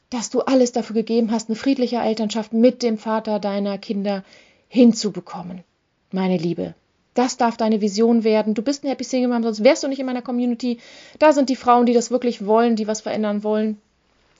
dass 0.09 0.29
du 0.29 0.41
alles 0.41 0.73
dafür 0.73 0.95
gegeben 0.95 1.31
hast, 1.31 1.47
eine 1.47 1.55
friedliche 1.55 1.99
Elternschaft 1.99 2.51
mit 2.51 2.83
dem 2.83 2.97
Vater 2.97 3.39
deiner 3.39 3.77
Kinder 3.77 4.25
hinzubekommen 4.67 5.63
meine 6.11 6.37
Liebe. 6.37 6.73
Das 7.13 7.37
darf 7.37 7.57
deine 7.57 7.81
Vision 7.81 8.23
werden. 8.23 8.53
Du 8.53 8.61
bist 8.61 8.83
ein 8.83 8.89
Happy 8.89 9.03
Single 9.03 9.29
Mom, 9.29 9.43
sonst 9.43 9.63
wärst 9.63 9.83
du 9.83 9.87
nicht 9.87 9.99
in 9.99 10.05
meiner 10.05 10.21
Community. 10.21 10.79
Da 11.17 11.33
sind 11.33 11.49
die 11.49 11.55
Frauen, 11.55 11.85
die 11.85 11.93
das 11.93 12.11
wirklich 12.11 12.45
wollen, 12.45 12.75
die 12.75 12.87
was 12.87 13.01
verändern 13.01 13.43
wollen, 13.43 13.77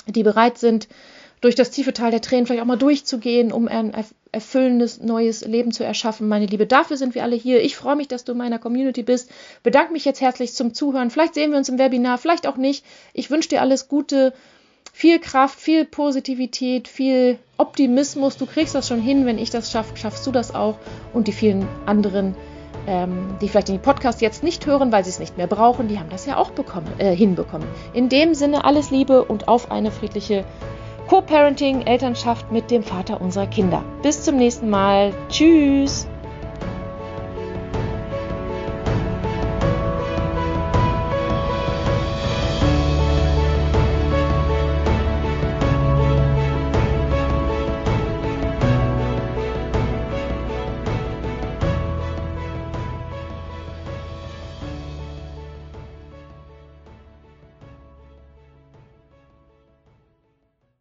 die 0.08 0.24
bereit 0.24 0.58
sind, 0.58 0.88
durch 1.42 1.56
das 1.56 1.72
tiefe 1.72 1.94
Tal 1.94 2.12
der 2.12 2.22
Tränen 2.22 2.46
vielleicht 2.46 2.62
auch 2.62 2.68
mal 2.68 2.78
durchzugehen, 2.78 3.52
um 3.52 3.68
ein 3.68 3.94
erfüllendes 4.32 5.02
neues 5.02 5.46
Leben 5.46 5.72
zu 5.72 5.84
erschaffen. 5.84 6.28
Meine 6.28 6.46
Liebe, 6.46 6.68
dafür 6.68 6.98
sind 6.98 7.16
wir 7.16 7.24
alle 7.24 7.36
hier. 7.36 7.64
Ich 7.64 7.76
freue 7.76 7.96
mich, 7.96 8.08
dass 8.08 8.26
du 8.26 8.34
in 8.34 8.38
meiner 8.38 8.60
Community 8.60 9.04
bist. 9.04 9.32
Bedanke 9.64 9.94
mich 9.94 10.06
jetzt 10.06 10.22
herzlich 10.22 10.54
zum 10.54 10.74
Zuhören. 10.74 11.10
Vielleicht 11.10 11.34
sehen 11.34 11.52
wir 11.52 11.58
uns 11.58 11.70
im 11.70 11.80
Webinar, 11.80 12.18
vielleicht 12.18 12.46
auch 12.46 12.58
nicht. 12.58 12.86
Ich 13.14 13.32
wünsche 13.32 13.50
dir 13.50 13.62
alles 13.62 13.88
Gute 13.88 14.34
viel 15.00 15.20
Kraft, 15.20 15.58
viel 15.58 15.86
Positivität, 15.86 16.90
viel 16.90 17.40
Optimismus. 17.56 18.36
Du 18.36 18.46
kriegst 18.46 18.76
das 18.76 18.90
schon 18.90 19.00
hin. 19.00 19.26
Wenn 19.26 19.38
ich 19.38 19.50
das 19.50 19.72
schaffe, 19.72 19.96
schaffst 19.96 20.28
du 20.28 20.32
das 20.34 20.54
auch. 20.54 20.76
Und 21.14 21.30
die 21.30 21.32
vielen 21.32 21.66
anderen, 21.86 22.36
ähm, 22.86 23.38
die 23.40 23.48
vielleicht 23.48 23.70
den 23.70 23.82
Podcast 23.82 24.20
jetzt 24.20 24.44
nicht 24.44 24.66
hören, 24.66 24.92
weil 24.92 25.06
sie 25.06 25.12
es 25.12 25.20
nicht 25.20 25.38
mehr 25.38 25.48
brauchen, 25.48 25.88
die 25.88 26.00
haben 26.00 26.10
das 26.10 26.26
ja 26.26 26.36
auch 26.36 26.52
bekommen, 26.52 26.92
äh, 26.98 27.16
hinbekommen. 27.16 27.66
In 27.94 28.10
dem 28.10 28.34
Sinne 28.34 28.66
alles 28.66 28.92
Liebe 28.92 29.24
und 29.24 29.48
auf 29.48 29.72
eine 29.72 29.90
friedliche 29.90 30.44
Co-Parenting, 31.08 31.84
Elternschaft 31.84 32.52
mit 32.52 32.70
dem 32.70 32.84
Vater 32.84 33.22
unserer 33.22 33.48
Kinder. 33.48 33.86
Bis 34.04 34.24
zum 34.24 34.36
nächsten 34.36 34.70
Mal. 34.70 35.14
Tschüss. 35.30 36.10